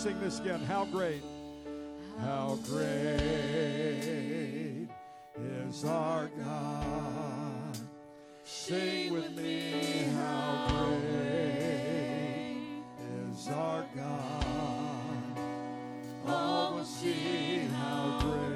sing 0.00 0.18
this 0.18 0.40
again. 0.40 0.60
How 0.60 0.86
great, 0.86 1.22
how 2.22 2.58
great 2.64 3.18
is 5.68 5.84
our 5.84 6.30
God. 6.42 7.78
Sing 8.42 9.12
with 9.12 9.30
me, 9.32 10.06
how 10.16 10.68
great 10.70 12.62
is 13.28 13.48
our 13.48 13.84
God. 13.94 15.38
All 16.26 16.76
will 16.76 16.84
see 16.84 17.58
how 17.74 18.20
great, 18.22 18.49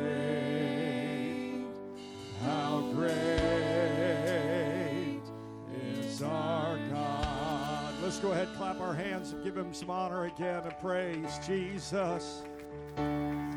go 8.24 8.32
ahead, 8.32 8.48
clap 8.56 8.80
our 8.80 8.94
hands, 8.94 9.32
and 9.32 9.44
give 9.44 9.54
him 9.54 9.74
some 9.74 9.90
honor 9.90 10.24
again 10.24 10.62
and 10.62 10.78
praise 10.78 11.38
Jesus. 11.46 12.42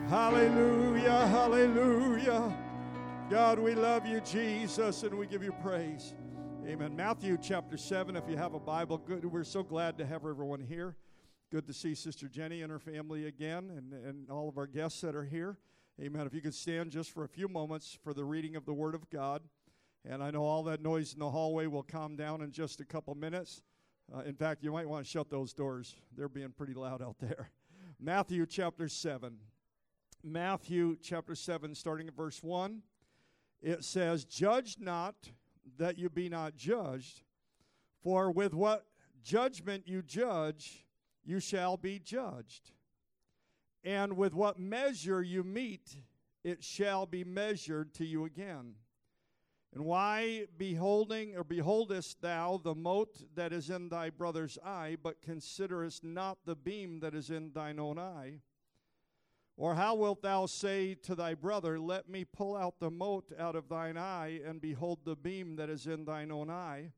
Hallelujah, 0.09 1.25
hallelujah. 1.27 2.53
God, 3.29 3.59
we 3.59 3.75
love 3.75 4.05
you, 4.05 4.19
Jesus, 4.19 5.03
and 5.03 5.17
we 5.17 5.25
give 5.25 5.41
you 5.41 5.53
praise. 5.63 6.13
Amen. 6.67 6.93
Matthew 6.97 7.37
chapter 7.41 7.77
7, 7.77 8.17
if 8.17 8.25
you 8.27 8.35
have 8.35 8.55
a 8.55 8.59
Bible, 8.59 8.97
good. 8.97 9.23
We're 9.23 9.45
so 9.45 9.63
glad 9.63 9.97
to 9.99 10.05
have 10.05 10.25
everyone 10.25 10.59
here. 10.59 10.97
Good 11.49 11.65
to 11.67 11.73
see 11.73 11.95
Sister 11.95 12.27
Jenny 12.27 12.61
and 12.61 12.69
her 12.69 12.79
family 12.79 13.27
again, 13.27 13.71
and, 13.73 13.93
and 13.93 14.29
all 14.29 14.49
of 14.49 14.57
our 14.57 14.67
guests 14.67 14.99
that 14.99 15.15
are 15.15 15.23
here. 15.23 15.59
Amen. 16.01 16.27
If 16.27 16.33
you 16.33 16.41
could 16.41 16.53
stand 16.53 16.91
just 16.91 17.11
for 17.11 17.23
a 17.23 17.29
few 17.29 17.47
moments 17.47 17.97
for 18.03 18.13
the 18.13 18.25
reading 18.25 18.57
of 18.57 18.65
the 18.65 18.73
Word 18.73 18.95
of 18.95 19.09
God. 19.09 19.43
And 20.03 20.21
I 20.21 20.29
know 20.29 20.43
all 20.43 20.63
that 20.63 20.81
noise 20.81 21.13
in 21.13 21.19
the 21.19 21.29
hallway 21.29 21.67
will 21.67 21.83
calm 21.83 22.17
down 22.17 22.41
in 22.41 22.51
just 22.51 22.81
a 22.81 22.85
couple 22.85 23.15
minutes. 23.15 23.61
Uh, 24.13 24.21
in 24.21 24.35
fact, 24.35 24.63
you 24.63 24.71
might 24.71 24.87
want 24.87 25.05
to 25.05 25.09
shut 25.09 25.29
those 25.29 25.53
doors, 25.53 25.95
they're 26.15 26.29
being 26.29 26.51
pretty 26.51 26.73
loud 26.73 27.01
out 27.01 27.17
there. 27.19 27.49
Matthew 27.99 28.45
chapter 28.45 28.87
7. 28.87 29.37
Matthew 30.23 30.97
chapter 31.01 31.35
7, 31.35 31.75
starting 31.75 32.07
at 32.07 32.15
verse 32.15 32.41
1 32.41 32.81
it 33.61 33.83
says, 33.83 34.25
Judge 34.25 34.77
not 34.79 35.15
that 35.77 35.97
you 35.97 36.09
be 36.09 36.29
not 36.29 36.55
judged, 36.55 37.23
for 38.03 38.31
with 38.31 38.53
what 38.53 38.85
judgment 39.23 39.87
you 39.87 40.01
judge, 40.01 40.85
you 41.25 41.39
shall 41.39 41.77
be 41.77 41.99
judged. 41.99 42.71
And 43.83 44.17
with 44.17 44.33
what 44.33 44.59
measure 44.59 45.21
you 45.21 45.43
mete, 45.43 45.97
it 46.43 46.63
shall 46.63 47.05
be 47.05 47.23
measured 47.23 47.93
to 47.95 48.05
you 48.05 48.25
again. 48.25 48.75
And 49.77 49.85
why 49.85 50.47
beholding 50.57 51.37
or 51.37 51.43
beholdest 51.43 52.19
thou 52.19 52.59
the 52.63 52.73
mote 52.73 53.21
that 53.35 53.53
is 53.53 53.69
in 53.69 53.89
thy 53.89 54.09
brother's 54.09 54.57
eye, 54.65 54.97
but 55.03 55.21
considerest 55.21 56.03
not 56.03 56.39
the 56.47 56.55
beam 56.55 56.99
that 57.01 57.13
is 57.13 57.29
in 57.29 57.51
thine 57.53 57.77
own 57.77 57.99
eye? 57.99 58.39
Or 59.55 59.75
how 59.75 59.93
wilt 59.93 60.23
thou 60.23 60.47
say 60.47 60.95
to 61.03 61.13
thy 61.13 61.35
brother, 61.35 61.79
Let 61.79 62.09
me 62.09 62.25
pull 62.25 62.57
out 62.57 62.79
the 62.79 62.89
mote 62.89 63.31
out 63.37 63.55
of 63.55 63.69
thine 63.69 63.97
eye, 63.97 64.41
and 64.43 64.59
behold 64.59 65.01
the 65.05 65.15
beam 65.15 65.57
that 65.57 65.69
is 65.69 65.85
in 65.85 66.05
thine 66.05 66.31
own 66.31 66.49
eye? 66.49 66.93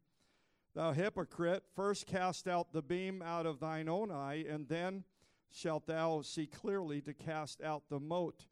Thou 0.73 0.93
hypocrite, 0.93 1.65
first 1.75 2.07
cast 2.07 2.47
out 2.47 2.71
the 2.71 2.81
beam 2.81 3.21
out 3.21 3.45
of 3.45 3.59
thine 3.59 3.89
own 3.89 4.09
eye, 4.09 4.45
and 4.47 4.69
then 4.69 5.03
shalt 5.51 5.85
thou 5.85 6.21
see 6.21 6.47
clearly 6.47 7.01
to 7.01 7.13
cast 7.13 7.61
out 7.61 7.89
the 7.89 7.99
mote 7.99 8.45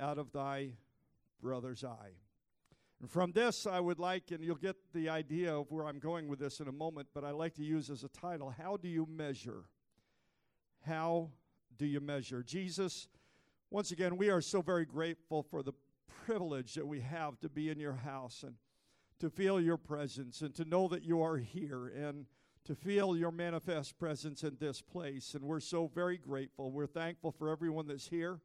out 0.00 0.16
of 0.16 0.32
thy 0.32 0.70
brother's 1.42 1.84
eye. 1.84 2.14
And 3.00 3.10
from 3.10 3.32
this, 3.32 3.66
I 3.66 3.80
would 3.80 3.98
like, 3.98 4.30
and 4.30 4.44
you'll 4.44 4.56
get 4.56 4.76
the 4.92 5.08
idea 5.08 5.54
of 5.54 5.70
where 5.70 5.86
I'm 5.86 5.98
going 5.98 6.28
with 6.28 6.38
this 6.38 6.60
in 6.60 6.68
a 6.68 6.72
moment, 6.72 7.08
but 7.14 7.24
I 7.24 7.30
like 7.30 7.54
to 7.54 7.64
use 7.64 7.88
as 7.88 8.04
a 8.04 8.08
title 8.08 8.50
How 8.50 8.76
do 8.76 8.88
you 8.88 9.06
measure? 9.06 9.64
How 10.86 11.30
do 11.78 11.86
you 11.86 12.00
measure? 12.00 12.42
Jesus 12.42 13.08
once 13.72 13.92
again, 13.92 14.16
we 14.16 14.30
are 14.30 14.40
so 14.40 14.62
very 14.62 14.84
grateful 14.84 15.44
for 15.44 15.62
the 15.62 15.72
privilege 16.24 16.74
that 16.74 16.86
we 16.86 16.98
have 16.98 17.38
to 17.38 17.48
be 17.48 17.68
in 17.68 17.78
your 17.78 17.94
house 17.94 18.42
and 18.42 18.56
to 19.20 19.30
feel 19.30 19.60
your 19.60 19.76
presence 19.76 20.40
and 20.40 20.52
to 20.56 20.64
know 20.64 20.88
that 20.88 21.04
you 21.04 21.22
are 21.22 21.36
here 21.36 21.86
and 21.86 22.26
to 22.64 22.74
feel 22.74 23.16
your 23.16 23.30
manifest 23.30 23.96
presence 23.96 24.42
in 24.42 24.56
this 24.58 24.80
place. 24.82 25.34
And 25.34 25.44
we're 25.44 25.60
so 25.60 25.86
very 25.86 26.18
grateful. 26.18 26.72
We're 26.72 26.86
thankful 26.86 27.30
for 27.30 27.48
everyone 27.48 27.86
that's 27.86 28.08
here. 28.08 28.40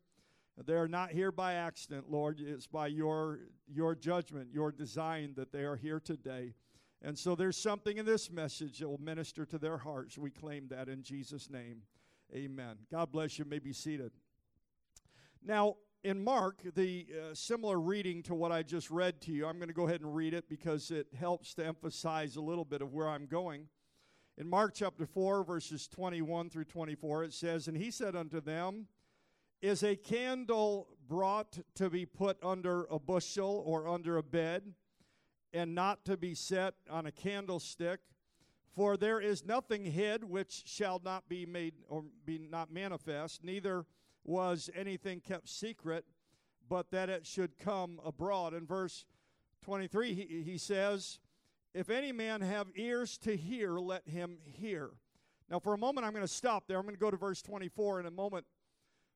They're 0.63 0.87
not 0.87 1.11
here 1.11 1.31
by 1.31 1.55
accident, 1.55 2.09
Lord. 2.09 2.39
It's 2.39 2.67
by 2.67 2.87
your, 2.87 3.39
your 3.67 3.93
judgment, 3.93 4.49
your 4.53 4.71
design 4.71 5.33
that 5.35 5.51
they 5.51 5.63
are 5.63 5.75
here 5.75 5.99
today. 5.99 6.53
And 7.01 7.17
so 7.19 7.35
there's 7.35 7.57
something 7.57 7.97
in 7.97 8.05
this 8.05 8.31
message 8.31 8.79
that 8.79 8.87
will 8.87 9.01
minister 9.01 9.45
to 9.45 9.57
their 9.57 9.77
hearts. 9.77 10.17
We 10.17 10.31
claim 10.31 10.69
that 10.69 10.87
in 10.87 11.03
Jesus' 11.03 11.49
name. 11.49 11.81
Amen. 12.33 12.77
God 12.89 13.11
bless 13.11 13.37
you. 13.37 13.45
may 13.45 13.59
be 13.59 13.73
seated. 13.73 14.11
Now, 15.43 15.75
in 16.03 16.23
Mark, 16.23 16.61
the 16.75 17.07
uh, 17.11 17.33
similar 17.33 17.79
reading 17.79 18.23
to 18.23 18.33
what 18.35 18.51
I 18.51 18.63
just 18.63 18.89
read 18.89 19.21
to 19.21 19.31
you, 19.31 19.45
I'm 19.45 19.57
going 19.57 19.67
to 19.67 19.73
go 19.73 19.87
ahead 19.87 20.01
and 20.01 20.15
read 20.15 20.33
it 20.33 20.47
because 20.47 20.89
it 20.89 21.07
helps 21.17 21.53
to 21.55 21.65
emphasize 21.65 22.37
a 22.37 22.41
little 22.41 22.65
bit 22.65 22.81
of 22.81 22.93
where 22.93 23.09
I'm 23.09 23.25
going. 23.25 23.67
In 24.37 24.49
Mark 24.49 24.73
chapter 24.73 25.05
4, 25.05 25.43
verses 25.43 25.87
21 25.87 26.49
through 26.49 26.65
24, 26.65 27.25
it 27.25 27.33
says, 27.33 27.67
And 27.67 27.75
he 27.75 27.91
said 27.91 28.15
unto 28.15 28.39
them, 28.41 28.87
Is 29.61 29.83
a 29.83 29.95
candle 29.95 30.87
brought 31.07 31.59
to 31.75 31.89
be 31.89 32.05
put 32.05 32.37
under 32.43 32.85
a 32.85 32.99
bushel 32.99 33.63
or 33.65 33.87
under 33.87 34.17
a 34.17 34.23
bed, 34.23 34.73
and 35.53 35.73
not 35.73 36.05
to 36.05 36.17
be 36.17 36.35
set 36.35 36.75
on 36.89 37.05
a 37.05 37.11
candlestick? 37.11 37.99
For 38.75 38.97
there 38.97 39.21
is 39.21 39.45
nothing 39.45 39.85
hid 39.85 40.23
which 40.23 40.63
shall 40.65 41.01
not 41.03 41.29
be 41.29 41.45
made 41.45 41.75
or 41.87 42.03
be 42.25 42.37
not 42.37 42.71
manifest, 42.71 43.43
neither 43.43 43.85
was 44.25 44.69
anything 44.75 45.21
kept 45.21 45.47
secret, 45.47 46.03
but 46.67 46.91
that 46.91 47.09
it 47.09 47.25
should 47.25 47.57
come 47.57 48.01
abroad. 48.03 48.53
In 48.53 48.65
verse 48.65 49.05
23, 49.63 50.13
he, 50.13 50.43
he 50.43 50.57
says, 50.57 51.19
If 51.73 51.89
any 51.89 52.11
man 52.11 52.41
have 52.41 52.67
ears 52.75 53.17
to 53.19 53.37
hear, 53.37 53.77
let 53.77 54.07
him 54.07 54.39
hear. 54.43 54.91
Now, 55.49 55.59
for 55.59 55.73
a 55.73 55.77
moment, 55.77 56.05
I'm 56.05 56.11
going 56.11 56.23
to 56.23 56.27
stop 56.27 56.67
there. 56.67 56.77
I'm 56.77 56.83
going 56.83 56.95
to 56.95 56.99
go 56.99 57.11
to 57.11 57.17
verse 57.17 57.41
24 57.41 58.01
in 58.01 58.05
a 58.07 58.11
moment. 58.11 58.45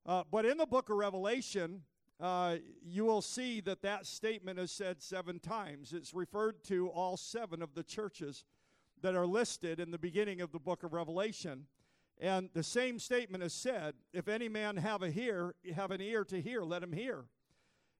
Uh, 0.06 0.24
but 0.32 0.46
in 0.46 0.58
the 0.58 0.66
book 0.66 0.90
of 0.90 0.98
Revelation, 0.98 1.84
uh, 2.20 2.58
you 2.84 3.06
will 3.06 3.22
see 3.22 3.62
that 3.62 3.82
that 3.82 4.06
statement 4.06 4.60
is 4.60 4.72
said 4.72 5.02
seven 5.02 5.40
times. 5.40 5.94
It's 5.94 6.14
referred 6.14 6.64
to 6.66 6.90
all 6.90 7.16
seven 7.16 7.62
of 7.62 7.74
the 7.76 7.84
churches 7.84 8.44
that 9.02 9.16
are 9.16 9.26
listed 9.26 9.80
in 9.80 9.92
the 9.92 9.98
beginning 9.98 10.42
of 10.42 10.52
the 10.52 10.60
book 10.60 10.84
of 10.84 10.94
Revelation. 10.94 11.68
And 12.20 12.50
the 12.54 12.64
same 12.64 13.00
statement 13.00 13.44
is 13.44 13.54
said, 13.54 13.94
if 14.12 14.28
any 14.28 14.50
man 14.50 14.76
have 14.76 15.04
a 15.04 15.10
hear, 15.10 15.56
have 15.74 15.92
an 15.92 16.02
ear 16.02 16.26
to 16.26 16.42
hear, 16.42 16.64
let 16.64 16.84
him 16.84 16.92
hear. 16.92 17.26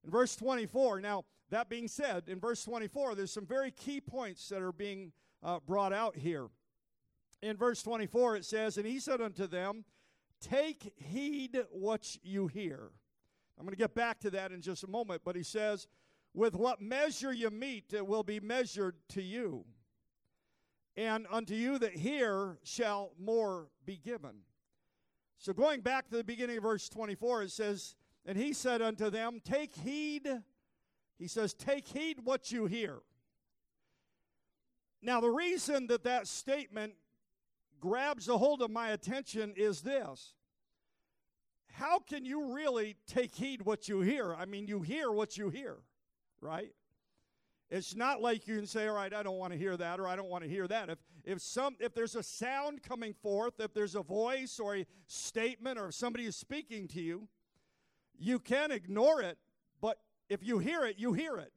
In 0.04 0.12
verse 0.12 0.36
24, 0.36 1.00
now 1.00 1.24
that 1.50 1.70
being 1.70 1.88
said, 1.88 2.24
in 2.28 2.40
verse 2.40 2.64
24, 2.64 3.16
there's 3.16 3.32
some 3.32 3.46
very 3.46 3.72
key 3.72 4.02
points 4.02 4.50
that 4.50 4.62
are 4.62 4.74
being 4.74 5.14
uh, 5.42 5.60
brought 5.66 5.94
out 5.94 6.18
here. 6.18 6.48
In 7.42 7.56
verse 7.56 7.82
24, 7.82 8.38
it 8.38 8.46
says, 8.46 8.78
And 8.78 8.86
he 8.86 9.00
said 9.00 9.22
unto 9.22 9.48
them, 9.48 9.86
Take 10.42 10.94
heed 10.96 11.66
what 11.72 12.18
you 12.24 12.48
hear. 12.48 12.92
I'm 13.58 13.66
going 13.66 13.76
to 13.76 13.78
get 13.78 13.94
back 13.94 14.20
to 14.22 14.30
that 14.32 14.52
in 14.52 14.62
just 14.62 14.84
a 14.84 14.88
moment, 14.88 15.22
but 15.26 15.36
he 15.36 15.44
says, 15.44 15.88
With 16.34 16.56
what 16.56 16.82
measure 16.82 17.34
you 17.34 17.50
mete, 17.50 17.94
it 17.94 18.06
will 18.06 18.24
be 18.24 18.40
measured 18.40 18.96
to 19.10 19.22
you 19.22 19.66
and 21.00 21.28
unto 21.32 21.54
you 21.54 21.80
that 21.80 21.94
hear 21.94 22.58
shall 22.64 23.14
more 23.18 23.68
be 23.86 23.96
given. 23.96 24.42
So, 25.38 25.54
going 25.54 25.80
back 25.80 26.10
to 26.10 26.18
the 26.18 26.24
beginning 26.26 26.58
of 26.58 26.64
verse 26.64 26.90
24, 26.90 27.44
it 27.44 27.52
says, 27.52 27.96
And 28.26 28.38
he 28.38 28.52
said 28.52 28.82
unto 28.82 29.10
them, 29.10 29.40
Take 29.42 29.74
heed. 29.76 30.28
He 31.18 31.28
says, 31.28 31.54
Take 31.54 31.88
heed 31.88 32.18
what 32.26 32.52
you 32.52 32.66
hear. 32.66 33.00
Now, 35.02 35.22
the 35.22 35.30
reason 35.30 35.88
that 35.88 36.04
that 36.04 36.28
statement 36.28 36.96
grabs 37.80 38.28
a 38.28 38.38
hold 38.38 38.62
of 38.62 38.72
my 38.72 38.90
attention 38.90 39.54
is 39.56 39.82
this 39.82 40.34
How 41.74 42.00
can 42.00 42.26
you 42.26 42.54
really 42.54 42.96
take 43.08 43.34
heed 43.36 43.64
what 43.64 43.88
you 43.88 44.02
hear? 44.02 44.34
I 44.34 44.46
mean, 44.46 44.68
you 44.68 44.82
hear 44.82 45.12
what 45.12 45.38
you 45.38 45.50
hear, 45.50 45.78
right? 46.42 46.72
It's 47.72 47.96
not 47.96 48.20
like 48.20 48.48
you 48.48 48.56
can 48.56 48.66
say, 48.66 48.88
all 48.88 48.96
right, 48.96 49.14
I 49.14 49.22
don't 49.22 49.38
want 49.38 49.54
to 49.54 49.60
hear 49.60 49.78
that 49.78 50.00
or 50.00 50.08
I 50.08 50.16
don't 50.16 50.30
want 50.30 50.44
to 50.44 50.50
hear 50.50 50.68
that. 50.68 50.90
If, 50.90 50.98
if, 51.24 51.40
some, 51.40 51.76
if 51.80 51.94
there's 51.94 52.16
a 52.16 52.24
sound 52.24 52.82
coming 52.82 53.14
forth, 53.14 53.60
if 53.60 53.76
there's 53.76 53.94
a 53.94 54.02
voice 54.02 54.60
or 54.60 54.78
a 54.78 54.86
statement 55.06 55.78
or 55.78 55.90
if 55.90 55.94
somebody 55.94 56.26
is 56.26 56.36
speaking 56.36 56.88
to 56.90 57.02
you, 57.02 57.28
you 58.18 58.40
can 58.40 58.72
ignore 58.72 59.22
it, 59.22 59.38
but 59.82 60.00
if 60.30 60.44
you 60.44 60.58
hear 60.58 60.84
it, 60.86 60.98
you 60.98 61.14
hear 61.14 61.38
it. 61.38 61.54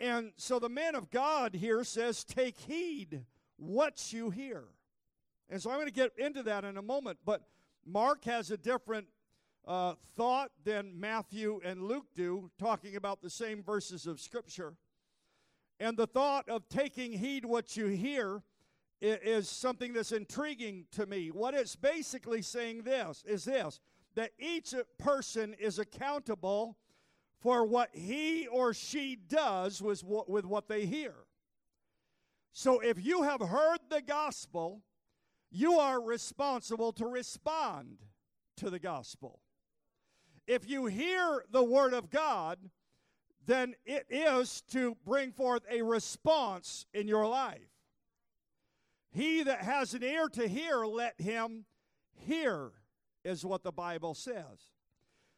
And 0.00 0.32
so 0.36 0.58
the 0.58 0.68
man 0.68 0.94
of 0.94 1.10
God 1.10 1.54
here 1.54 1.84
says, 1.84 2.24
take 2.24 2.56
heed 2.56 3.24
what 3.56 4.12
you 4.12 4.30
hear. 4.30 4.64
And 5.50 5.62
so 5.62 5.70
I'm 5.70 5.76
going 5.76 5.86
to 5.88 5.92
get 5.92 6.10
into 6.18 6.42
that 6.44 6.64
in 6.64 6.76
a 6.76 6.82
moment, 6.82 7.18
but 7.24 7.42
Mark 7.86 8.24
has 8.24 8.50
a 8.50 8.56
different 8.56 9.06
uh, 9.66 9.94
thought 10.16 10.50
than 10.64 10.98
Matthew 10.98 11.60
and 11.64 11.82
Luke 11.82 12.06
do, 12.14 12.50
talking 12.58 12.96
about 12.96 13.22
the 13.22 13.30
same 13.30 13.62
verses 13.62 14.06
of 14.06 14.20
Scripture. 14.20 14.74
And 15.80 15.96
the 15.96 16.06
thought 16.06 16.48
of 16.48 16.68
taking 16.68 17.12
heed 17.12 17.44
what 17.44 17.76
you 17.76 17.86
hear 17.86 18.42
is 19.00 19.48
something 19.48 19.92
that's 19.92 20.12
intriguing 20.12 20.86
to 20.92 21.06
me. 21.06 21.28
What 21.28 21.54
it's 21.54 21.76
basically 21.76 22.42
saying 22.42 22.82
this 22.82 23.22
is 23.26 23.44
this 23.44 23.80
that 24.14 24.32
each 24.38 24.74
person 24.98 25.54
is 25.60 25.78
accountable 25.78 26.76
for 27.40 27.64
what 27.64 27.90
he 27.92 28.48
or 28.48 28.74
she 28.74 29.14
does 29.14 29.80
with 29.80 30.02
what, 30.02 30.28
with 30.28 30.44
what 30.44 30.66
they 30.66 30.86
hear. 30.86 31.14
So 32.52 32.80
if 32.80 33.04
you 33.04 33.22
have 33.22 33.40
heard 33.40 33.78
the 33.90 34.02
gospel, 34.02 34.82
you 35.50 35.78
are 35.78 36.00
responsible 36.00 36.92
to 36.92 37.06
respond 37.06 37.98
to 38.56 38.70
the 38.70 38.78
gospel. 38.78 39.40
If 40.46 40.68
you 40.68 40.86
hear 40.86 41.44
the 41.50 41.62
word 41.62 41.92
of 41.92 42.10
God, 42.10 42.58
then 43.46 43.74
it 43.86 44.06
is 44.10 44.62
to 44.72 44.96
bring 45.04 45.32
forth 45.32 45.62
a 45.70 45.82
response 45.82 46.86
in 46.92 47.08
your 47.08 47.26
life. 47.26 47.70
He 49.10 49.42
that 49.42 49.62
has 49.62 49.94
an 49.94 50.02
ear 50.02 50.28
to 50.28 50.46
hear, 50.46 50.84
let 50.84 51.20
him 51.20 51.64
hear, 52.26 52.72
is 53.24 53.44
what 53.44 53.62
the 53.62 53.72
Bible 53.72 54.14
says. 54.14 54.72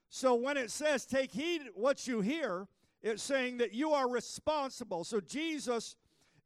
So 0.08 0.34
when 0.34 0.56
it 0.56 0.72
says, 0.72 1.06
take 1.06 1.30
heed 1.30 1.62
what 1.74 2.06
you 2.08 2.20
hear, 2.20 2.66
it's 3.00 3.22
saying 3.22 3.58
that 3.58 3.72
you 3.72 3.92
are 3.92 4.08
responsible. 4.08 5.04
So 5.04 5.20
Jesus 5.20 5.94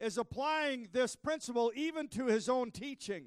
is 0.01 0.19
applying 0.19 0.89
this 0.93 1.17
principle 1.17 1.73
even 1.75 2.09
to 2.09 2.27
his 2.27 2.49
own 2.49 2.71
teaching 2.71 3.27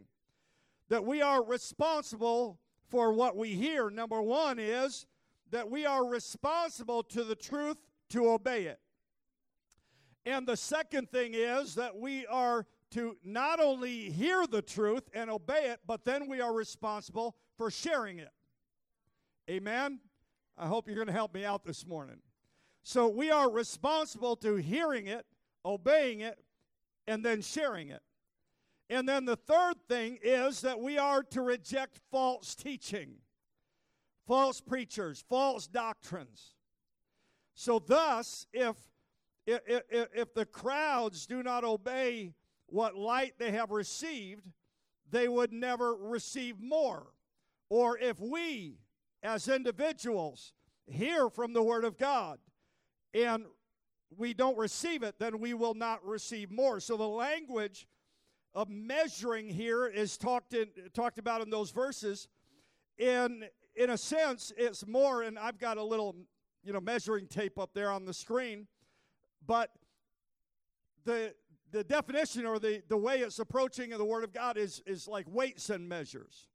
that 0.89 1.03
we 1.03 1.21
are 1.21 1.43
responsible 1.43 2.59
for 2.87 3.13
what 3.13 3.35
we 3.35 3.49
hear. 3.49 3.89
Number 3.89 4.21
one 4.21 4.59
is 4.59 5.05
that 5.51 5.69
we 5.69 5.85
are 5.85 6.05
responsible 6.05 7.03
to 7.03 7.23
the 7.23 7.35
truth 7.35 7.77
to 8.09 8.29
obey 8.29 8.63
it. 8.63 8.79
And 10.25 10.45
the 10.45 10.57
second 10.57 11.09
thing 11.09 11.33
is 11.33 11.75
that 11.75 11.95
we 11.95 12.25
are 12.27 12.65
to 12.91 13.17
not 13.23 13.59
only 13.59 14.09
hear 14.09 14.45
the 14.47 14.61
truth 14.61 15.03
and 15.13 15.29
obey 15.29 15.71
it, 15.71 15.79
but 15.85 16.05
then 16.05 16.27
we 16.27 16.41
are 16.41 16.53
responsible 16.53 17.35
for 17.57 17.69
sharing 17.69 18.19
it. 18.19 18.31
Amen? 19.49 19.99
I 20.57 20.67
hope 20.67 20.87
you're 20.87 20.95
going 20.95 21.07
to 21.07 21.13
help 21.13 21.33
me 21.33 21.45
out 21.45 21.63
this 21.63 21.85
morning. 21.85 22.17
So 22.83 23.07
we 23.07 23.31
are 23.31 23.49
responsible 23.49 24.35
to 24.37 24.55
hearing 24.55 25.07
it, 25.07 25.25
obeying 25.65 26.21
it, 26.21 26.39
and 27.07 27.23
then 27.23 27.41
sharing 27.41 27.89
it. 27.89 28.01
And 28.89 29.07
then 29.07 29.25
the 29.25 29.35
third 29.35 29.75
thing 29.89 30.17
is 30.21 30.61
that 30.61 30.79
we 30.79 30.97
are 30.97 31.23
to 31.23 31.41
reject 31.41 31.99
false 32.09 32.55
teaching, 32.55 33.15
false 34.25 34.61
preachers, 34.61 35.23
false 35.27 35.67
doctrines. 35.67 36.55
So, 37.53 37.79
thus, 37.79 38.47
if, 38.53 38.75
if, 39.45 39.83
if 39.89 40.33
the 40.33 40.45
crowds 40.45 41.25
do 41.25 41.43
not 41.43 41.63
obey 41.63 42.33
what 42.67 42.95
light 42.95 43.33
they 43.39 43.51
have 43.51 43.71
received, 43.71 44.47
they 45.09 45.27
would 45.27 45.51
never 45.51 45.95
receive 45.95 46.61
more. 46.61 47.07
Or 47.69 47.97
if 47.97 48.19
we, 48.19 48.77
as 49.23 49.47
individuals, 49.47 50.53
hear 50.85 51.29
from 51.29 51.53
the 51.53 51.63
Word 51.63 51.83
of 51.83 51.97
God 51.97 52.39
and 53.13 53.45
we 54.15 54.33
don't 54.33 54.57
receive 54.57 55.03
it, 55.03 55.15
then 55.19 55.39
we 55.39 55.53
will 55.53 55.73
not 55.73 56.05
receive 56.05 56.51
more. 56.51 56.79
So 56.79 56.95
the 56.95 57.07
language 57.07 57.87
of 58.57 58.69
measuring 58.69 59.47
here 59.47 59.85
is 59.85 60.17
talked 60.17 60.55
in, 60.55 60.65
talked 60.91 61.19
about 61.19 61.41
in 61.41 61.49
those 61.51 61.69
verses. 61.69 62.27
In 62.97 63.45
in 63.75 63.91
a 63.91 63.97
sense, 63.97 64.51
it's 64.57 64.87
more, 64.87 65.21
and 65.21 65.37
I've 65.37 65.59
got 65.59 65.77
a 65.77 65.83
little 65.83 66.15
you 66.63 66.73
know 66.73 66.81
measuring 66.81 67.27
tape 67.27 67.59
up 67.59 67.69
there 67.75 67.91
on 67.91 68.05
the 68.05 68.15
screen, 68.15 68.65
but 69.45 69.69
the 71.05 71.35
the 71.71 71.83
definition 71.83 72.47
or 72.47 72.57
the, 72.57 72.81
the 72.87 72.97
way 72.97 73.19
it's 73.19 73.37
approaching 73.37 73.91
in 73.91 73.99
the 73.99 74.05
Word 74.05 74.23
of 74.23 74.33
God 74.33 74.57
is, 74.57 74.81
is 74.87 75.07
like 75.07 75.25
weights 75.29 75.69
and 75.69 75.87
measures. 75.87 76.47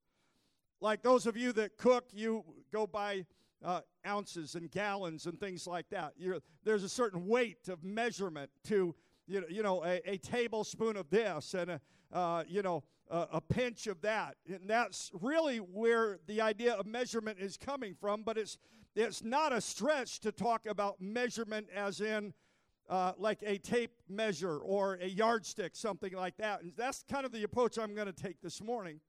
Like 0.80 1.02
those 1.02 1.26
of 1.26 1.36
you 1.36 1.52
that 1.52 1.76
cook, 1.76 2.06
you 2.12 2.42
go 2.72 2.86
by 2.86 3.26
uh, 3.62 3.82
ounces 4.06 4.54
and 4.54 4.70
gallons 4.70 5.26
and 5.26 5.38
things 5.38 5.66
like 5.66 5.88
that. 5.90 6.14
You're, 6.16 6.38
there's 6.64 6.82
a 6.82 6.88
certain 6.88 7.28
weight 7.28 7.68
of 7.68 7.84
measurement 7.84 8.50
to, 8.68 8.94
you 9.32 9.40
know, 9.40 9.46
you 9.48 9.62
know 9.62 9.84
a, 9.84 10.00
a 10.04 10.18
tablespoon 10.18 10.96
of 10.96 11.08
this 11.08 11.54
and 11.54 11.70
a, 11.70 11.80
uh, 12.12 12.44
you 12.46 12.62
know, 12.62 12.84
a, 13.10 13.28
a 13.32 13.40
pinch 13.40 13.86
of 13.86 14.00
that. 14.02 14.36
And 14.46 14.68
that's 14.68 15.10
really 15.20 15.58
where 15.58 16.18
the 16.26 16.40
idea 16.40 16.74
of 16.74 16.86
measurement 16.86 17.38
is 17.40 17.56
coming 17.56 17.94
from, 17.94 18.22
but 18.22 18.36
it's, 18.36 18.58
it's 18.94 19.22
not 19.22 19.52
a 19.52 19.60
stretch 19.60 20.20
to 20.20 20.32
talk 20.32 20.66
about 20.66 21.00
measurement 21.00 21.68
as 21.74 22.00
in 22.00 22.34
uh, 22.90 23.12
like 23.16 23.42
a 23.46 23.56
tape 23.58 24.02
measure 24.08 24.58
or 24.58 24.98
a 25.00 25.06
yardstick, 25.06 25.74
something 25.74 26.12
like 26.12 26.36
that. 26.36 26.62
And 26.62 26.72
that's 26.76 27.02
kind 27.10 27.24
of 27.24 27.32
the 27.32 27.42
approach 27.42 27.78
I'm 27.78 27.94
going 27.94 28.12
to 28.12 28.12
take 28.12 28.42
this 28.42 28.62
morning. 28.62 29.00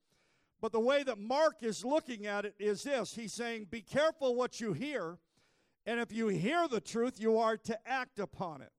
But 0.62 0.72
the 0.72 0.80
way 0.80 1.04
that 1.04 1.18
Mark 1.18 1.56
is 1.62 1.84
looking 1.84 2.26
at 2.26 2.46
it 2.46 2.56
is 2.58 2.84
this 2.84 3.14
He's 3.14 3.34
saying, 3.34 3.68
Be 3.70 3.82
careful 3.82 4.36
what 4.36 4.62
you 4.62 4.72
hear, 4.72 5.18
and 5.86 6.00
if 6.00 6.14
you 6.14 6.30
hear 6.30 6.70
the 6.70 6.80
truth, 6.80 7.20
you 7.20 7.38
are 7.38 7.58
to 7.58 7.78
act 7.86 8.20
upon 8.20 8.62
it. 8.62 8.72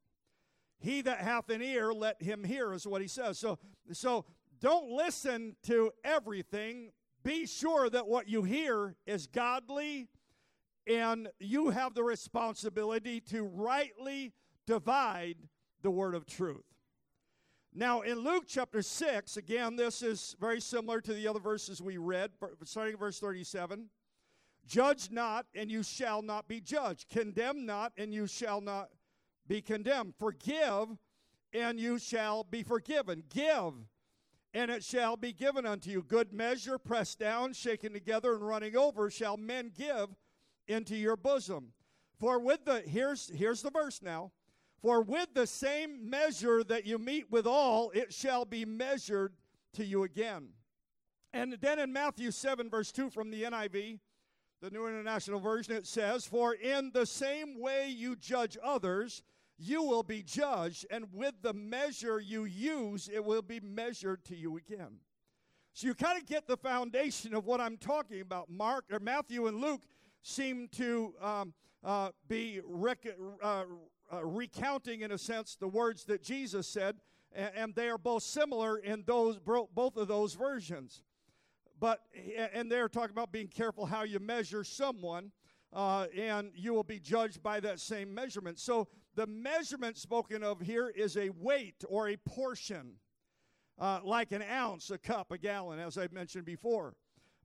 He 0.85 1.01
that 1.01 1.23
hath 1.23 1.49
an 1.49 1.63
ear, 1.63 1.95
let 1.95 2.23
him 2.23 2.45
hear, 2.45 2.75
is 2.75 2.87
what 2.87 3.01
he 3.01 3.09
says. 3.09 3.39
So, 3.39 3.59
so 3.93 4.27
don't 4.61 4.91
listen 4.91 5.57
to 5.63 5.91
everything. 6.05 6.91
Be 7.23 7.47
sure 7.47 7.89
that 7.89 8.07
what 8.07 8.29
you 8.29 8.43
hear 8.43 8.95
is 9.07 9.27
godly, 9.27 10.09
and 10.87 11.29
you 11.41 11.71
have 11.71 11.95
the 11.95 12.05
responsibility 12.05 13.21
to 13.31 13.45
rightly 13.45 14.35
divide 14.67 15.37
the 15.81 15.91
word 15.91 16.15
of 16.15 16.27
truth. 16.27 16.67
Now, 17.73 18.03
in 18.03 18.19
Luke 18.19 18.45
chapter 18.47 18.83
6, 18.83 19.39
again, 19.39 19.77
this 19.77 20.03
is 20.03 20.37
very 20.39 20.61
similar 20.61 21.01
to 21.01 21.15
the 21.15 21.27
other 21.27 21.41
verses 21.41 21.81
we 21.81 21.97
read, 21.97 22.31
starting 22.65 22.99
verse 22.99 23.19
37. 23.19 23.89
Judge 24.67 25.11
not, 25.11 25.47
and 25.55 25.71
you 25.71 25.83
shall 25.83 26.21
not 26.21 26.47
be 26.47 26.61
judged. 26.61 27.09
Condemn 27.09 27.65
not, 27.65 27.93
and 27.97 28.13
you 28.13 28.27
shall 28.27 28.61
not 28.61 28.91
be 29.47 29.61
condemned. 29.63 30.15
Forgive, 30.19 30.89
and 31.53 31.79
you 31.79 31.99
shall 31.99 32.45
be 32.45 32.63
forgiven. 32.63 33.25
Give, 33.29 33.75
and 34.53 34.71
it 34.71 34.85
shall 34.85 35.17
be 35.17 35.33
given 35.33 35.67
unto 35.67 35.91
you. 35.91 36.03
Good 36.03 36.33
measure, 36.33 36.79
pressed 36.79 37.19
down, 37.19 37.53
shaken 37.53 37.93
together, 37.93 38.35
and 38.35 38.47
running 38.47 38.77
over, 38.77 39.11
shall 39.11 39.37
men 39.37 39.73
give 39.77 40.09
into 40.69 40.97
your 40.97 41.17
bosom. 41.17 41.73
For 42.19 42.39
with 42.39 42.65
the, 42.65 42.81
here's, 42.81 43.31
here's 43.35 43.63
the 43.63 43.71
verse 43.71 44.01
now. 44.03 44.33
For 44.81 45.01
with 45.03 45.29
the 45.35 45.47
same 45.47 46.11
measure 46.11 46.63
that 46.65 46.85
you 46.85 46.99
mete 46.99 47.31
withal, 47.31 47.91
it 47.95 48.13
shall 48.13 48.45
be 48.45 48.65
measured 48.65 49.33
to 49.75 49.85
you 49.85 50.03
again. 50.03 50.49
And 51.33 51.55
then 51.61 51.79
in 51.79 51.93
Matthew 51.93 52.31
7, 52.31 52.71
verse 52.71 52.93
2 52.93 53.11
from 53.11 53.31
the 53.31 53.43
NIV, 53.43 53.99
the 54.61 54.71
New 54.71 54.87
International 54.87 55.41
Version, 55.41 55.75
it 55.75 55.87
says, 55.87 56.27
For 56.27 56.55
in 56.55 56.91
the 56.95 57.07
same 57.07 57.61
way 57.61 57.89
you 57.89 58.15
judge 58.15 58.57
others, 58.63 59.23
you 59.59 59.83
will 59.83 60.03
be 60.03 60.23
judged, 60.23 60.87
and 60.91 61.07
with 61.13 61.35
the 61.43 61.53
measure 61.53 62.21
you 62.21 62.45
use, 62.45 63.09
it 63.13 63.25
will 63.25 63.43
be 63.43 63.61
measured 63.61 64.25
to 64.25 64.37
you 64.37 64.57
again. 64.57 64.99
So 65.73 65.89
you 65.89 65.95
kind 65.95 66.19
of 66.19 66.27
get 66.27 66.47
the 66.47 66.57
foundation 66.57 67.35
of 67.35 67.47
what 67.47 67.61
I'm 67.61 67.77
talking 67.77 68.21
about. 68.21 68.49
Mark 68.49 68.85
or 68.93 69.01
Matthew 69.01 69.47
and 69.47 69.61
Luke 69.61 69.83
seem 70.23 70.69
to 70.73 71.15
um, 71.21 71.55
uh, 71.83 72.11
be 72.29 72.61
rec- 72.65 73.17
uh, 73.43 73.65
uh, 74.13 74.25
recounting, 74.25 75.01
in 75.01 75.13
a 75.13 75.19
sense, 75.19 75.57
the 75.57 75.69
words 75.69 76.05
that 76.05 76.23
Jesus 76.23 76.69
said, 76.69 76.97
and, 77.33 77.51
and 77.57 77.75
they 77.75 77.89
are 77.89 77.99
both 77.99 78.23
similar 78.23 78.79
in 78.79 79.03
those 79.07 79.39
both 79.39 79.97
of 79.97 80.09
those 80.09 80.35
versions. 80.35 81.03
But 81.81 82.01
and 82.53 82.71
they're 82.71 82.89
talking 82.89 83.11
about 83.11 83.33
being 83.33 83.49
careful 83.49 83.87
how 83.87 84.05
you 84.05 84.21
measure 84.21 84.63
someone, 84.65 85.33
uh, 85.73 86.07
and 86.17 86.53
you 86.55 86.73
will 86.73 86.85
be 86.85 87.01
judged 87.01 87.43
by 87.43 87.61
that 87.61 87.81
same 87.81 88.15
measurement. 88.15 88.59
So 88.61 88.89
the 89.15 89.27
measurement 89.27 89.97
spoken 89.97 90.43
of 90.43 90.61
here 90.61 90.89
is 90.89 91.17
a 91.17 91.31
weight 91.31 91.85
or 91.89 92.09
a 92.09 92.17
portion, 92.17 92.95
uh, 93.79 94.01
like 94.03 94.33
an 94.33 94.43
ounce, 94.43 94.91
a 94.91 94.99
cup, 94.99 95.31
a 95.31 95.39
gallon, 95.39 95.79
as 95.79 95.97
I 95.99 96.09
mentioned 96.13 96.45
before. 96.45 96.95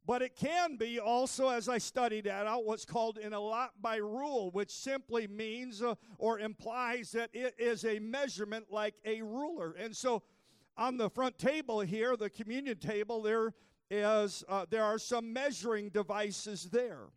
But 0.05 0.21
it 0.21 0.35
can 0.35 0.75
be 0.77 0.99
also, 0.99 1.49
as 1.49 1.69
I 1.69 1.77
studied 1.77 2.23
that 2.23 2.47
out, 2.47 2.65
what's 2.65 2.85
called 2.85 3.19
an 3.19 3.33
allot 3.33 3.73
by 3.79 3.97
rule, 3.97 4.49
which 4.51 4.71
simply 4.71 5.27
means 5.27 5.83
uh, 5.83 5.95
or 6.17 6.39
implies 6.39 7.11
that 7.11 7.29
it 7.33 7.53
is 7.59 7.85
a 7.85 7.99
measurement 7.99 8.67
like 8.71 8.95
a 9.05 9.21
ruler. 9.21 9.75
And 9.77 9.95
so 9.95 10.23
on 10.75 10.97
the 10.97 11.09
front 11.09 11.37
table 11.37 11.81
here, 11.81 12.15
the 12.15 12.29
communion 12.29 12.77
table, 12.77 13.21
there 13.21 13.53
is 13.91 14.43
uh, 14.47 14.65
there 14.69 14.83
are 14.83 14.97
some 14.97 15.33
measuring 15.33 15.89
devices 15.89 16.69
there. 16.71 17.09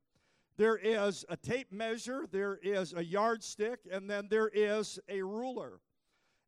There 0.57 0.77
is 0.77 1.25
a 1.29 1.37
tape 1.37 1.73
measure, 1.73 2.27
there 2.31 2.59
is 2.63 2.93
a 2.95 3.05
yardstick, 3.05 3.81
and 3.91 4.09
then 4.09 4.29
there 4.29 4.51
is 4.53 4.99
a 5.09 5.23
ruler. 5.23 5.81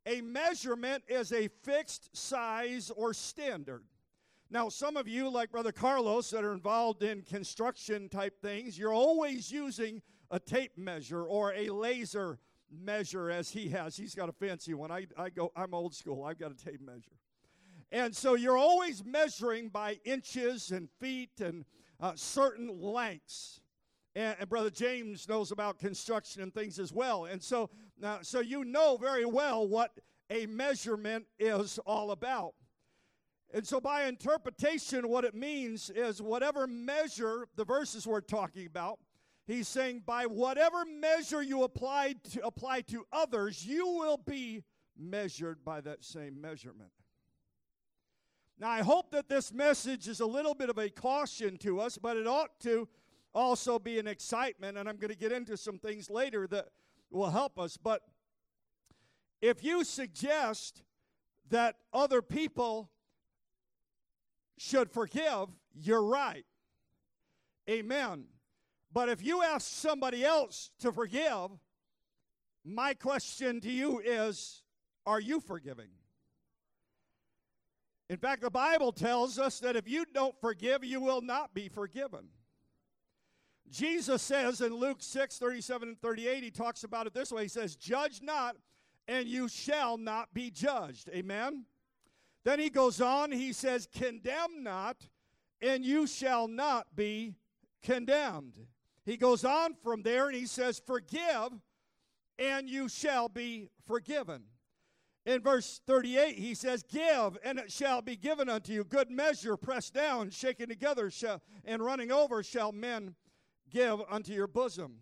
A 0.05 0.21
measurement 0.21 1.03
is 1.07 1.33
a 1.33 1.47
fixed 1.63 2.15
size 2.15 2.91
or 2.95 3.13
standard. 3.13 3.83
Now, 4.51 4.69
some 4.69 4.95
of 4.95 5.07
you, 5.07 5.27
like 5.29 5.51
Brother 5.51 5.71
Carlos, 5.71 6.29
that 6.29 6.43
are 6.43 6.53
involved 6.53 7.01
in 7.01 7.23
construction 7.23 8.09
type 8.09 8.39
things, 8.41 8.77
you're 8.77 8.93
always 8.93 9.51
using 9.51 10.03
a 10.29 10.39
tape 10.39 10.77
measure 10.77 11.23
or 11.23 11.53
a 11.53 11.69
laser 11.69 12.37
measure 12.71 13.31
as 13.31 13.49
he 13.49 13.69
has. 13.69 13.97
He's 13.97 14.13
got 14.13 14.29
a 14.29 14.33
fancy 14.33 14.75
one. 14.75 14.91
I, 14.91 15.07
I 15.17 15.29
go, 15.29 15.51
I'm 15.55 15.73
old 15.73 15.95
school. 15.95 16.23
I've 16.23 16.37
got 16.37 16.51
a 16.51 16.55
tape 16.55 16.81
measure. 16.81 17.17
And 17.91 18.15
so 18.15 18.35
you're 18.35 18.57
always 18.57 19.03
measuring 19.03 19.69
by 19.69 19.99
inches 20.05 20.71
and 20.71 20.89
feet 20.99 21.39
and 21.39 21.65
uh, 21.99 22.13
certain 22.15 22.79
lengths. 22.79 23.61
And, 24.15 24.35
and, 24.39 24.49
Brother 24.49 24.69
James 24.69 25.27
knows 25.27 25.51
about 25.51 25.77
construction 25.77 26.41
and 26.41 26.53
things 26.53 26.79
as 26.79 26.93
well. 26.93 27.25
And 27.25 27.43
so, 27.43 27.69
now, 27.99 28.19
so 28.21 28.39
you 28.39 28.63
know 28.63 28.97
very 28.97 29.25
well 29.25 29.67
what 29.67 29.91
a 30.29 30.45
measurement 30.45 31.25
is 31.37 31.79
all 31.85 32.11
about. 32.11 32.53
And 33.53 33.65
so, 33.65 33.79
by 33.79 34.05
interpretation, 34.05 35.07
what 35.07 35.23
it 35.23 35.35
means 35.35 35.89
is 35.89 36.21
whatever 36.21 36.65
measure 36.65 37.47
the 37.55 37.65
verses 37.65 38.07
we're 38.07 38.21
talking 38.21 38.65
about, 38.65 38.99
he's 39.47 39.67
saying 39.67 40.03
by 40.05 40.25
whatever 40.25 40.85
measure 40.85 41.41
you 41.41 41.63
apply 41.63 42.15
to, 42.31 42.45
apply 42.45 42.81
to 42.81 43.05
others, 43.11 43.65
you 43.65 43.87
will 43.87 44.17
be 44.17 44.63
measured 44.97 45.63
by 45.63 45.81
that 45.81 46.03
same 46.03 46.41
measurement. 46.41 46.91
Now, 48.57 48.69
I 48.69 48.81
hope 48.81 49.11
that 49.11 49.27
this 49.27 49.53
message 49.53 50.07
is 50.07 50.21
a 50.21 50.25
little 50.25 50.55
bit 50.55 50.69
of 50.69 50.77
a 50.77 50.89
caution 50.89 51.57
to 51.57 51.81
us, 51.81 51.97
but 51.97 52.15
it 52.15 52.25
ought 52.25 52.57
to 52.61 52.87
also 53.35 53.77
be 53.77 53.99
an 53.99 54.07
excitement, 54.07 54.77
and 54.77 54.87
I'm 54.87 54.95
going 54.95 55.11
to 55.11 55.17
get 55.17 55.33
into 55.33 55.57
some 55.57 55.77
things 55.77 56.09
later 56.09 56.47
that 56.47 56.69
will 57.11 57.29
help 57.29 57.59
us. 57.59 57.77
But 57.77 58.01
if 59.41 59.63
you 59.63 59.83
suggest 59.83 60.81
that 61.49 61.75
other 61.93 62.21
people 62.21 62.89
should 64.57 64.89
forgive, 64.89 65.49
you're 65.73 66.03
right. 66.03 66.45
Amen. 67.69 68.25
But 68.91 69.09
if 69.09 69.23
you 69.23 69.43
ask 69.43 69.69
somebody 69.69 70.23
else 70.23 70.71
to 70.79 70.93
forgive, 70.93 71.51
my 72.63 72.93
question 72.93 73.59
to 73.61 73.69
you 73.69 73.99
is 73.99 74.63
are 75.05 75.19
you 75.19 75.41
forgiving? 75.41 75.89
In 78.09 78.17
fact, 78.17 78.41
the 78.41 78.49
Bible 78.51 78.91
tells 78.91 79.37
us 79.37 79.59
that 79.59 79.75
if 79.75 79.87
you 79.89 80.05
don't 80.13 80.39
forgive, 80.39 80.83
you 80.83 81.01
will 81.01 81.21
not 81.21 81.53
be 81.53 81.67
forgiven. 81.67 82.29
Jesus 83.71 84.21
says 84.21 84.61
in 84.61 84.73
Luke 84.73 84.97
6 85.01 85.37
37 85.37 85.89
and 85.89 86.01
38, 86.01 86.43
he 86.43 86.51
talks 86.51 86.83
about 86.83 87.07
it 87.07 87.13
this 87.13 87.31
way 87.31 87.43
He 87.43 87.49
says, 87.49 87.75
Judge 87.75 88.21
not, 88.21 88.55
and 89.07 89.27
you 89.27 89.47
shall 89.47 89.97
not 89.97 90.33
be 90.33 90.51
judged. 90.51 91.09
Amen? 91.09 91.65
Then 92.43 92.59
he 92.59 92.69
goes 92.69 93.01
on, 93.01 93.31
he 93.31 93.53
says, 93.53 93.87
Condemn 93.91 94.61
not, 94.63 94.97
and 95.61 95.83
you 95.83 96.05
shall 96.05 96.47
not 96.47 96.95
be 96.95 97.35
condemned. 97.81 98.67
He 99.03 99.17
goes 99.17 99.43
on 99.43 99.75
from 99.83 100.03
there 100.03 100.27
and 100.27 100.35
he 100.35 100.45
says, 100.45 100.81
Forgive, 100.85 101.49
and 102.37 102.69
you 102.69 102.87
shall 102.87 103.29
be 103.29 103.69
forgiven. 103.87 104.43
In 105.25 105.41
verse 105.41 105.81
38, 105.87 106.37
he 106.37 106.53
says, 106.53 106.83
Give, 106.83 107.37
and 107.43 107.57
it 107.57 107.71
shall 107.71 108.01
be 108.01 108.15
given 108.15 108.47
unto 108.47 108.73
you. 108.73 108.83
Good 108.83 109.09
measure, 109.09 109.57
pressed 109.57 109.95
down, 109.95 110.29
shaken 110.29 110.69
together, 110.69 111.09
shall, 111.09 111.41
and 111.63 111.83
running 111.83 112.11
over, 112.11 112.43
shall 112.43 112.71
men 112.71 113.15
give 113.69 114.01
unto 114.09 114.33
your 114.33 114.47
bosom. 114.47 114.99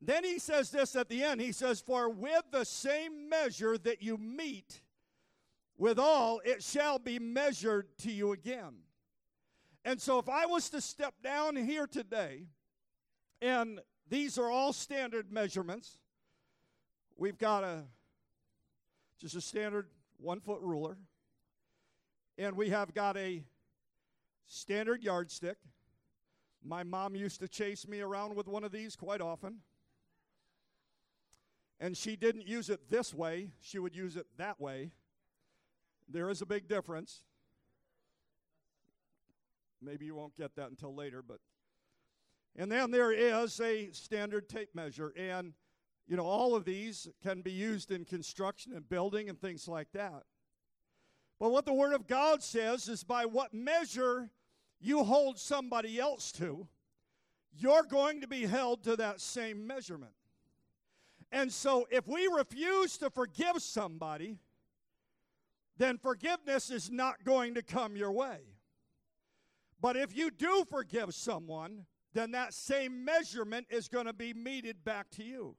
Then 0.00 0.24
he 0.24 0.38
says 0.38 0.70
this 0.70 0.96
at 0.96 1.08
the 1.08 1.22
end. 1.22 1.40
He 1.40 1.52
says, 1.52 1.80
For 1.80 2.10
with 2.10 2.44
the 2.50 2.64
same 2.64 3.28
measure 3.28 3.78
that 3.78 4.02
you 4.02 4.18
mete, 4.18 4.82
withal 5.78 6.40
it 6.44 6.62
shall 6.62 6.98
be 6.98 7.18
measured 7.18 7.86
to 7.98 8.12
you 8.12 8.32
again. 8.32 8.74
And 9.84 10.00
so, 10.00 10.18
if 10.18 10.28
I 10.28 10.46
was 10.46 10.70
to 10.70 10.80
step 10.80 11.14
down 11.22 11.56
here 11.56 11.86
today, 11.86 12.46
and 13.42 13.80
these 14.08 14.38
are 14.38 14.50
all 14.50 14.72
standard 14.72 15.30
measurements, 15.30 15.98
we've 17.16 17.38
got 17.38 17.64
a 17.64 17.84
just 19.18 19.36
a 19.36 19.40
standard 19.40 19.88
one 20.18 20.40
foot 20.40 20.60
ruler, 20.60 20.96
and 22.38 22.56
we 22.56 22.70
have 22.70 22.94
got 22.94 23.16
a 23.16 23.44
standard 24.46 25.02
yardstick. 25.02 25.56
My 26.64 26.82
mom 26.82 27.14
used 27.14 27.40
to 27.40 27.48
chase 27.48 27.86
me 27.86 28.00
around 28.00 28.34
with 28.34 28.48
one 28.48 28.64
of 28.64 28.72
these 28.72 28.96
quite 28.96 29.20
often. 29.20 29.58
And 31.78 31.94
she 31.94 32.16
didn't 32.16 32.46
use 32.46 32.70
it 32.70 32.88
this 32.88 33.12
way, 33.12 33.50
she 33.60 33.78
would 33.78 33.94
use 33.94 34.16
it 34.16 34.26
that 34.38 34.58
way. 34.58 34.92
There 36.08 36.30
is 36.30 36.40
a 36.40 36.46
big 36.46 36.68
difference. 36.68 37.24
Maybe 39.82 40.06
you 40.06 40.14
won't 40.14 40.36
get 40.36 40.56
that 40.56 40.70
until 40.70 40.94
later, 40.94 41.22
but. 41.22 41.40
And 42.56 42.70
then 42.72 42.90
there 42.90 43.12
is 43.12 43.60
a 43.60 43.90
standard 43.92 44.48
tape 44.48 44.74
measure. 44.74 45.12
And, 45.16 45.52
you 46.06 46.16
know, 46.16 46.24
all 46.24 46.54
of 46.54 46.64
these 46.64 47.08
can 47.22 47.42
be 47.42 47.50
used 47.50 47.90
in 47.90 48.04
construction 48.04 48.72
and 48.72 48.88
building 48.88 49.28
and 49.28 49.38
things 49.38 49.68
like 49.68 49.88
that. 49.92 50.22
But 51.38 51.50
what 51.50 51.66
the 51.66 51.74
Word 51.74 51.92
of 51.92 52.06
God 52.06 52.42
says 52.42 52.88
is 52.88 53.04
by 53.04 53.26
what 53.26 53.52
measure 53.52 54.30
you 54.80 55.04
hold 55.04 55.38
somebody 55.38 55.98
else 55.98 56.32
to, 56.32 56.66
you're 57.56 57.84
going 57.84 58.20
to 58.20 58.26
be 58.26 58.46
held 58.46 58.82
to 58.84 58.96
that 58.96 59.20
same 59.20 59.66
measurement. 59.66 60.12
And 61.30 61.52
so 61.52 61.86
if 61.90 62.06
we 62.06 62.26
refuse 62.26 62.96
to 62.98 63.10
forgive 63.10 63.60
somebody, 63.62 64.38
then 65.78 65.98
forgiveness 65.98 66.70
is 66.70 66.90
not 66.90 67.24
going 67.24 67.54
to 67.54 67.62
come 67.62 67.96
your 67.96 68.12
way. 68.12 68.38
But 69.80 69.96
if 69.96 70.16
you 70.16 70.30
do 70.30 70.64
forgive 70.70 71.14
someone, 71.14 71.86
then 72.12 72.30
that 72.30 72.54
same 72.54 73.04
measurement 73.04 73.66
is 73.70 73.88
going 73.88 74.06
to 74.06 74.12
be 74.12 74.32
meted 74.32 74.84
back 74.84 75.10
to 75.10 75.24
you. 75.24 75.56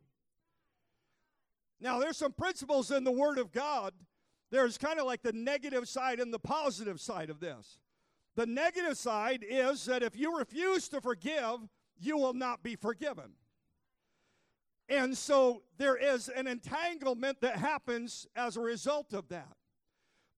Now, 1.81 2.00
there's 2.00 2.17
some 2.17 2.31
principles 2.31 2.89
in 2.89 3.03
the 3.03 3.12
Word 3.12 3.38
of 3.38 3.51
God. 3.51 3.93
There's 4.50 4.77
kind 4.77 5.00
of 5.00 5.05
like 5.05 5.22
the 5.22 5.34
negative 5.34 5.89
side 5.89 6.19
and 6.19 6.34
the 6.34 6.39
positive 6.39 7.01
side 7.01 7.29
of 7.29 7.39
this. 7.39 7.79
The 8.36 8.46
negative 8.46 8.98
side 8.98 9.46
is 9.48 9.86
that 9.86 10.04
if 10.04 10.15
you 10.15 10.38
refuse 10.38 10.89
to 10.89 11.01
forgive, 11.01 11.60
you 11.98 12.18
will 12.18 12.34
not 12.34 12.63
be 12.63 12.75
forgiven. 12.75 13.32
And 14.89 15.18
so 15.18 15.63
there 15.77 15.96
is 15.96 16.30
an 16.30 16.46
entanglement 16.46 17.42
that 17.42 17.58
happens 17.58 18.27
as 18.36 18.58
a 18.58 18.62
result 18.62 19.13
of 19.13 19.30
that. 19.30 19.56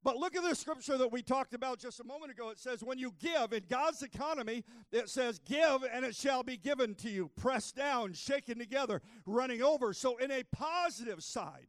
But 0.03 0.17
look 0.17 0.37
at 0.37 0.43
the 0.43 0.55
scripture 0.55 0.97
that 0.97 1.11
we 1.11 1.21
talked 1.21 1.53
about 1.53 1.79
just 1.79 1.99
a 1.99 2.03
moment 2.03 2.31
ago. 2.31 2.49
It 2.49 2.59
says, 2.59 2.81
When 2.81 2.97
you 2.97 3.13
give, 3.19 3.51
in 3.51 3.63
God's 3.67 4.03
economy, 4.03 4.63
it 4.91 5.09
says, 5.09 5.39
Give 5.39 5.83
and 5.91 6.05
it 6.05 6.15
shall 6.15 6.43
be 6.43 6.55
given 6.55 6.95
to 6.95 7.09
you, 7.09 7.29
pressed 7.35 7.75
down, 7.75 8.13
shaken 8.13 8.57
together, 8.57 9.01
running 9.25 9.61
over. 9.61 9.91
So, 9.91 10.15
in 10.17 10.31
a 10.31 10.43
positive 10.43 11.23
side, 11.23 11.67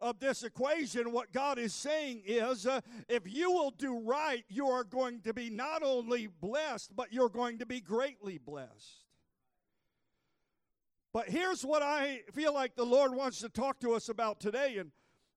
of 0.00 0.18
this 0.20 0.42
equation, 0.42 1.12
what 1.12 1.32
God 1.32 1.58
is 1.58 1.72
saying 1.72 2.22
is 2.26 2.66
uh, 2.66 2.80
if 3.08 3.22
you 3.26 3.50
will 3.50 3.70
do 3.70 4.00
right, 4.00 4.44
you 4.48 4.66
are 4.68 4.84
going 4.84 5.20
to 5.22 5.32
be 5.32 5.50
not 5.50 5.82
only 5.82 6.26
blessed, 6.26 6.94
but 6.94 7.12
you're 7.12 7.28
going 7.28 7.58
to 7.58 7.66
be 7.66 7.80
greatly 7.80 8.38
blessed. 8.38 9.04
But 11.14 11.28
here's 11.28 11.64
what 11.64 11.80
I 11.80 12.22
feel 12.32 12.52
like 12.52 12.74
the 12.74 12.84
Lord 12.84 13.14
wants 13.14 13.38
to 13.40 13.48
talk 13.48 13.78
to 13.80 13.92
us 13.92 14.08
about 14.08 14.40
today. 14.40 14.78
And 14.78 14.90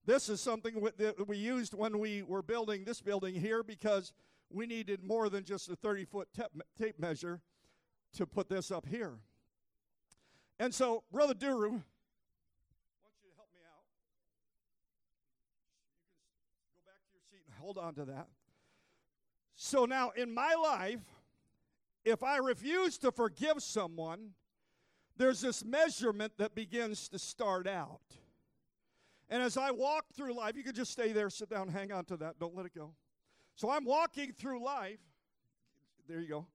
this 0.04 0.28
is 0.28 0.40
something 0.40 0.88
that 0.96 1.28
we 1.28 1.36
used 1.36 1.72
when 1.72 2.00
we 2.00 2.22
were 2.22 2.42
building 2.42 2.84
this 2.84 3.00
building 3.00 3.34
here 3.36 3.62
because 3.62 4.12
we 4.50 4.66
needed 4.66 5.04
more 5.04 5.28
than 5.28 5.44
just 5.44 5.68
a 5.70 5.76
30 5.76 6.04
foot 6.04 6.28
tape 6.76 6.98
measure 6.98 7.40
to 8.16 8.26
put 8.26 8.48
this 8.48 8.70
up 8.72 8.86
here. 8.86 9.18
And 10.58 10.74
so, 10.74 11.04
Brother 11.12 11.34
Duru, 11.34 11.46
I 11.46 11.70
want 11.70 13.14
you 13.22 13.30
to 13.30 13.36
help 13.36 13.50
me 13.54 13.60
out. 13.62 13.86
You 16.58 16.66
can 16.66 16.82
go 16.82 16.82
back 16.90 16.98
to 17.06 17.12
your 17.12 17.22
seat 17.30 17.46
and 17.46 17.54
hold 17.68 17.76
on 17.76 17.94
to 17.94 18.06
that. 18.06 18.28
So 19.54 19.84
now, 19.84 20.12
in 20.16 20.32
my 20.32 20.54
life, 20.54 21.02
if 22.02 22.22
I 22.22 22.38
refuse 22.38 22.96
to 22.98 23.12
forgive 23.12 23.62
someone, 23.62 24.30
there's 25.18 25.42
this 25.42 25.62
measurement 25.62 26.32
that 26.38 26.54
begins 26.54 27.10
to 27.10 27.18
start 27.18 27.66
out. 27.66 28.00
And 29.28 29.42
as 29.42 29.58
I 29.58 29.70
walk 29.70 30.06
through 30.16 30.32
life, 30.32 30.56
you 30.56 30.62
could 30.62 30.76
just 30.76 30.92
stay 30.92 31.12
there, 31.12 31.28
sit 31.28 31.50
down, 31.50 31.68
hang 31.68 31.92
on 31.92 32.06
to 32.06 32.16
that, 32.16 32.38
don't 32.38 32.56
let 32.56 32.64
it 32.64 32.74
go. 32.74 32.94
So 33.54 33.68
I'm 33.68 33.84
walking 33.84 34.32
through 34.32 34.64
life. 34.64 35.00
There 36.08 36.20
you 36.20 36.28
go. 36.28 36.46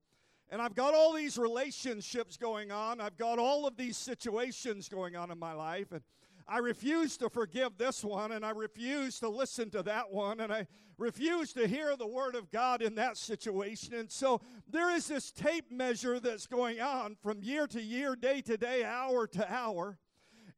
And 0.49 0.63
I've 0.63 0.73
got 0.73 0.95
all 0.95 1.13
these 1.13 1.37
relationships 1.37 2.37
going 2.37 2.71
on. 2.71 2.99
I've 2.99 3.17
got 3.17 3.37
all 3.37 3.67
of 3.67 3.77
these 3.77 3.97
situations 3.97 4.89
going 4.89 5.15
on 5.15 5.29
in 5.29 5.37
my 5.37 5.53
life. 5.53 5.91
And 5.91 6.01
I 6.47 6.57
refuse 6.57 7.17
to 7.17 7.29
forgive 7.29 7.77
this 7.77 8.03
one, 8.03 8.31
and 8.31 8.45
I 8.45 8.51
refuse 8.51 9.19
to 9.19 9.29
listen 9.29 9.69
to 9.71 9.83
that 9.83 10.11
one, 10.11 10.39
and 10.39 10.51
I 10.51 10.67
refuse 10.97 11.53
to 11.53 11.67
hear 11.67 11.95
the 11.95 12.07
word 12.07 12.35
of 12.35 12.51
God 12.51 12.81
in 12.81 12.95
that 12.95 13.17
situation. 13.17 13.93
And 13.93 14.11
so 14.11 14.41
there 14.69 14.93
is 14.95 15.07
this 15.07 15.31
tape 15.31 15.71
measure 15.71 16.19
that's 16.19 16.47
going 16.47 16.81
on 16.81 17.15
from 17.21 17.43
year 17.43 17.67
to 17.67 17.81
year, 17.81 18.15
day 18.15 18.41
to 18.41 18.57
day, 18.57 18.83
hour 18.83 19.27
to 19.27 19.53
hour. 19.53 19.97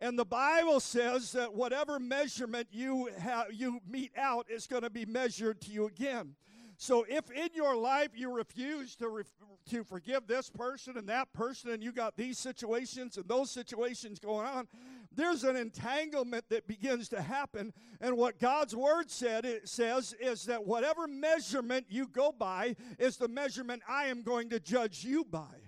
And 0.01 0.19
the 0.19 0.25
Bible 0.25 0.79
says 0.79 1.31
that 1.31 1.53
whatever 1.53 1.99
measurement 1.99 2.67
you 2.71 3.09
have, 3.17 3.47
you 3.53 3.79
mete 3.87 4.11
out 4.17 4.47
is 4.49 4.67
going 4.67 4.83
to 4.83 4.89
be 4.89 5.05
measured 5.05 5.61
to 5.61 5.71
you 5.71 5.85
again. 5.85 6.35
So 6.77 7.05
if 7.07 7.31
in 7.31 7.49
your 7.53 7.75
life 7.75 8.09
you 8.15 8.31
refuse 8.31 8.95
to, 8.97 9.23
to 9.69 9.83
forgive 9.83 10.27
this 10.27 10.49
person 10.49 10.97
and 10.97 11.07
that 11.09 11.31
person, 11.33 11.71
and 11.71 11.83
you 11.83 11.91
got 11.91 12.17
these 12.17 12.37
situations 12.37 13.17
and 13.17 13.27
those 13.27 13.51
situations 13.51 14.19
going 14.19 14.45
on, 14.45 14.67
there's 15.15 15.43
an 15.43 15.55
entanglement 15.55 16.45
that 16.49 16.67
begins 16.67 17.07
to 17.09 17.21
happen. 17.21 17.73
And 18.01 18.17
what 18.17 18.39
God's 18.39 18.75
word 18.75 19.09
said 19.09 19.45
it 19.45 19.69
says 19.69 20.13
is 20.19 20.45
that 20.45 20.65
whatever 20.65 21.07
measurement 21.07 21.85
you 21.89 22.07
go 22.07 22.33
by 22.37 22.75
is 22.99 23.17
the 23.17 23.27
measurement 23.27 23.81
I 23.87 24.05
am 24.05 24.23
going 24.23 24.49
to 24.49 24.59
judge 24.59 25.03
you 25.05 25.23
by. 25.23 25.64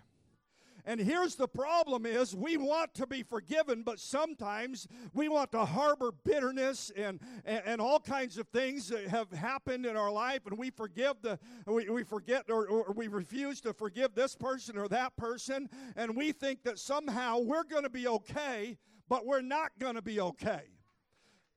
And 0.88 1.02
here's 1.02 1.36
the 1.36 1.50
problem 1.50 2.06
is 2.06 2.34
we 2.34 2.56
want 2.56 2.94
to 2.94 3.06
be 3.06 3.22
forgiven, 3.22 3.84
but 3.84 4.00
sometimes 4.00 4.88
we 5.14 5.28
want 5.28 5.52
to 5.52 5.66
harbor 5.66 6.14
bitterness 6.24 6.94
and, 6.96 7.20
and, 7.44 7.62
and 7.66 7.82
all 7.82 8.00
kinds 8.00 8.38
of 8.38 8.48
things 8.48 8.88
that 8.88 9.06
have 9.10 9.30
happened 9.34 9.86
in 9.86 9.98
our 9.98 10.10
life, 10.10 10.48
and 10.48 10.58
we 10.58 10.70
forgive 10.70 11.22
the 11.22 11.38
we, 11.66 11.90
we 11.90 12.04
forget 12.04 12.46
or, 12.50 12.68
or 12.68 12.94
we 12.94 13.10
refuse 13.10 13.60
to 13.62 13.74
forgive 13.74 14.16
this 14.16 14.34
person 14.34 14.78
or 14.78 14.88
that 14.88 15.18
person, 15.18 15.70
and 15.98 16.16
we 16.16 16.32
think 16.32 16.64
that 16.64 16.80
somehow 16.80 17.40
we're 17.40 17.66
going 17.66 17.84
to 17.84 17.90
be 17.90 18.08
okay, 18.08 18.78
but 19.10 19.26
we're 19.26 19.42
not 19.42 19.72
going 19.80 19.96
to 19.96 20.02
be 20.02 20.22
okay. 20.22 20.62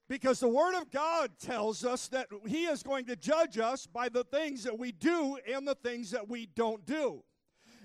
Because 0.08 0.40
the 0.40 0.48
Word 0.48 0.74
of 0.74 0.90
God 0.90 1.30
tells 1.38 1.84
us 1.84 2.08
that 2.08 2.26
He 2.48 2.64
is 2.64 2.82
going 2.82 3.04
to 3.04 3.14
judge 3.14 3.58
us 3.58 3.86
by 3.86 4.08
the 4.08 4.24
things 4.24 4.64
that 4.64 4.76
we 4.76 4.90
do 4.90 5.38
and 5.48 5.68
the 5.68 5.76
things 5.76 6.10
that 6.10 6.28
we 6.28 6.46
don't 6.46 6.84
do. 6.84 7.22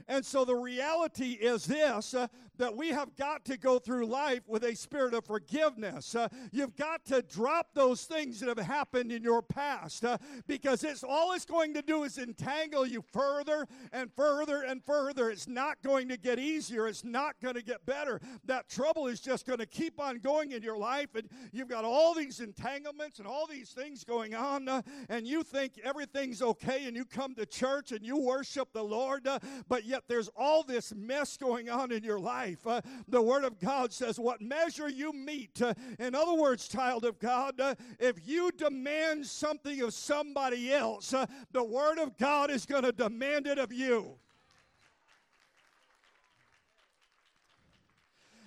And 0.07 0.25
so 0.25 0.45
the 0.45 0.55
reality 0.55 1.31
is 1.31 1.65
this 1.65 2.13
uh, 2.13 2.27
that 2.57 2.75
we 2.75 2.89
have 2.89 3.15
got 3.15 3.45
to 3.45 3.57
go 3.57 3.79
through 3.79 4.05
life 4.05 4.41
with 4.47 4.63
a 4.63 4.75
spirit 4.75 5.13
of 5.13 5.25
forgiveness. 5.25 6.15
Uh, 6.15 6.27
you've 6.51 6.75
got 6.75 7.05
to 7.05 7.21
drop 7.21 7.67
those 7.73 8.03
things 8.03 8.39
that 8.39 8.49
have 8.49 8.65
happened 8.65 9.11
in 9.11 9.23
your 9.23 9.41
past 9.41 10.05
uh, 10.05 10.17
because 10.47 10.83
it's 10.83 11.03
all 11.03 11.33
it's 11.33 11.45
going 11.45 11.73
to 11.73 11.81
do 11.81 12.03
is 12.03 12.17
entangle 12.17 12.85
you 12.85 13.03
further 13.11 13.67
and 13.91 14.11
further 14.15 14.61
and 14.61 14.83
further. 14.83 15.29
It's 15.29 15.47
not 15.47 15.81
going 15.83 16.07
to 16.09 16.17
get 16.17 16.39
easier, 16.39 16.87
it's 16.87 17.03
not 17.03 17.35
going 17.41 17.55
to 17.55 17.63
get 17.63 17.85
better. 17.85 18.21
That 18.45 18.69
trouble 18.69 19.07
is 19.07 19.19
just 19.19 19.45
going 19.45 19.59
to 19.59 19.65
keep 19.65 19.99
on 19.99 20.19
going 20.19 20.51
in 20.51 20.63
your 20.63 20.77
life, 20.77 21.15
and 21.15 21.27
you've 21.51 21.67
got 21.67 21.85
all 21.85 22.13
these 22.13 22.39
entanglements 22.39 23.19
and 23.19 23.27
all 23.27 23.47
these 23.47 23.69
things 23.69 24.03
going 24.03 24.35
on, 24.35 24.67
uh, 24.67 24.81
and 25.09 25.27
you 25.27 25.43
think 25.43 25.73
everything's 25.83 26.41
okay, 26.41 26.85
and 26.85 26.95
you 26.95 27.05
come 27.05 27.35
to 27.35 27.45
church 27.45 27.91
and 27.91 28.05
you 28.05 28.17
worship 28.17 28.69
the 28.73 28.83
Lord, 28.83 29.27
uh, 29.27 29.39
but 29.67 29.85
yet 29.85 30.03
there's 30.07 30.29
all 30.35 30.63
this 30.63 30.93
mess 30.95 31.37
going 31.37 31.69
on 31.69 31.91
in 31.91 32.03
your 32.03 32.19
life 32.19 32.44
life. 32.45 32.67
Uh, 32.67 32.81
the 33.07 33.21
Word 33.21 33.43
of 33.43 33.59
God 33.59 33.91
says, 33.91 34.19
What 34.19 34.41
measure 34.41 34.89
you 34.89 35.13
mete. 35.13 35.61
Uh, 35.61 35.73
in 35.99 36.15
other 36.15 36.33
words, 36.33 36.67
child 36.67 37.05
of 37.05 37.19
God, 37.19 37.59
uh, 37.59 37.75
if 37.99 38.27
you 38.27 38.51
demand 38.51 39.25
something 39.25 39.81
of 39.81 39.93
somebody 39.93 40.71
else, 40.71 41.13
uh, 41.13 41.25
the 41.51 41.63
Word 41.63 41.97
of 41.97 42.17
God 42.17 42.51
is 42.51 42.65
going 42.65 42.83
to 42.83 42.91
demand 42.91 43.47
it 43.47 43.57
of 43.57 43.73
you. 43.73 44.15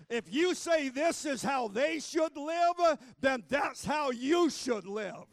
If 0.08 0.32
you 0.32 0.54
say 0.54 0.88
this 0.88 1.26
is 1.26 1.42
how 1.42 1.68
they 1.68 1.98
should 2.00 2.34
live, 2.36 2.80
uh, 2.80 2.96
then 3.20 3.44
that's 3.48 3.84
how 3.84 4.10
you 4.10 4.48
should 4.48 4.86
live. 4.86 5.26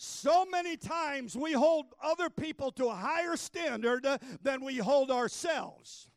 So 0.00 0.46
many 0.46 0.76
times 0.76 1.36
we 1.36 1.52
hold 1.52 1.86
other 2.00 2.30
people 2.30 2.70
to 2.72 2.86
a 2.86 2.94
higher 2.94 3.36
standard 3.36 4.06
than 4.40 4.64
we 4.64 4.78
hold 4.78 5.10
ourselves. 5.10 6.08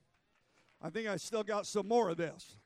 I 0.80 0.92
think 0.92 1.08
I 1.08 1.18
still 1.18 1.42
got 1.42 1.66
some 1.66 1.88
more 1.88 2.10
of 2.10 2.18
this. 2.18 2.58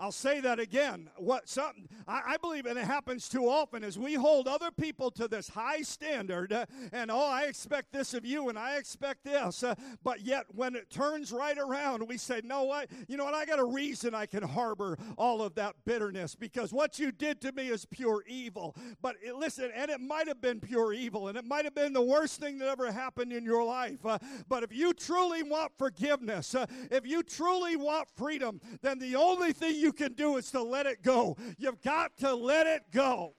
I'll 0.00 0.12
say 0.12 0.40
that 0.40 0.58
again. 0.58 1.10
What 1.18 1.46
something 1.46 1.86
I, 2.08 2.22
I, 2.28 2.36
believe, 2.38 2.64
and 2.64 2.78
it 2.78 2.86
happens 2.86 3.28
too 3.28 3.44
often, 3.48 3.84
is 3.84 3.98
we 3.98 4.14
hold 4.14 4.48
other 4.48 4.70
people 4.70 5.10
to 5.12 5.28
this 5.28 5.48
high 5.50 5.82
standard, 5.82 6.54
uh, 6.54 6.64
and 6.90 7.10
oh, 7.10 7.28
I 7.28 7.42
expect 7.42 7.92
this 7.92 8.14
of 8.14 8.24
you, 8.24 8.48
and 8.48 8.58
I 8.58 8.78
expect 8.78 9.24
this. 9.24 9.62
Uh, 9.62 9.74
but 10.02 10.22
yet, 10.22 10.46
when 10.54 10.74
it 10.74 10.88
turns 10.88 11.32
right 11.32 11.58
around, 11.58 12.08
we 12.08 12.16
say, 12.16 12.40
"No, 12.42 12.64
what? 12.64 12.88
You 13.08 13.18
know 13.18 13.26
what? 13.26 13.34
I 13.34 13.44
got 13.44 13.58
a 13.58 13.64
reason 13.64 14.14
I 14.14 14.24
can 14.24 14.42
harbor 14.42 14.96
all 15.18 15.42
of 15.42 15.54
that 15.56 15.76
bitterness 15.84 16.34
because 16.34 16.72
what 16.72 16.98
you 16.98 17.12
did 17.12 17.42
to 17.42 17.52
me 17.52 17.68
is 17.68 17.84
pure 17.84 18.24
evil." 18.26 18.74
But 19.02 19.16
it, 19.22 19.36
listen, 19.36 19.70
and 19.74 19.90
it 19.90 20.00
might 20.00 20.28
have 20.28 20.40
been 20.40 20.60
pure 20.60 20.94
evil, 20.94 21.28
and 21.28 21.36
it 21.36 21.44
might 21.44 21.66
have 21.66 21.74
been 21.74 21.92
the 21.92 22.00
worst 22.00 22.40
thing 22.40 22.58
that 22.58 22.68
ever 22.68 22.90
happened 22.90 23.34
in 23.34 23.44
your 23.44 23.64
life. 23.64 24.04
Uh, 24.06 24.18
but 24.48 24.62
if 24.62 24.72
you 24.72 24.94
truly 24.94 25.42
want 25.42 25.72
forgiveness, 25.76 26.54
uh, 26.54 26.64
if 26.90 27.06
you 27.06 27.22
truly 27.22 27.76
want 27.76 28.08
freedom, 28.16 28.62
then 28.80 28.98
the 28.98 29.14
only 29.14 29.52
thing 29.52 29.76
you 29.76 29.89
you 29.90 29.94
can 30.06 30.12
do 30.12 30.36
is 30.36 30.52
to 30.52 30.62
let 30.62 30.86
it 30.86 31.02
go. 31.02 31.36
You've 31.58 31.82
got 31.82 32.16
to 32.18 32.32
let 32.32 32.68
it 32.68 32.82
go. 32.92 33.34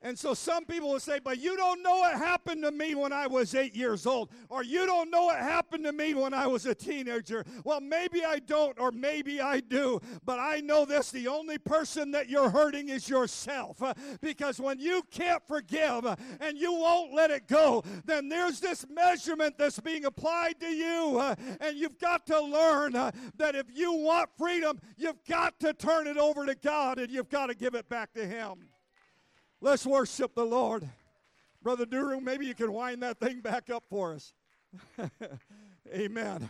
And 0.00 0.16
so 0.16 0.32
some 0.32 0.64
people 0.64 0.90
will 0.90 1.00
say, 1.00 1.18
but 1.18 1.38
you 1.38 1.56
don't 1.56 1.82
know 1.82 1.96
what 1.98 2.14
happened 2.14 2.62
to 2.62 2.70
me 2.70 2.94
when 2.94 3.12
I 3.12 3.26
was 3.26 3.56
eight 3.56 3.74
years 3.74 4.06
old, 4.06 4.30
or 4.48 4.62
you 4.62 4.86
don't 4.86 5.10
know 5.10 5.24
what 5.24 5.38
happened 5.38 5.84
to 5.84 5.92
me 5.92 6.14
when 6.14 6.32
I 6.32 6.46
was 6.46 6.66
a 6.66 6.74
teenager. 6.74 7.44
Well, 7.64 7.80
maybe 7.80 8.24
I 8.24 8.38
don't, 8.38 8.78
or 8.78 8.92
maybe 8.92 9.40
I 9.40 9.58
do, 9.58 10.00
but 10.24 10.38
I 10.38 10.60
know 10.60 10.84
this 10.84 11.10
the 11.10 11.26
only 11.26 11.58
person 11.58 12.12
that 12.12 12.28
you're 12.28 12.48
hurting 12.48 12.90
is 12.90 13.08
yourself. 13.08 13.82
Uh, 13.82 13.94
because 14.20 14.60
when 14.60 14.78
you 14.78 15.02
can't 15.10 15.42
forgive 15.48 16.06
uh, 16.06 16.14
and 16.40 16.56
you 16.56 16.72
won't 16.72 17.12
let 17.12 17.32
it 17.32 17.48
go, 17.48 17.82
then 18.04 18.28
there's 18.28 18.60
this 18.60 18.86
measurement 18.88 19.58
that's 19.58 19.80
being 19.80 20.04
applied 20.04 20.60
to 20.60 20.68
you. 20.68 21.18
Uh, 21.18 21.34
and 21.60 21.76
you've 21.76 21.98
got 21.98 22.24
to 22.26 22.40
learn 22.40 22.92
that 22.92 23.56
if 23.56 23.66
you 23.74 23.92
want 23.92 24.30
freedom, 24.38 24.78
you've 24.96 25.24
got 25.24 25.58
to 25.58 25.72
turn 25.74 26.06
it 26.06 26.18
over 26.18 26.46
to 26.46 26.54
God 26.54 27.00
and 27.00 27.10
you've 27.10 27.30
got 27.30 27.46
to 27.46 27.54
give 27.54 27.74
it 27.74 27.88
back 27.88 28.12
to 28.14 28.24
Him. 28.24 28.68
Let's 29.60 29.84
worship 29.84 30.34
the 30.34 30.44
Lord. 30.44 30.88
Brother 31.62 31.84
Duru, 31.84 32.22
maybe 32.22 32.46
you 32.46 32.54
can 32.54 32.72
wind 32.72 33.02
that 33.02 33.18
thing 33.18 33.40
back 33.40 33.70
up 33.70 33.84
for 33.90 34.14
us. 34.14 34.32
Amen. 35.94 36.48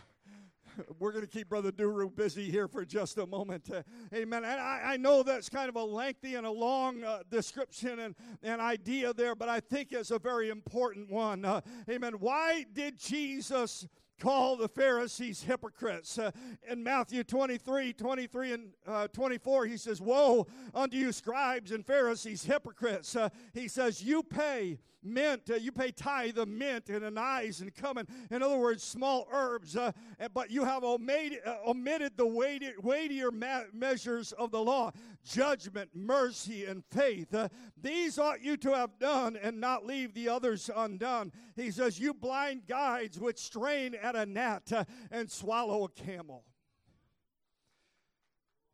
We're 0.99 1.13
going 1.13 1.25
to 1.25 1.31
keep 1.31 1.49
Brother 1.49 1.73
Duru 1.73 2.15
busy 2.15 2.51
here 2.51 2.69
for 2.69 2.85
just 2.85 3.19
a 3.19 3.27
moment. 3.27 3.69
Uh, 3.73 3.83
amen. 4.15 4.45
And 4.45 4.61
I, 4.61 4.81
I, 4.85 4.97
know 4.97 5.25
that's 5.25 5.49
kind 5.49 5.69
of 5.69 5.75
a 5.75 5.83
lengthy 5.83 6.37
and 6.37 6.47
a 6.47 6.51
long 6.51 7.03
uh, 7.03 7.23
description 7.29 7.99
and, 7.99 8.15
and 8.45 8.61
idea 8.61 9.13
there, 9.13 9.35
but 9.35 9.49
I 9.49 9.59
think 9.59 9.91
it's 9.91 10.13
a 10.13 10.21
very 10.21 10.51
important 10.51 11.11
one. 11.11 11.45
Uh, 11.45 11.63
amen. 11.91 12.15
Why 12.21 12.65
did 12.73 12.97
Jesus 12.97 13.89
call 14.19 14.57
the 14.57 14.69
Pharisees 14.69 15.43
hypocrites. 15.43 16.19
Uh, 16.19 16.31
in 16.69 16.83
Matthew 16.83 17.25
23, 17.25 17.93
23 17.93 18.53
and 18.53 18.71
uh, 18.87 19.09
24, 19.09 19.67
he 19.67 19.77
says, 19.77 20.01
Woe 20.01 20.47
unto 20.75 20.97
you, 20.97 21.13
scribes 21.13 21.73
and 21.73 21.87
Pharisees, 21.87 22.45
hypocrites. 22.45 23.17
Uh, 23.17 23.29
he 23.55 23.69
says, 23.69 24.03
You 24.03 24.23
pay 24.23 24.79
mint, 25.03 25.51
uh, 25.51 25.55
you 25.55 25.73
pay 25.73 25.91
tithe 25.91 26.39
of 26.39 26.49
mint 26.49 26.89
and 26.89 27.05
anise 27.05 27.61
and 27.61 27.75
cumin. 27.75 28.07
In 28.31 28.43
other 28.43 28.59
words, 28.59 28.83
small 28.83 29.27
herbs, 29.33 29.77
uh, 29.77 29.93
but 30.35 30.51
you 30.51 30.65
have 30.65 30.85
omitted, 30.85 31.41
uh, 31.45 31.57
omitted 31.67 32.17
the 32.17 32.27
weightier, 32.27 32.75
weightier 32.83 33.31
ma- 33.31 33.65
measures 33.73 34.33
of 34.33 34.51
the 34.51 34.61
law 34.61 34.93
judgment, 35.25 35.91
mercy, 35.95 36.65
and 36.65 36.85
faith. 36.91 37.35
Uh, 37.35 37.49
these 37.81 38.19
ought 38.19 38.43
you 38.43 38.57
to 38.57 38.75
have 38.75 38.99
done 38.99 39.37
and 39.37 39.61
not 39.61 39.87
leave 39.87 40.15
the 40.15 40.29
others 40.29 40.71
undone. 40.75 41.33
He 41.57 41.71
says, 41.71 41.99
You 41.99 42.15
blind 42.15 42.67
guides 42.67 43.19
which 43.21 43.39
strain 43.39 43.95
at 43.95 44.17
a 44.17 44.25
gnat 44.27 44.73
uh, 44.73 44.85
and 45.11 45.31
swallow 45.31 45.85
a 45.85 45.89
camel. 45.89 46.45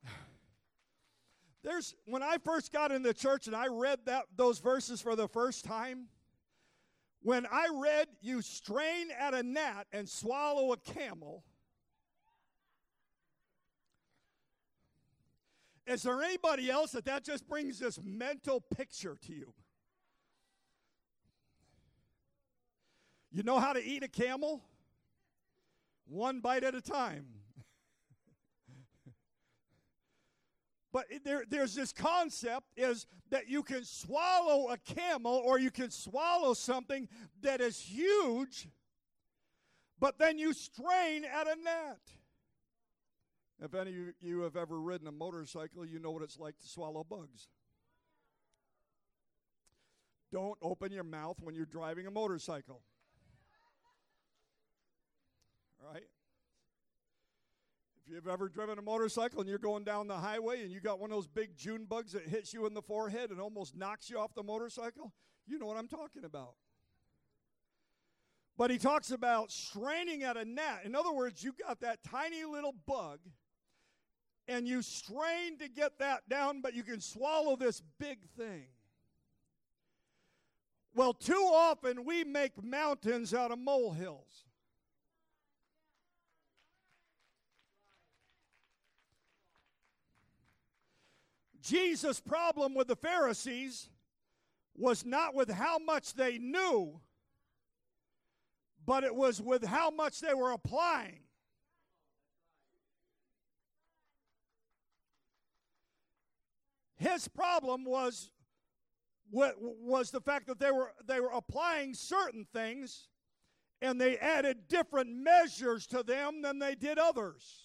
There's 1.62 1.94
when 2.06 2.22
I 2.22 2.38
first 2.38 2.72
got 2.72 2.92
in 2.92 3.02
the 3.02 3.14
church 3.14 3.46
and 3.46 3.56
I 3.56 3.66
read 3.66 4.00
that 4.06 4.24
those 4.36 4.58
verses 4.60 5.00
for 5.00 5.16
the 5.16 5.28
first 5.28 5.64
time, 5.64 6.08
when 7.24 7.46
I 7.46 7.68
read 7.72 8.08
you 8.20 8.42
strain 8.42 9.08
at 9.18 9.32
a 9.32 9.42
gnat 9.42 9.86
and 9.92 10.06
swallow 10.06 10.72
a 10.72 10.76
camel, 10.76 11.42
is 15.86 16.02
there 16.02 16.22
anybody 16.22 16.70
else 16.70 16.92
that 16.92 17.06
that 17.06 17.24
just 17.24 17.48
brings 17.48 17.78
this 17.78 17.98
mental 18.04 18.60
picture 18.60 19.16
to 19.24 19.32
you? 19.32 19.54
You 23.32 23.42
know 23.42 23.58
how 23.58 23.72
to 23.72 23.82
eat 23.82 24.02
a 24.02 24.08
camel? 24.08 24.62
One 26.06 26.40
bite 26.40 26.62
at 26.62 26.74
a 26.74 26.82
time. 26.82 27.24
But 30.94 31.06
there, 31.24 31.42
there's 31.50 31.74
this 31.74 31.92
concept 31.92 32.68
is 32.76 33.08
that 33.30 33.48
you 33.48 33.64
can 33.64 33.82
swallow 33.84 34.68
a 34.68 34.76
camel 34.78 35.42
or 35.44 35.58
you 35.58 35.72
can 35.72 35.90
swallow 35.90 36.54
something 36.54 37.08
that 37.42 37.60
is 37.60 37.80
huge, 37.80 38.68
but 39.98 40.20
then 40.20 40.38
you 40.38 40.52
strain 40.52 41.24
at 41.24 41.48
a 41.48 41.56
gnat. 41.60 41.98
If 43.60 43.74
any 43.74 43.90
of 43.90 44.14
you 44.20 44.42
have 44.42 44.54
ever 44.54 44.80
ridden 44.80 45.08
a 45.08 45.12
motorcycle, 45.12 45.84
you 45.84 45.98
know 45.98 46.12
what 46.12 46.22
it's 46.22 46.38
like 46.38 46.56
to 46.60 46.68
swallow 46.68 47.02
bugs. 47.02 47.48
Don't 50.30 50.58
open 50.62 50.92
your 50.92 51.02
mouth 51.02 51.38
when 51.42 51.56
you're 51.56 51.66
driving 51.66 52.06
a 52.06 52.10
motorcycle. 52.12 52.82
Right? 55.92 56.04
If 58.06 58.12
you've 58.12 58.28
ever 58.28 58.50
driven 58.50 58.78
a 58.78 58.82
motorcycle 58.82 59.40
and 59.40 59.48
you're 59.48 59.58
going 59.58 59.82
down 59.82 60.08
the 60.08 60.16
highway 60.16 60.62
and 60.62 60.70
you 60.70 60.80
got 60.80 61.00
one 61.00 61.10
of 61.10 61.16
those 61.16 61.26
big 61.26 61.56
June 61.56 61.86
bugs 61.86 62.12
that 62.12 62.28
hits 62.28 62.52
you 62.52 62.66
in 62.66 62.74
the 62.74 62.82
forehead 62.82 63.30
and 63.30 63.40
almost 63.40 63.74
knocks 63.74 64.10
you 64.10 64.18
off 64.18 64.34
the 64.34 64.42
motorcycle, 64.42 65.12
you 65.46 65.58
know 65.58 65.64
what 65.64 65.78
I'm 65.78 65.88
talking 65.88 66.24
about. 66.24 66.54
But 68.58 68.70
he 68.70 68.76
talks 68.76 69.10
about 69.10 69.50
straining 69.50 70.22
at 70.22 70.36
a 70.36 70.44
gnat. 70.44 70.82
In 70.84 70.94
other 70.94 71.12
words, 71.12 71.42
you 71.42 71.54
got 71.66 71.80
that 71.80 72.04
tiny 72.04 72.44
little 72.44 72.74
bug 72.86 73.20
and 74.46 74.68
you 74.68 74.82
strain 74.82 75.56
to 75.60 75.68
get 75.68 75.98
that 75.98 76.28
down, 76.28 76.60
but 76.60 76.74
you 76.74 76.82
can 76.82 77.00
swallow 77.00 77.56
this 77.56 77.82
big 77.98 78.18
thing. 78.36 78.66
Well, 80.94 81.14
too 81.14 81.50
often 81.52 82.04
we 82.04 82.22
make 82.22 82.62
mountains 82.62 83.32
out 83.32 83.50
of 83.50 83.58
molehills. 83.58 84.44
Jesus' 91.64 92.20
problem 92.20 92.74
with 92.74 92.88
the 92.88 92.96
Pharisees 92.96 93.88
was 94.76 95.04
not 95.04 95.34
with 95.34 95.50
how 95.50 95.78
much 95.78 96.14
they 96.14 96.36
knew, 96.36 97.00
but 98.84 99.02
it 99.02 99.14
was 99.14 99.40
with 99.40 99.64
how 99.64 99.90
much 99.90 100.20
they 100.20 100.34
were 100.34 100.52
applying. 100.52 101.20
His 106.96 107.28
problem 107.28 107.84
was 107.84 108.30
was 109.30 110.10
the 110.10 110.20
fact 110.20 110.46
that 110.46 110.60
they 110.60 110.70
were 110.70 110.92
they 111.06 111.18
were 111.18 111.32
applying 111.32 111.94
certain 111.94 112.46
things 112.52 113.08
and 113.82 114.00
they 114.00 114.16
added 114.18 114.68
different 114.68 115.10
measures 115.10 115.86
to 115.88 116.02
them 116.02 116.40
than 116.42 116.58
they 116.58 116.74
did 116.74 116.98
others. 116.98 117.63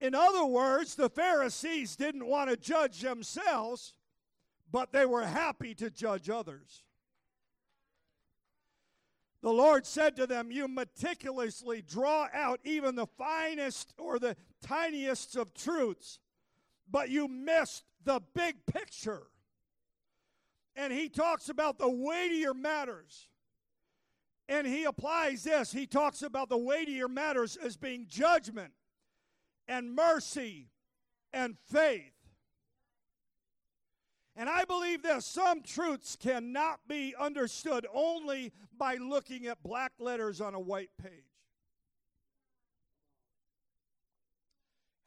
In 0.00 0.14
other 0.14 0.46
words, 0.46 0.94
the 0.94 1.10
Pharisees 1.10 1.94
didn't 1.94 2.26
want 2.26 2.48
to 2.48 2.56
judge 2.56 3.00
themselves, 3.00 3.94
but 4.72 4.92
they 4.92 5.04
were 5.04 5.24
happy 5.24 5.74
to 5.74 5.90
judge 5.90 6.30
others. 6.30 6.84
The 9.42 9.52
Lord 9.52 9.86
said 9.86 10.16
to 10.16 10.26
them, 10.26 10.50
You 10.50 10.68
meticulously 10.68 11.82
draw 11.82 12.28
out 12.32 12.60
even 12.64 12.94
the 12.94 13.06
finest 13.06 13.94
or 13.98 14.18
the 14.18 14.36
tiniest 14.62 15.36
of 15.36 15.54
truths, 15.54 16.18
but 16.90 17.10
you 17.10 17.28
missed 17.28 17.84
the 18.04 18.20
big 18.34 18.66
picture. 18.66 19.26
And 20.76 20.92
he 20.92 21.08
talks 21.08 21.48
about 21.48 21.78
the 21.78 21.90
weightier 21.90 22.54
matters. 22.54 23.28
And 24.48 24.66
he 24.66 24.84
applies 24.84 25.44
this. 25.44 25.72
He 25.72 25.86
talks 25.86 26.22
about 26.22 26.48
the 26.48 26.58
weightier 26.58 27.08
matters 27.08 27.56
as 27.56 27.76
being 27.76 28.06
judgment 28.08 28.72
and 29.70 29.94
mercy 29.94 30.68
and 31.32 31.56
faith. 31.72 32.12
And 34.36 34.48
I 34.48 34.64
believe 34.64 35.02
this 35.02 35.24
some 35.24 35.62
truths 35.62 36.16
cannot 36.16 36.80
be 36.88 37.14
understood 37.18 37.86
only 37.94 38.52
by 38.76 38.96
looking 38.96 39.46
at 39.46 39.62
black 39.62 39.92
letters 39.98 40.40
on 40.40 40.54
a 40.54 40.60
white 40.60 40.90
page. 41.00 41.12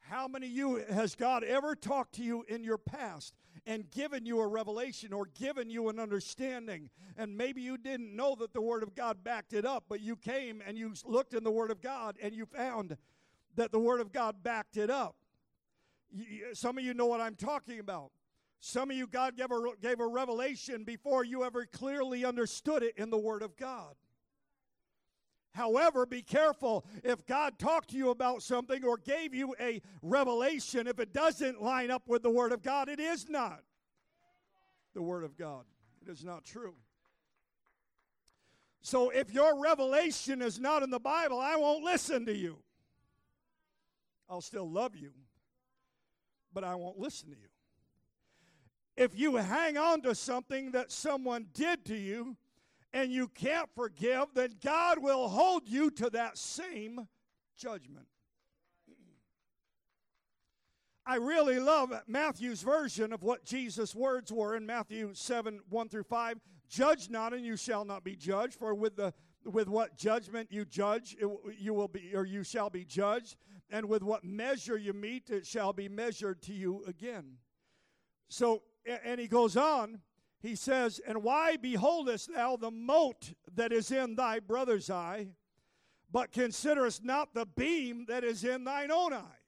How 0.00 0.28
many 0.28 0.46
of 0.46 0.52
you 0.52 0.84
has 0.90 1.14
God 1.14 1.44
ever 1.44 1.74
talked 1.74 2.14
to 2.16 2.22
you 2.22 2.44
in 2.48 2.62
your 2.62 2.78
past 2.78 3.34
and 3.66 3.90
given 3.90 4.26
you 4.26 4.40
a 4.40 4.46
revelation 4.46 5.12
or 5.12 5.26
given 5.26 5.68
you 5.68 5.88
an 5.88 5.98
understanding? 5.98 6.90
And 7.16 7.36
maybe 7.36 7.60
you 7.60 7.76
didn't 7.76 8.14
know 8.14 8.34
that 8.36 8.52
the 8.52 8.60
Word 8.60 8.82
of 8.82 8.94
God 8.94 9.24
backed 9.24 9.52
it 9.52 9.64
up, 9.64 9.84
but 9.88 10.00
you 10.00 10.16
came 10.16 10.62
and 10.66 10.78
you 10.78 10.92
looked 11.04 11.34
in 11.34 11.42
the 11.42 11.50
Word 11.50 11.70
of 11.70 11.80
God 11.80 12.16
and 12.22 12.34
you 12.34 12.46
found 12.46 12.96
that 13.56 13.72
the 13.72 13.78
Word 13.78 14.00
of 14.00 14.12
God 14.12 14.42
backed 14.42 14.76
it 14.76 14.90
up. 14.90 15.16
Some 16.52 16.78
of 16.78 16.84
you 16.84 16.94
know 16.94 17.06
what 17.06 17.20
I'm 17.20 17.34
talking 17.34 17.80
about. 17.80 18.10
Some 18.60 18.90
of 18.90 18.96
you, 18.96 19.06
God 19.06 19.36
gave 19.36 19.50
a, 19.50 19.60
gave 19.82 20.00
a 20.00 20.06
revelation 20.06 20.84
before 20.84 21.24
you 21.24 21.44
ever 21.44 21.66
clearly 21.66 22.24
understood 22.24 22.82
it 22.82 22.94
in 22.96 23.10
the 23.10 23.18
Word 23.18 23.42
of 23.42 23.56
God. 23.56 23.94
However, 25.52 26.04
be 26.04 26.22
careful 26.22 26.84
if 27.04 27.24
God 27.26 27.58
talked 27.58 27.90
to 27.90 27.96
you 27.96 28.10
about 28.10 28.42
something 28.42 28.84
or 28.84 28.96
gave 28.96 29.34
you 29.34 29.54
a 29.60 29.80
revelation, 30.02 30.88
if 30.88 30.98
it 30.98 31.12
doesn't 31.12 31.62
line 31.62 31.90
up 31.90 32.08
with 32.08 32.22
the 32.22 32.30
Word 32.30 32.52
of 32.52 32.62
God, 32.62 32.88
it 32.88 32.98
is 32.98 33.28
not 33.28 33.60
the 34.94 35.02
Word 35.02 35.24
of 35.24 35.36
God. 35.36 35.64
It 36.02 36.10
is 36.10 36.24
not 36.24 36.44
true. 36.44 36.74
So 38.82 39.10
if 39.10 39.32
your 39.32 39.62
revelation 39.62 40.42
is 40.42 40.58
not 40.58 40.82
in 40.82 40.90
the 40.90 40.98
Bible, 40.98 41.38
I 41.38 41.56
won't 41.56 41.84
listen 41.84 42.26
to 42.26 42.36
you. 42.36 42.58
I'll 44.28 44.40
still 44.40 44.70
love 44.70 44.96
you, 44.96 45.12
but 46.52 46.64
I 46.64 46.74
won't 46.74 46.98
listen 46.98 47.30
to 47.30 47.36
you. 47.36 47.48
If 48.96 49.18
you 49.18 49.36
hang 49.36 49.76
on 49.76 50.02
to 50.02 50.14
something 50.14 50.70
that 50.70 50.92
someone 50.92 51.46
did 51.52 51.84
to 51.86 51.96
you 51.96 52.36
and 52.92 53.10
you 53.10 53.28
can't 53.28 53.68
forgive, 53.74 54.26
then 54.34 54.54
God 54.62 55.00
will 55.00 55.28
hold 55.28 55.68
you 55.68 55.90
to 55.92 56.10
that 56.10 56.38
same 56.38 57.08
judgment. 57.56 58.06
I 61.06 61.16
really 61.16 61.58
love 61.58 61.92
Matthew's 62.06 62.62
version 62.62 63.12
of 63.12 63.24
what 63.24 63.44
Jesus' 63.44 63.96
words 63.96 64.32
were 64.32 64.54
in 64.54 64.64
Matthew 64.64 65.10
7 65.12 65.60
1 65.68 65.88
through 65.88 66.04
5. 66.04 66.38
Judge 66.68 67.10
not, 67.10 67.34
and 67.34 67.44
you 67.44 67.56
shall 67.56 67.84
not 67.84 68.04
be 68.04 68.14
judged, 68.14 68.54
for 68.54 68.74
with 68.74 68.96
the 68.96 69.12
with 69.44 69.68
what 69.68 69.96
judgment 69.96 70.48
you 70.50 70.64
judge, 70.64 71.16
you 71.58 71.74
will 71.74 71.88
be, 71.88 72.12
or 72.14 72.24
you 72.24 72.44
shall 72.44 72.70
be 72.70 72.84
judged, 72.84 73.36
and 73.70 73.88
with 73.88 74.02
what 74.02 74.24
measure 74.24 74.76
you 74.76 74.92
mete, 74.92 75.30
it 75.30 75.46
shall 75.46 75.72
be 75.72 75.88
measured 75.88 76.42
to 76.42 76.52
you 76.52 76.84
again. 76.86 77.36
So, 78.28 78.62
and 79.04 79.20
he 79.20 79.28
goes 79.28 79.56
on, 79.56 80.00
he 80.40 80.54
says, 80.54 81.00
And 81.06 81.22
why 81.22 81.56
beholdest 81.56 82.32
thou 82.34 82.56
the 82.56 82.70
mote 82.70 83.32
that 83.54 83.72
is 83.72 83.90
in 83.90 84.16
thy 84.16 84.40
brother's 84.40 84.90
eye, 84.90 85.28
but 86.10 86.32
considerest 86.32 87.04
not 87.04 87.34
the 87.34 87.46
beam 87.46 88.06
that 88.08 88.24
is 88.24 88.44
in 88.44 88.64
thine 88.64 88.90
own 88.90 89.12
eye? 89.12 89.43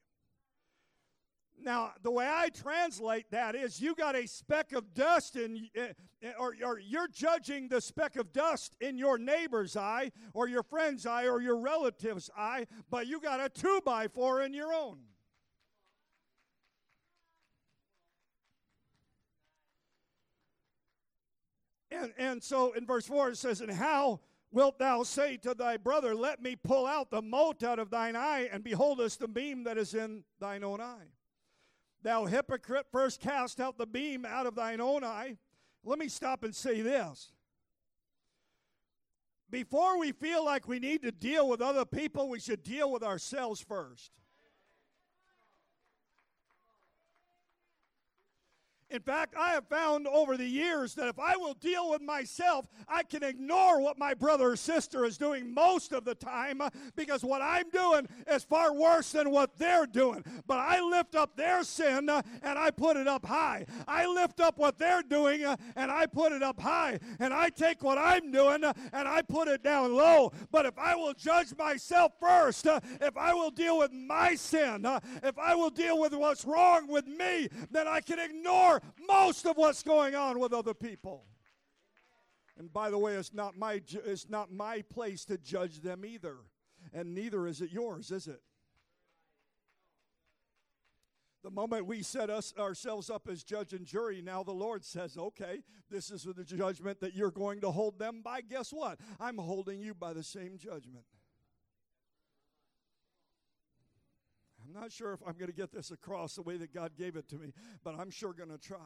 Now, 1.63 1.93
the 2.03 2.11
way 2.11 2.29
I 2.31 2.49
translate 2.51 3.31
that 3.31 3.55
is 3.55 3.81
you 3.81 3.95
got 3.95 4.15
a 4.15 4.27
speck 4.27 4.73
of 4.73 4.95
dust 4.95 5.37
in, 5.37 5.69
uh, 5.77 6.29
or, 6.39 6.55
or 6.65 6.79
you're 6.79 7.09
judging 7.09 7.69
the 7.69 7.81
speck 7.81 8.17
of 8.17 8.33
dust 8.33 8.77
in 8.81 8.99
your 8.99 9.19
neighbor's 9.19 9.77
eye, 9.77 10.13
or 10.33 10.49
your 10.49 10.63
friend's 10.63 11.07
eye, 11.07 11.27
or 11.27 11.41
your 11.41 11.57
relative's 11.57 12.31
eye, 12.37 12.67
but 12.91 13.07
you 13.07 13.21
got 13.21 13.41
a 13.41 13.49
two 13.49 13.81
by 13.85 14.07
four 14.07 14.43
in 14.43 14.55
your 14.55 14.73
own. 14.73 14.99
And, 21.91 22.13
and 22.19 22.43
so 22.43 22.73
in 22.73 22.87
verse 22.87 23.07
4 23.07 23.31
it 23.31 23.39
says, 23.39 23.61
And 23.61 23.71
how 23.71 24.21
wilt 24.51 24.79
thou 24.79 25.03
say 25.03 25.37
to 25.39 25.55
thy 25.55 25.77
brother, 25.77 26.15
Let 26.15 26.43
me 26.43 26.57
pull 26.57 26.87
out 26.87 27.11
the 27.11 27.23
mote 27.23 27.63
out 27.63 27.79
of 27.79 27.91
thine 27.91 28.17
eye, 28.17 28.49
and 28.53 28.63
beholdest 28.63 29.21
the 29.21 29.29
beam 29.29 29.65
that 29.65 29.79
is 29.79 29.95
in 29.95 30.25
thine 30.39 30.65
own 30.65 30.81
eye? 30.81 31.07
Thou 32.07 32.27
hypocrite, 32.27 32.87
first 32.93 33.21
cast 33.21 33.59
out 33.59 33.79
the 33.79 33.85
beam 33.85 34.25
out 34.25 34.47
of 34.47 34.55
thine 34.55 34.81
own 34.81 35.03
eye. 35.03 35.39
Let 35.83 35.99
me 35.99 36.07
stop 36.07 36.45
and 36.45 36.55
say 36.55 36.81
this. 36.81 37.33
Before 39.51 39.99
we 39.99 40.13
feel 40.13 40.45
like 40.45 40.69
we 40.69 40.79
need 40.79 41.03
to 41.03 41.11
deal 41.11 41.49
with 41.49 41.61
other 41.61 41.85
people, 41.85 42.29
we 42.29 42.39
should 42.39 42.63
deal 42.63 42.93
with 42.93 43.03
ourselves 43.03 43.61
first. 43.61 44.13
In 48.89 49.01
fact, 49.01 49.35
I 49.37 49.51
have 49.51 49.67
found 49.67 50.07
over 50.07 50.37
the 50.37 50.47
years 50.47 50.95
that 50.95 51.09
if 51.09 51.19
I 51.19 51.37
will 51.37 51.55
deal 51.55 51.91
with 51.91 52.03
myself, 52.03 52.67
I 52.87 53.03
can 53.03 53.25
ignore 53.25 53.81
what 53.81 53.99
my 53.99 54.15
brother 54.15 54.53
or 54.53 54.57
sister 54.57 55.05
is 55.05 55.19
doing 55.19 55.53
most 55.53 55.93
of 55.93 56.05
the 56.05 56.15
time 56.15 56.61
uh, 56.61 56.71
because 56.95 57.25
what 57.25 57.43
I'm 57.43 57.69
doing 57.71 58.07
is 58.29 58.45
far 58.45 58.73
worse 58.73 59.11
than 59.11 59.31
what 59.31 59.59
they're 59.59 59.87
doing. 59.87 60.23
But 60.47 60.59
I 60.59 60.81
lift 60.81 61.17
up 61.17 61.37
their 61.37 61.65
sin 61.65 62.09
uh, 62.09 62.23
and 62.43 62.57
I 62.57 62.71
put 62.71 62.97
it 62.97 63.09
up 63.09 63.27
high. 63.27 63.67
I 63.89 64.07
lift 64.07 64.39
up 64.39 64.57
what 64.57 64.79
they're 64.79 65.03
doing 65.03 65.45
uh, 65.45 65.57
and 65.75 65.91
I 65.91 66.07
put 66.07 66.31
it 66.31 66.45
up 66.45 66.61
high. 66.61 67.01
And 67.19 67.35
I 67.35 67.49
take 67.49 67.83
what 67.83 67.99
I'm 67.99 68.31
doing 68.31 68.63
and 68.63 69.09
I 69.09 69.23
put 69.23 69.49
it 69.49 69.65
down 69.65 69.97
low. 69.97 70.33
But 70.53 70.65
if 70.65 70.79
I 70.79 70.95
will 70.95 71.15
judge 71.15 71.57
myself 71.59 72.13
first, 72.21 72.67
if 73.01 73.17
I 73.17 73.35
will 73.35 73.51
deal 73.51 73.79
with 73.79 73.93
my 73.93 74.37
sin, 74.37 74.87
if 75.25 75.37
I 75.41 75.57
will 75.57 75.71
deal 75.71 75.99
with 75.99 76.15
what's 76.15 76.45
wrong 76.45 76.87
with 76.87 77.09
me, 77.09 77.49
then 77.73 77.89
I 77.89 78.01
can 78.01 78.21
ignore 78.77 78.93
most 79.09 79.47
of 79.47 79.57
what's 79.57 79.83
going 79.83 80.15
on 80.15 80.39
with 80.39 80.53
other 80.53 80.75
people. 80.75 81.25
And 82.59 82.73
by 82.73 82.91
the 82.91 82.99
way, 82.99 83.15
it's 83.15 83.35
not 83.35 83.57
my 83.57 83.83
it's 84.07 84.29
not 84.29 84.51
my 84.51 84.83
place 84.83 85.25
to 85.27 85.39
judge 85.39 85.81
them 85.81 86.05
either. 86.05 86.37
And 86.95 87.15
neither 87.15 87.47
is 87.47 87.61
it 87.61 87.71
yours, 87.71 88.11
is 88.11 88.29
it? 88.29 88.41
The 91.43 91.51
moment 91.51 91.87
we 91.87 92.03
set 92.03 92.29
us 92.29 92.53
ourselves 92.59 93.09
up 93.09 93.29
as 93.29 93.45
judge 93.45 93.73
and 93.73 93.87
jury, 93.87 94.21
now 94.21 94.43
the 94.43 94.53
Lord 94.53 94.85
says, 94.85 95.17
okay, 95.17 95.63
this 95.91 96.11
is 96.11 96.25
the 96.25 96.43
judgment 96.43 97.01
that 97.01 97.15
you're 97.15 97.31
going 97.31 97.61
to 97.61 97.71
hold 97.71 97.99
them 97.99 98.21
by. 98.25 98.41
Guess 98.41 98.73
what? 98.73 98.99
I'm 99.21 99.39
holding 99.39 99.81
you 99.81 99.95
by 99.95 100.13
the 100.13 100.25
same 100.25 100.59
judgment. 100.59 101.05
I'm 104.67 104.81
not 104.81 104.93
sure 104.93 105.13
if 105.13 105.21
I'm 105.27 105.35
going 105.35 105.51
to 105.51 105.57
get 105.57 105.73
this 105.73 105.91
across 105.91 106.35
the 106.35 106.43
way 106.43 106.57
that 106.57 106.75
God 106.75 106.93
gave 106.97 107.17
it 107.17 107.29
to 107.29 107.37
me, 107.37 107.53
but 107.85 107.95
I'm 107.99 108.11
sure 108.11 108.33
going 108.33 108.51
to 108.51 108.59
try. 108.59 108.79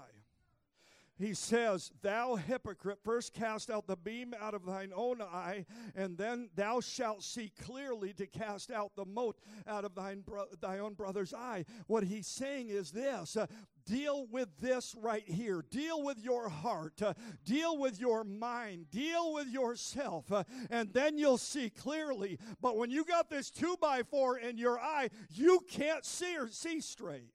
He 1.21 1.35
says, 1.35 1.93
Thou 2.01 2.37
hypocrite, 2.37 2.99
first 3.05 3.35
cast 3.35 3.69
out 3.69 3.87
the 3.87 3.97
beam 3.97 4.35
out 4.41 4.55
of 4.55 4.65
thine 4.65 4.91
own 4.95 5.21
eye, 5.21 5.67
and 5.95 6.17
then 6.17 6.49
thou 6.57 6.81
shalt 6.81 7.23
see 7.23 7.53
clearly 7.63 8.15
to 8.15 8.27
cast 8.27 8.71
out 8.71 8.97
the 8.97 9.05
mote 9.05 9.39
out 9.69 9.85
of 9.85 9.95
thine, 9.95 10.21
bro- 10.21 10.47
thy 10.63 10.79
own 10.79 10.95
brother's 10.95 11.35
eye. 11.35 11.67
What 11.89 12.05
he's 12.05 12.27
saying 12.27 12.71
is 12.71 12.91
this 12.91 13.37
uh, 13.37 13.47
deal 13.85 14.29
with 14.31 14.49
this 14.61 14.95
right 14.99 15.29
here. 15.29 15.63
Deal 15.71 16.03
with 16.03 16.19
your 16.25 16.49
heart. 16.49 17.03
Uh, 17.03 17.13
deal 17.45 17.77
with 17.77 18.01
your 18.01 18.25
mind. 18.25 18.91
Deal 18.91 19.35
with 19.35 19.49
yourself. 19.49 20.33
Uh, 20.33 20.45
and 20.71 20.91
then 20.95 21.19
you'll 21.19 21.37
see 21.37 21.69
clearly. 21.69 22.39
But 22.63 22.79
when 22.79 22.91
you 22.91 23.05
got 23.05 23.29
this 23.29 23.51
two 23.51 23.77
by 23.79 24.05
four 24.05 24.39
in 24.39 24.57
your 24.57 24.81
eye, 24.81 25.11
you 25.29 25.61
can't 25.69 26.07
see 26.07 26.35
or 26.39 26.49
see 26.49 26.81
straight. 26.81 27.35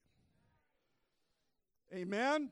Amen. 1.94 2.50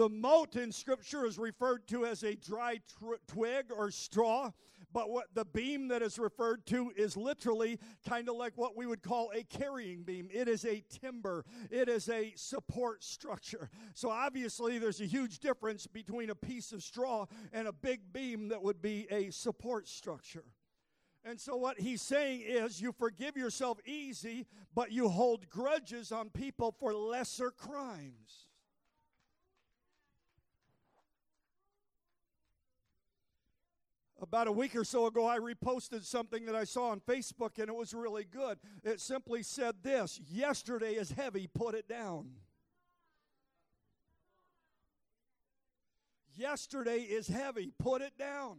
The 0.00 0.08
mote 0.08 0.56
in 0.56 0.72
Scripture 0.72 1.26
is 1.26 1.38
referred 1.38 1.86
to 1.88 2.06
as 2.06 2.22
a 2.22 2.34
dry 2.34 2.80
tr- 2.98 3.16
twig 3.26 3.66
or 3.70 3.90
straw, 3.90 4.50
but 4.94 5.10
what 5.10 5.26
the 5.34 5.44
beam 5.44 5.88
that 5.88 6.00
is 6.00 6.18
referred 6.18 6.64
to 6.68 6.90
is 6.96 7.18
literally 7.18 7.78
kind 8.08 8.30
of 8.30 8.36
like 8.36 8.54
what 8.56 8.78
we 8.78 8.86
would 8.86 9.02
call 9.02 9.30
a 9.34 9.42
carrying 9.42 10.02
beam. 10.02 10.30
It 10.32 10.48
is 10.48 10.64
a 10.64 10.82
timber, 10.88 11.44
it 11.70 11.90
is 11.90 12.08
a 12.08 12.32
support 12.34 13.04
structure. 13.04 13.68
So 13.92 14.08
obviously, 14.08 14.78
there's 14.78 15.02
a 15.02 15.06
huge 15.06 15.40
difference 15.40 15.86
between 15.86 16.30
a 16.30 16.34
piece 16.34 16.72
of 16.72 16.82
straw 16.82 17.26
and 17.52 17.68
a 17.68 17.72
big 17.72 18.10
beam 18.10 18.48
that 18.48 18.62
would 18.62 18.80
be 18.80 19.06
a 19.10 19.28
support 19.28 19.86
structure. 19.86 20.44
And 21.26 21.38
so, 21.38 21.56
what 21.56 21.78
he's 21.78 22.00
saying 22.00 22.40
is, 22.46 22.80
you 22.80 22.92
forgive 22.98 23.36
yourself 23.36 23.78
easy, 23.84 24.46
but 24.74 24.92
you 24.92 25.10
hold 25.10 25.50
grudges 25.50 26.10
on 26.10 26.30
people 26.30 26.74
for 26.80 26.94
lesser 26.94 27.50
crimes. 27.50 28.46
About 34.22 34.48
a 34.48 34.52
week 34.52 34.76
or 34.76 34.84
so 34.84 35.06
ago, 35.06 35.26
I 35.26 35.38
reposted 35.38 36.04
something 36.04 36.44
that 36.44 36.54
I 36.54 36.64
saw 36.64 36.90
on 36.90 37.00
Facebook, 37.00 37.58
and 37.58 37.68
it 37.68 37.74
was 37.74 37.94
really 37.94 38.24
good. 38.24 38.58
It 38.84 39.00
simply 39.00 39.42
said 39.42 39.76
this 39.82 40.20
Yesterday 40.30 40.92
is 40.92 41.12
heavy, 41.12 41.46
put 41.46 41.74
it 41.74 41.88
down. 41.88 42.30
Yesterday 46.36 46.98
is 46.98 47.28
heavy, 47.28 47.72
put 47.78 48.02
it 48.02 48.16
down. 48.18 48.58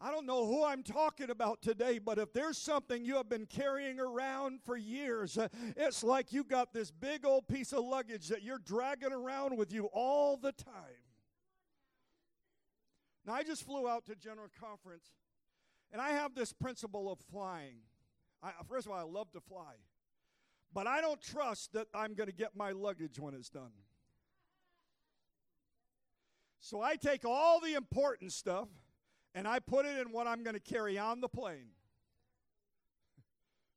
I 0.00 0.10
don't 0.10 0.26
know 0.26 0.46
who 0.46 0.64
I'm 0.64 0.82
talking 0.82 1.30
about 1.30 1.62
today, 1.62 1.98
but 1.98 2.18
if 2.18 2.32
there's 2.32 2.58
something 2.58 3.04
you 3.04 3.14
have 3.14 3.28
been 3.28 3.46
carrying 3.46 3.98
around 3.98 4.60
for 4.62 4.76
years, 4.76 5.38
uh, 5.38 5.48
it's 5.76 6.04
like 6.04 6.32
you 6.32 6.44
got 6.44 6.72
this 6.74 6.90
big 6.90 7.24
old 7.24 7.48
piece 7.48 7.72
of 7.72 7.84
luggage 7.84 8.28
that 8.28 8.42
you're 8.42 8.58
dragging 8.58 9.12
around 9.12 9.56
with 9.56 9.72
you 9.72 9.86
all 9.92 10.36
the 10.36 10.52
time. 10.52 10.74
Now, 13.26 13.34
I 13.34 13.42
just 13.42 13.64
flew 13.64 13.88
out 13.88 14.04
to 14.06 14.14
General 14.14 14.48
Conference, 14.60 15.06
and 15.92 16.00
I 16.00 16.10
have 16.10 16.34
this 16.34 16.52
principle 16.52 17.10
of 17.10 17.18
flying. 17.30 17.76
I, 18.42 18.50
first 18.68 18.86
of 18.86 18.92
all, 18.92 18.98
I 18.98 19.02
love 19.02 19.32
to 19.32 19.40
fly, 19.40 19.74
but 20.72 20.86
I 20.86 21.00
don't 21.00 21.20
trust 21.20 21.72
that 21.72 21.86
I'm 21.94 22.14
going 22.14 22.28
to 22.28 22.34
get 22.34 22.54
my 22.54 22.72
luggage 22.72 23.18
when 23.18 23.34
it's 23.34 23.48
done. 23.48 23.72
So 26.60 26.80
I 26.80 26.96
take 26.96 27.24
all 27.24 27.60
the 27.60 27.74
important 27.74 28.32
stuff 28.32 28.68
and 29.34 29.46
I 29.46 29.58
put 29.58 29.84
it 29.84 29.98
in 29.98 30.12
what 30.12 30.26
I'm 30.26 30.42
going 30.42 30.54
to 30.54 30.60
carry 30.60 30.98
on 30.98 31.20
the 31.20 31.28
plane. 31.28 31.68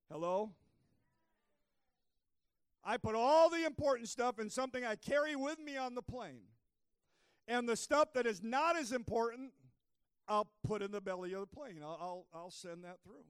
Hello? 0.10 0.52
I 2.84 2.96
put 2.96 3.16
all 3.16 3.50
the 3.50 3.66
important 3.66 4.08
stuff 4.08 4.40
in 4.40 4.50
something 4.50 4.86
I 4.86 4.96
carry 4.96 5.36
with 5.36 5.60
me 5.60 5.76
on 5.76 5.96
the 5.96 6.02
plane. 6.02 6.44
And 7.48 7.68
the 7.68 7.76
stuff 7.76 8.14
that 8.14 8.26
is 8.26 8.44
not 8.44 8.78
as 8.78 8.92
important, 8.92 9.52
I'll 10.28 10.50
put 10.66 10.82
in 10.82 10.92
the 10.92 11.02
belly 11.02 11.34
of 11.34 11.42
the 11.42 11.48
plane. 11.48 11.80
I'll, 11.82 11.98
I'll, 12.02 12.26
I'll 12.34 12.52
send 12.52 12.84
that 12.84 12.98
through. 13.04 13.24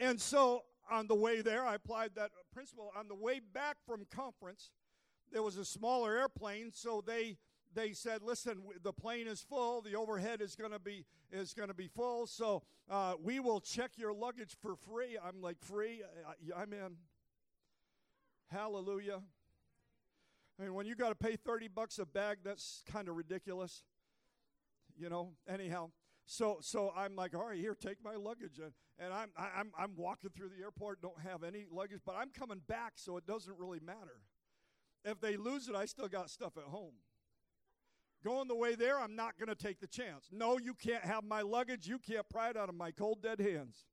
And 0.00 0.20
so 0.20 0.64
on 0.90 1.06
the 1.06 1.14
way 1.14 1.42
there, 1.42 1.64
I 1.64 1.76
applied 1.76 2.10
that 2.16 2.30
principle. 2.52 2.92
On 2.96 3.06
the 3.06 3.14
way 3.14 3.40
back 3.40 3.76
from 3.86 4.06
conference, 4.14 4.70
there 5.30 5.42
was 5.42 5.56
a 5.56 5.64
smaller 5.64 6.16
airplane, 6.16 6.72
so 6.74 7.02
they 7.06 7.38
they 7.74 7.92
said, 7.92 8.22
"Listen, 8.22 8.62
the 8.82 8.92
plane 8.92 9.26
is 9.26 9.40
full. 9.40 9.80
The 9.80 9.94
overhead 9.94 10.42
is 10.42 10.54
going 10.56 10.72
to 10.72 10.78
be 10.78 11.06
is 11.30 11.54
going 11.54 11.68
to 11.68 11.74
be 11.74 11.86
full. 11.86 12.26
So 12.26 12.62
uh, 12.90 13.14
we 13.22 13.40
will 13.40 13.60
check 13.60 13.92
your 13.96 14.12
luggage 14.12 14.56
for 14.60 14.76
free." 14.76 15.16
I'm 15.22 15.40
like, 15.40 15.58
"Free? 15.60 16.02
I'm 16.54 16.72
in." 16.72 16.96
Hallelujah. 18.50 19.22
I 20.62 20.66
mean, 20.66 20.74
when 20.74 20.86
you 20.86 20.94
got 20.94 21.08
to 21.08 21.16
pay 21.16 21.34
30 21.34 21.68
bucks 21.68 21.98
a 21.98 22.06
bag, 22.06 22.38
that's 22.44 22.84
kind 22.86 23.08
of 23.08 23.16
ridiculous. 23.16 23.82
You 24.96 25.08
know, 25.08 25.32
anyhow. 25.48 25.90
So 26.24 26.58
so 26.60 26.92
I'm 26.96 27.16
like, 27.16 27.34
all 27.34 27.48
right, 27.48 27.58
here, 27.58 27.74
take 27.74 27.96
my 28.04 28.14
luggage. 28.14 28.60
And, 28.62 28.72
and 28.96 29.12
I'm, 29.12 29.30
I'm, 29.36 29.72
I'm 29.76 29.96
walking 29.96 30.30
through 30.30 30.50
the 30.56 30.62
airport, 30.62 31.02
don't 31.02 31.20
have 31.20 31.42
any 31.42 31.64
luggage, 31.68 32.00
but 32.06 32.14
I'm 32.14 32.30
coming 32.30 32.60
back, 32.68 32.92
so 32.94 33.16
it 33.16 33.26
doesn't 33.26 33.58
really 33.58 33.80
matter. 33.80 34.20
If 35.04 35.20
they 35.20 35.36
lose 35.36 35.68
it, 35.68 35.74
I 35.74 35.86
still 35.86 36.06
got 36.06 36.30
stuff 36.30 36.56
at 36.56 36.64
home. 36.64 36.92
Going 38.22 38.46
the 38.46 38.54
way 38.54 38.76
there, 38.76 39.00
I'm 39.00 39.16
not 39.16 39.36
going 39.38 39.48
to 39.48 39.56
take 39.56 39.80
the 39.80 39.88
chance. 39.88 40.28
No, 40.30 40.58
you 40.58 40.74
can't 40.74 41.02
have 41.02 41.24
my 41.24 41.42
luggage. 41.42 41.88
You 41.88 41.98
can't 41.98 42.28
pry 42.28 42.50
it 42.50 42.56
out 42.56 42.68
of 42.68 42.76
my 42.76 42.92
cold, 42.92 43.20
dead 43.20 43.40
hands. 43.40 43.86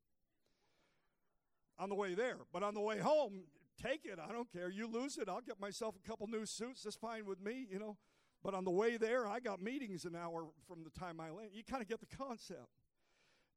On 1.79 1.89
the 1.89 1.95
way 1.95 2.13
there. 2.13 2.37
But 2.53 2.61
on 2.61 2.75
the 2.75 2.81
way 2.81 2.99
home, 2.99 3.45
take 3.81 4.05
it. 4.05 4.19
I 4.19 4.31
don't 4.31 4.51
care. 4.51 4.69
You 4.69 4.87
lose 4.87 5.17
it. 5.17 5.29
I'll 5.29 5.41
get 5.41 5.59
myself 5.59 5.95
a 5.95 6.07
couple 6.07 6.27
new 6.27 6.45
suits. 6.45 6.83
That's 6.83 6.95
fine 6.95 7.25
with 7.25 7.41
me, 7.41 7.67
you 7.69 7.79
know. 7.79 7.97
But 8.43 8.53
on 8.53 8.63
the 8.63 8.71
way 8.71 8.97
there, 8.97 9.27
I 9.27 9.39
got 9.39 9.61
meetings 9.61 10.05
an 10.05 10.15
hour 10.15 10.45
from 10.67 10.83
the 10.83 10.89
time 10.91 11.19
I 11.19 11.29
land. 11.29 11.49
You 11.53 11.63
kind 11.63 11.81
of 11.81 11.89
get 11.89 11.99
the 11.99 12.15
concept. 12.15 12.69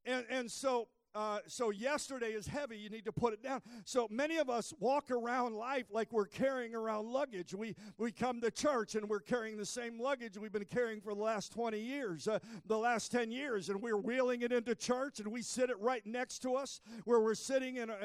And, 0.05 0.25
and 0.29 0.51
so 0.51 0.89
uh, 1.15 1.39
so 1.47 1.71
yesterday 1.71 2.33
is 2.33 2.47
heavy. 2.47 2.77
You 2.77 2.91
need 2.91 3.05
to 3.05 3.13
put 3.13 3.33
it 3.33 3.43
down. 3.43 3.61
So 3.85 4.09
many 4.11 4.39
of 4.39 4.49
us 4.49 4.73
walk 4.81 5.11
around 5.11 5.55
life 5.55 5.87
like 5.91 6.13
we're 6.13 6.27
carrying 6.27 6.75
around 6.75 7.09
luggage. 7.09 7.55
We 7.55 7.75
we 7.99 8.13
come 8.13 8.41
to 8.41 8.51
church 8.51 8.95
and 8.95 9.09
we're 9.09 9.21
carrying 9.21 9.57
the 9.57 9.67
same 9.67 10.01
luggage 10.01 10.39
we've 10.39 10.53
been 10.53 10.65
carrying 10.65 11.01
for 11.01 11.15
the 11.15 11.21
last 11.21 11.53
20 11.53 11.79
years, 11.79 12.29
uh, 12.29 12.39
the 12.67 12.79
last 12.79 13.13
10 13.13 13.31
years, 13.31 13.69
and 13.69 13.81
we're 13.81 13.97
wheeling 13.97 14.43
it 14.43 14.53
into 14.53 14.75
church 14.75 15.21
and 15.21 15.31
we 15.31 15.43
sit 15.43 15.71
it 15.71 15.79
right 15.81 16.05
next 16.07 16.41
to 16.41 16.55
us 16.55 16.81
where 17.05 17.21
we're 17.21 17.35
sitting 17.35 17.77
in, 17.77 17.91
uh, 17.91 17.97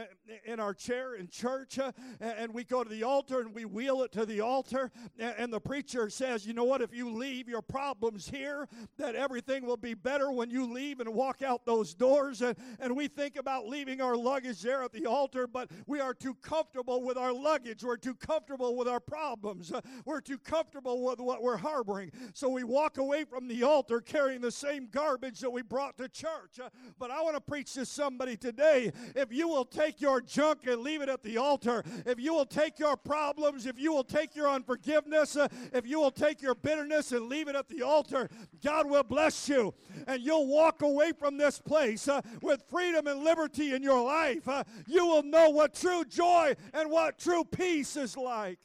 in 0.46 0.60
our 0.60 0.74
chair 0.74 1.16
in 1.16 1.28
church, 1.28 1.80
uh, 1.80 1.92
and 2.20 2.54
we 2.54 2.64
go 2.64 2.84
to 2.84 2.90
the 2.90 3.04
altar 3.04 3.40
and 3.40 3.54
we 3.54 3.66
wheel 3.66 4.04
it 4.04 4.12
to 4.12 4.26
the 4.26 4.42
altar, 4.42 4.92
and, 5.18 5.34
and 5.38 5.54
the 5.54 5.60
preacher 5.60 6.10
says, 6.10 6.46
you 6.46 6.54
know 6.54 6.64
what? 6.64 6.82
If 6.82 6.94
you 6.94 7.10
leave 7.10 7.48
your 7.48 7.62
problems 7.62 8.28
here, 8.28 8.68
that 8.98 9.16
everything 9.16 9.66
will 9.66 9.78
be 9.78 9.94
better 9.94 10.32
when 10.32 10.50
you 10.50 10.72
leave 10.72 11.00
and 11.00 11.14
walk 11.14 11.42
out 11.42 11.66
those 11.66 11.94
doors, 11.94 12.42
and, 12.42 12.58
and 12.80 12.96
we 12.98 13.08
think 13.08 13.38
about 13.38 13.68
leaving 13.68 14.02
our 14.02 14.18
luggage 14.18 14.62
there 14.62 14.82
at 14.82 14.92
the 14.92 15.06
altar, 15.06 15.46
but 15.46 15.70
we 15.86 16.00
are 16.00 16.14
too 16.14 16.34
comfortable 16.42 17.04
with 17.04 17.16
our 17.16 17.32
luggage. 17.32 17.84
We're 17.84 17.96
too 17.96 18.16
comfortable 18.16 18.76
with 18.76 18.88
our 18.88 19.00
problems. 19.00 19.72
Uh, 19.72 19.82
we're 20.04 20.20
too 20.20 20.40
comfortable 20.40 21.06
with 21.06 21.20
what 21.20 21.44
we're 21.44 21.58
harboring. 21.58 22.12
So 22.34 22.50
we 22.50 22.64
walk 22.64 22.98
away 22.98 23.24
from 23.24 23.48
the 23.48 23.64
altar 23.64 24.02
carrying 24.02 24.42
the 24.42 24.52
same 24.52 24.88
garbage 24.92 25.40
that 25.42 25.52
we 25.52 25.62
brought 25.62 25.98
to 26.00 26.10
church. 26.10 26.60
Uh, 26.62 26.70
but 26.98 27.12
I 27.12 27.22
want 27.22 27.36
to 27.36 27.42
preach 27.42 27.74
to 27.74 27.86
somebody 27.86 28.36
today. 28.36 28.92
If 29.16 29.32
you 29.32 29.48
will 29.48 29.66
take 29.66 30.02
your 30.02 30.20
junk 30.20 30.66
and 30.66 30.82
leave 30.82 31.02
it 31.02 31.10
at 31.10 31.22
the 31.22 31.38
altar, 31.38 31.84
if 32.06 32.20
you 32.20 32.34
will 32.34 32.46
take 32.46 32.80
your 32.80 32.98
problems, 32.98 33.68
if 33.68 33.80
you 33.80 33.94
will 33.94 34.04
take 34.04 34.36
your 34.36 34.50
unforgiveness, 34.50 35.36
uh, 35.38 35.48
if 35.72 35.86
you 35.86 36.00
will 36.00 36.12
take 36.12 36.42
your 36.42 36.56
bitterness 36.56 37.12
and 37.12 37.30
leave 37.30 37.48
it 37.48 37.56
at 37.56 37.70
the 37.70 37.84
altar, 37.84 38.28
God 38.64 38.90
will 38.90 39.04
bless 39.04 39.48
you. 39.48 39.76
And 40.08 40.20
you'll 40.22 40.48
walk 40.48 40.82
away 40.82 41.12
from 41.12 41.38
this 41.38 41.60
place 41.60 42.10
with 42.42 42.64
freedom 42.70 42.87
freedom 42.88 43.08
and 43.08 43.24
liberty 43.24 43.74
in 43.74 43.84
your 43.84 44.02
life, 44.02 44.48
uh, 44.48 44.64
you 44.88 45.06
will 45.06 45.24
know 45.24 45.50
what 45.50 45.74
true 45.74 46.06
joy 46.06 46.54
and 46.74 46.90
what 46.90 47.20
true 47.20 47.44
peace 47.44 47.98
is 47.98 48.16
like. 48.16 48.60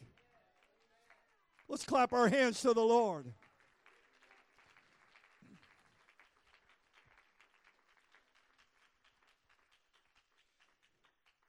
Let's 1.69 1.85
clap 1.85 2.13
our 2.13 2.29
hands 2.29 2.61
to 2.63 2.73
the 2.73 2.83
Lord. 2.83 3.33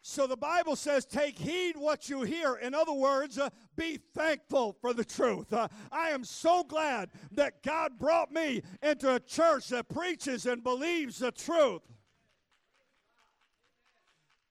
So 0.01 0.27
the 0.27 0.37
Bible 0.37 0.75
says, 0.75 1.05
take 1.05 1.37
heed 1.37 1.75
what 1.75 2.07
you 2.07 2.21
hear. 2.21 2.55
In 2.55 2.75
other 2.75 2.93
words, 2.93 3.39
uh, 3.39 3.49
be 3.75 3.99
thankful 4.13 4.75
for 4.79 4.93
the 4.93 5.03
truth. 5.03 5.51
Uh, 5.51 5.67
I 5.91 6.09
am 6.09 6.23
so 6.23 6.63
glad 6.63 7.09
that 7.31 7.63
God 7.63 7.97
brought 7.97 8.31
me 8.31 8.61
into 8.83 9.13
a 9.15 9.19
church 9.19 9.69
that 9.69 9.89
preaches 9.89 10.45
and 10.45 10.63
believes 10.63 11.19
the 11.19 11.31
truth. 11.31 11.81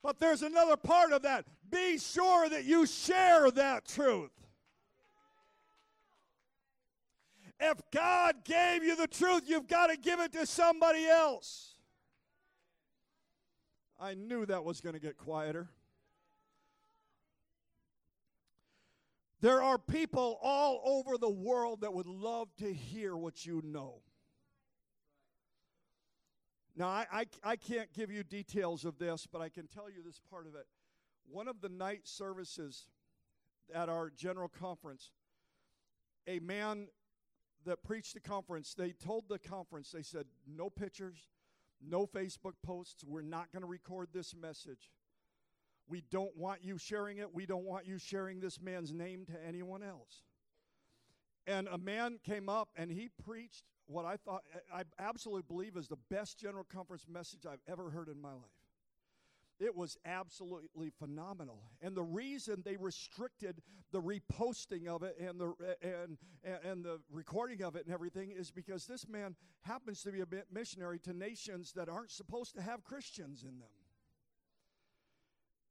But 0.02 0.18
there's 0.18 0.42
another 0.42 0.76
part 0.76 1.12
of 1.12 1.22
that. 1.22 1.44
Be 1.70 1.98
sure 1.98 2.48
that 2.48 2.64
you 2.64 2.86
share 2.86 3.50
that 3.52 3.86
truth. 3.86 4.30
If 7.60 7.78
God 7.92 8.44
gave 8.44 8.82
you 8.82 8.96
the 8.96 9.06
truth, 9.06 9.44
you've 9.46 9.68
got 9.68 9.86
to 9.86 9.96
give 9.96 10.18
it 10.18 10.32
to 10.32 10.46
somebody 10.46 11.06
else. 11.06 11.76
I 14.00 14.14
knew 14.14 14.44
that 14.46 14.64
was 14.64 14.80
going 14.80 14.94
to 14.94 15.00
get 15.00 15.16
quieter. 15.16 15.68
There 19.40 19.62
are 19.62 19.78
people 19.78 20.38
all 20.42 20.80
over 20.84 21.16
the 21.18 21.30
world 21.30 21.82
that 21.82 21.92
would 21.92 22.06
love 22.06 22.48
to 22.58 22.72
hear 22.72 23.16
what 23.16 23.46
you 23.46 23.62
know. 23.64 24.00
Now, 26.74 26.88
I, 26.88 27.06
I, 27.12 27.24
I, 27.44 27.56
can't 27.56 27.92
give 27.92 28.10
you 28.10 28.22
details 28.22 28.84
of 28.84 28.98
this, 28.98 29.26
but 29.30 29.42
I 29.42 29.50
can 29.50 29.66
tell 29.66 29.90
you 29.90 30.02
this 30.02 30.20
part 30.30 30.46
of 30.46 30.54
it. 30.54 30.66
One 31.30 31.46
of 31.46 31.60
the 31.60 31.68
night 31.68 32.02
services 32.04 32.86
at 33.74 33.88
our 33.88 34.10
general 34.10 34.48
conference, 34.48 35.10
a 36.26 36.38
man 36.38 36.88
that 37.64 37.82
preached 37.82 38.14
the 38.14 38.20
conference, 38.20 38.74
they 38.74 38.92
told 38.92 39.28
the 39.28 39.38
conference, 39.38 39.90
they 39.90 40.02
said, 40.02 40.24
no 40.46 40.70
pictures, 40.70 41.28
no 41.86 42.06
Facebook 42.06 42.54
posts. 42.64 43.04
We're 43.04 43.22
not 43.22 43.52
going 43.52 43.62
to 43.62 43.68
record 43.68 44.08
this 44.12 44.34
message. 44.34 44.90
We 45.88 46.02
don't 46.10 46.36
want 46.36 46.64
you 46.64 46.78
sharing 46.78 47.18
it. 47.18 47.34
We 47.34 47.44
don't 47.44 47.64
want 47.64 47.86
you 47.86 47.98
sharing 47.98 48.40
this 48.40 48.60
man's 48.60 48.92
name 48.92 49.26
to 49.26 49.34
anyone 49.46 49.82
else. 49.82 50.22
And 51.46 51.68
a 51.68 51.78
man 51.78 52.18
came 52.24 52.48
up 52.48 52.70
and 52.76 52.90
he 52.90 53.08
preached 53.24 53.64
what 53.92 54.04
I 54.04 54.16
thought, 54.16 54.42
I 54.72 54.82
absolutely 54.98 55.42
believe 55.46 55.76
is 55.76 55.88
the 55.88 55.98
best 56.10 56.38
general 56.38 56.64
conference 56.64 57.06
message 57.08 57.46
I've 57.46 57.60
ever 57.68 57.90
heard 57.90 58.08
in 58.08 58.20
my 58.20 58.32
life. 58.32 58.62
It 59.60 59.76
was 59.76 59.96
absolutely 60.04 60.90
phenomenal. 60.98 61.62
And 61.80 61.94
the 61.94 62.02
reason 62.02 62.62
they 62.64 62.76
restricted 62.76 63.62
the 63.92 64.00
reposting 64.00 64.88
of 64.88 65.04
it 65.04 65.16
and 65.20 65.38
the 65.38 65.54
and, 65.82 66.18
and 66.64 66.84
the 66.84 66.98
recording 67.12 67.62
of 67.62 67.76
it 67.76 67.84
and 67.84 67.94
everything 67.94 68.32
is 68.32 68.50
because 68.50 68.86
this 68.86 69.06
man 69.06 69.36
happens 69.60 70.02
to 70.02 70.10
be 70.10 70.20
a 70.20 70.26
missionary 70.50 70.98
to 71.00 71.12
nations 71.12 71.72
that 71.74 71.88
aren't 71.88 72.10
supposed 72.10 72.56
to 72.56 72.62
have 72.62 72.82
Christians 72.82 73.44
in 73.44 73.60
them. 73.60 73.68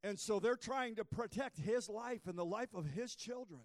And 0.04 0.20
so 0.20 0.40
they're 0.40 0.56
trying 0.56 0.96
to 0.96 1.04
protect 1.04 1.60
his 1.60 1.90
life 1.90 2.28
and 2.28 2.38
the 2.38 2.46
life 2.46 2.74
of 2.74 2.86
his 2.86 3.16
children. 3.16 3.62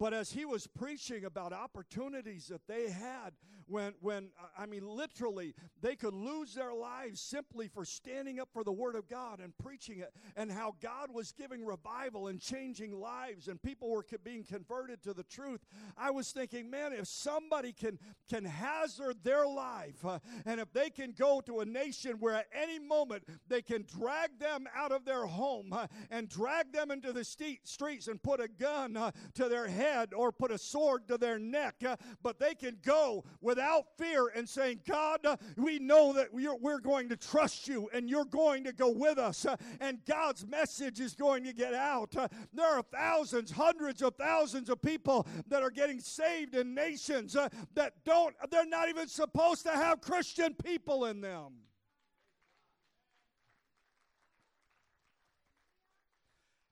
But 0.00 0.14
as 0.14 0.32
he 0.32 0.46
was 0.46 0.66
preaching 0.66 1.26
about 1.26 1.52
opportunities 1.52 2.46
that 2.46 2.66
they 2.66 2.88
had 2.88 3.34
when, 3.70 3.94
when 4.00 4.30
I 4.58 4.66
mean, 4.66 4.86
literally, 4.86 5.54
they 5.80 5.96
could 5.96 6.14
lose 6.14 6.54
their 6.54 6.74
lives 6.74 7.20
simply 7.20 7.68
for 7.68 7.84
standing 7.84 8.40
up 8.40 8.48
for 8.52 8.64
the 8.64 8.72
Word 8.72 8.96
of 8.96 9.08
God 9.08 9.40
and 9.40 9.56
preaching 9.56 10.00
it, 10.00 10.12
and 10.36 10.50
how 10.50 10.74
God 10.82 11.12
was 11.12 11.32
giving 11.32 11.64
revival 11.64 12.26
and 12.26 12.40
changing 12.40 12.98
lives, 12.98 13.48
and 13.48 13.62
people 13.62 13.88
were 13.88 14.04
being 14.24 14.44
converted 14.44 15.02
to 15.04 15.14
the 15.14 15.22
truth. 15.22 15.60
I 15.96 16.10
was 16.10 16.32
thinking, 16.32 16.70
man, 16.70 16.92
if 16.92 17.06
somebody 17.06 17.72
can, 17.72 17.98
can 18.28 18.44
hazard 18.44 19.18
their 19.22 19.46
life, 19.46 20.04
uh, 20.04 20.18
and 20.44 20.60
if 20.60 20.72
they 20.72 20.90
can 20.90 21.12
go 21.12 21.40
to 21.42 21.60
a 21.60 21.64
nation 21.64 22.16
where 22.18 22.34
at 22.34 22.48
any 22.52 22.78
moment 22.78 23.24
they 23.48 23.62
can 23.62 23.84
drag 23.84 24.38
them 24.38 24.66
out 24.74 24.90
of 24.90 25.04
their 25.04 25.26
home 25.26 25.72
uh, 25.72 25.86
and 26.10 26.28
drag 26.28 26.72
them 26.72 26.90
into 26.90 27.12
the 27.12 27.24
st- 27.24 27.66
streets 27.66 28.08
and 28.08 28.22
put 28.22 28.40
a 28.40 28.48
gun 28.48 28.96
uh, 28.96 29.12
to 29.34 29.48
their 29.48 29.68
head 29.68 30.12
or 30.14 30.32
put 30.32 30.50
a 30.50 30.58
sword 30.58 31.06
to 31.08 31.16
their 31.16 31.38
neck, 31.38 31.76
uh, 31.86 31.96
but 32.22 32.38
they 32.38 32.54
can 32.54 32.76
go 32.84 33.24
with 33.40 33.59
without 33.60 33.84
fear 33.98 34.28
and 34.28 34.48
saying, 34.48 34.80
God, 34.88 35.20
we 35.56 35.78
know 35.78 36.14
that 36.14 36.28
we're, 36.32 36.80
going 36.80 37.10
to 37.10 37.16
trust 37.16 37.68
you 37.68 37.90
and 37.92 38.08
you're 38.08 38.24
going 38.24 38.64
to 38.64 38.72
go 38.72 38.88
with 38.88 39.18
us, 39.18 39.44
and 39.80 39.98
God's 40.06 40.46
message 40.46 40.98
is 40.98 41.14
going 41.14 41.44
to 41.44 41.52
get 41.52 41.74
out. 41.74 42.14
There 42.54 42.66
are 42.66 42.82
thousands, 42.82 43.50
hundreds 43.50 44.00
of 44.00 44.14
thousands 44.16 44.70
of 44.70 44.80
people 44.80 45.26
that 45.48 45.62
are 45.62 45.70
getting 45.70 46.00
saved 46.00 46.54
in 46.54 46.74
nations 46.74 47.36
that 47.74 47.92
don't, 48.04 48.34
they're 48.50 48.64
not 48.64 48.88
even 48.88 49.08
supposed 49.08 49.64
to 49.64 49.72
have 49.72 50.00
Christian 50.00 50.54
people 50.54 51.04
in 51.04 51.20
them. 51.20 51.52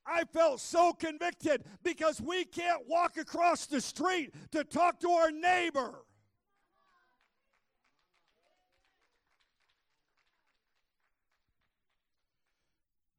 I 0.06 0.24
felt 0.24 0.60
so 0.60 0.94
convicted 0.94 1.64
because 1.82 2.18
we 2.18 2.46
can't 2.46 2.88
walk 2.88 3.18
across 3.18 3.66
the 3.66 3.82
street 3.82 4.32
to 4.52 4.64
talk 4.64 5.00
to 5.00 5.10
our 5.10 5.30
neighbor. 5.30 6.06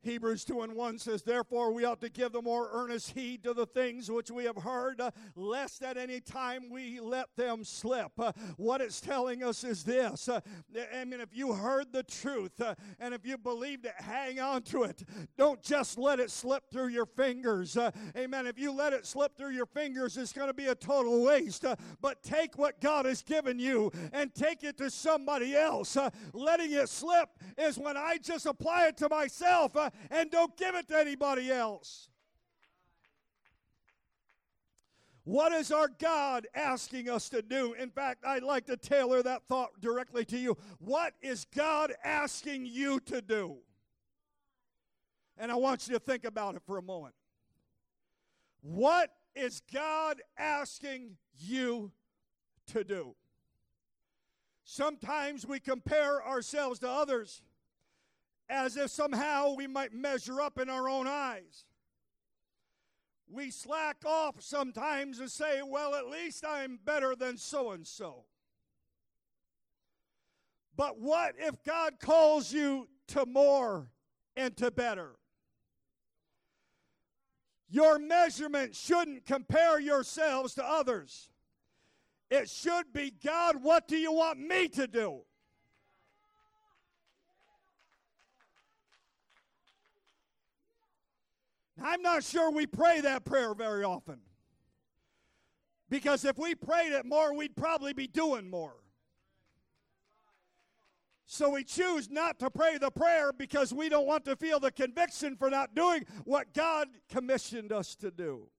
Hebrews 0.01 0.45
2 0.45 0.61
and 0.61 0.75
1 0.75 0.99
says, 0.99 1.23
Therefore, 1.23 1.73
we 1.73 1.83
ought 1.83 1.99
to 2.01 2.09
give 2.09 2.31
the 2.31 2.41
more 2.41 2.69
earnest 2.71 3.11
heed 3.11 3.43
to 3.43 3.53
the 3.53 3.65
things 3.65 4.09
which 4.09 4.31
we 4.31 4.45
have 4.45 4.55
heard, 4.55 5.01
uh, 5.01 5.11
lest 5.35 5.83
at 5.83 5.97
any 5.97 6.21
time 6.21 6.69
we 6.69 6.99
let 6.99 7.35
them 7.35 7.63
slip. 7.65 8.11
Uh, 8.17 8.31
what 8.57 8.79
it's 8.79 9.01
telling 9.01 9.43
us 9.43 9.63
is 9.63 9.83
this 9.83 10.29
uh, 10.29 10.39
I 10.95 11.03
mean, 11.05 11.19
if 11.19 11.35
you 11.35 11.53
heard 11.53 11.91
the 11.91 12.03
truth 12.03 12.59
uh, 12.61 12.75
and 12.99 13.13
if 13.13 13.25
you 13.25 13.37
believed 13.37 13.85
it, 13.85 13.93
hang 13.97 14.39
on 14.39 14.61
to 14.63 14.83
it. 14.83 15.03
Don't 15.37 15.61
just 15.61 15.97
let 15.97 16.19
it 16.19 16.31
slip 16.31 16.63
through 16.71 16.87
your 16.87 17.05
fingers. 17.05 17.75
Uh, 17.75 17.91
amen. 18.15 18.47
If 18.47 18.57
you 18.57 18.71
let 18.71 18.93
it 18.93 19.05
slip 19.05 19.37
through 19.37 19.51
your 19.51 19.65
fingers, 19.65 20.15
it's 20.15 20.33
going 20.33 20.47
to 20.47 20.53
be 20.53 20.67
a 20.67 20.75
total 20.75 21.23
waste. 21.23 21.65
Uh, 21.65 21.75
but 22.01 22.23
take 22.23 22.57
what 22.57 22.79
God 22.79 23.05
has 23.05 23.21
given 23.21 23.59
you 23.59 23.91
and 24.13 24.33
take 24.33 24.63
it 24.63 24.77
to 24.77 24.89
somebody 24.89 25.55
else. 25.55 25.97
letting 26.33 26.71
it 26.71 26.87
slip 26.87 27.29
is 27.57 27.77
when 27.77 27.97
I 27.97 28.17
just 28.17 28.45
apply 28.45 28.87
it 28.87 28.97
to 28.97 29.09
myself 29.09 29.75
and 30.11 30.29
don't 30.31 30.55
give 30.57 30.75
it 30.75 30.87
to 30.89 30.97
anybody 30.97 31.51
else. 31.51 32.09
What 35.23 35.51
is 35.51 35.71
our 35.71 35.89
God 35.89 36.47
asking 36.55 37.07
us 37.07 37.29
to 37.29 37.43
do? 37.43 37.73
In 37.73 37.91
fact, 37.91 38.25
I'd 38.25 38.41
like 38.41 38.65
to 38.65 38.77
tailor 38.77 39.21
that 39.21 39.43
thought 39.47 39.79
directly 39.79 40.25
to 40.25 40.37
you. 40.39 40.57
What 40.79 41.13
is 41.21 41.45
God 41.55 41.93
asking 42.03 42.65
you 42.65 42.99
to 43.01 43.21
do? 43.21 43.57
And 45.37 45.51
I 45.51 45.55
want 45.55 45.87
you 45.87 45.93
to 45.93 45.99
think 45.99 46.25
about 46.25 46.55
it 46.55 46.63
for 46.65 46.77
a 46.77 46.81
moment. 46.81 47.13
What 48.61 49.11
is 49.35 49.61
God 49.71 50.21
asking 50.37 51.17
you 51.37 51.91
to 52.73 52.83
do? 52.83 53.15
Sometimes 54.63 55.45
we 55.45 55.59
compare 55.59 56.25
ourselves 56.25 56.79
to 56.79 56.89
others 56.89 57.41
as 58.49 58.75
if 58.77 58.89
somehow 58.89 59.53
we 59.53 59.67
might 59.67 59.93
measure 59.93 60.41
up 60.41 60.57
in 60.59 60.69
our 60.69 60.89
own 60.89 61.07
eyes. 61.07 61.65
We 63.31 63.51
slack 63.51 63.97
off 64.05 64.41
sometimes 64.41 65.19
and 65.19 65.29
say, 65.29 65.61
well, 65.63 65.93
at 65.93 66.07
least 66.07 66.43
I'm 66.47 66.79
better 66.83 67.15
than 67.15 67.37
so 67.37 67.71
and 67.71 67.85
so. 67.85 68.23
But 70.75 70.99
what 70.99 71.35
if 71.37 71.63
God 71.63 71.99
calls 71.99 72.51
you 72.51 72.87
to 73.09 73.25
more 73.25 73.91
and 74.35 74.55
to 74.57 74.71
better? 74.71 75.11
Your 77.69 77.99
measurement 77.99 78.75
shouldn't 78.75 79.25
compare 79.25 79.79
yourselves 79.79 80.55
to 80.55 80.65
others. 80.65 81.29
It 82.31 82.49
should 82.49 82.93
be 82.93 83.11
God, 83.23 83.61
what 83.61 83.87
do 83.87 83.97
you 83.97 84.11
want 84.11 84.39
me 84.39 84.67
to 84.69 84.87
do? 84.87 85.21
I'm 91.83 92.01
not 92.01 92.23
sure 92.23 92.51
we 92.51 92.65
pray 92.65 93.01
that 93.01 93.25
prayer 93.25 93.53
very 93.53 93.83
often. 93.83 94.19
Because 95.89 96.23
if 96.23 96.37
we 96.37 96.55
prayed 96.55 96.93
it 96.93 97.05
more, 97.05 97.33
we'd 97.33 97.55
probably 97.55 97.93
be 97.93 98.07
doing 98.07 98.49
more. 98.49 98.75
So 101.25 101.51
we 101.51 101.63
choose 101.63 102.09
not 102.09 102.39
to 102.39 102.49
pray 102.49 102.77
the 102.79 102.89
prayer 102.89 103.31
because 103.31 103.71
we 103.71 103.87
don't 103.87 104.07
want 104.07 104.25
to 104.25 104.35
feel 104.35 104.59
the 104.59 104.71
conviction 104.71 105.35
for 105.35 105.49
not 105.49 105.75
doing 105.75 106.05
what 106.25 106.53
God 106.53 106.87
commissioned 107.07 107.71
us 107.71 107.95
to 107.97 108.09
do. 108.09 108.49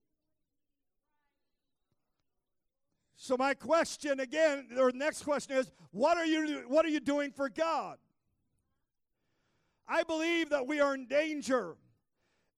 So 3.17 3.37
my 3.37 3.53
question 3.53 4.19
again, 4.19 4.69
or 4.79 4.91
next 4.93 5.23
question 5.23 5.57
is, 5.57 5.71
what 5.91 6.17
are 6.17 6.25
you 6.25 6.63
what 6.67 6.85
are 6.85 6.89
you 6.89 7.01
doing 7.01 7.31
for 7.31 7.49
God? 7.49 7.97
I 9.87 10.03
believe 10.03 10.49
that 10.49 10.65
we 10.65 10.79
are 10.79 10.95
in 10.95 11.07
danger 11.07 11.75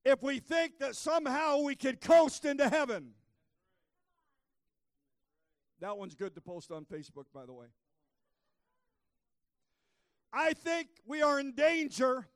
if 0.06 0.22
we 0.22 0.40
think 0.40 0.80
that 0.80 0.96
somehow 0.96 1.60
we 1.60 1.76
could 1.76 2.02
coast 2.02 2.46
into 2.46 2.70
heaven. 2.70 3.12
That 5.80 5.98
one's 5.98 6.16
good 6.16 6.36
to 6.36 6.42
post 6.42 6.72
on 6.72 6.86
Facebook, 6.86 7.26
by 7.34 7.46
the 7.46 7.54
way. 7.54 7.68
I 10.32 10.54
think 10.54 10.88
we 11.06 11.22
are 11.22 11.40
in 11.40 11.54
danger 11.54 12.28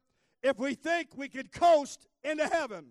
if 0.44 0.60
we 0.60 0.76
think 0.76 1.10
we 1.16 1.30
could 1.30 1.52
coast 1.52 2.08
into 2.24 2.48
heaven. 2.48 2.86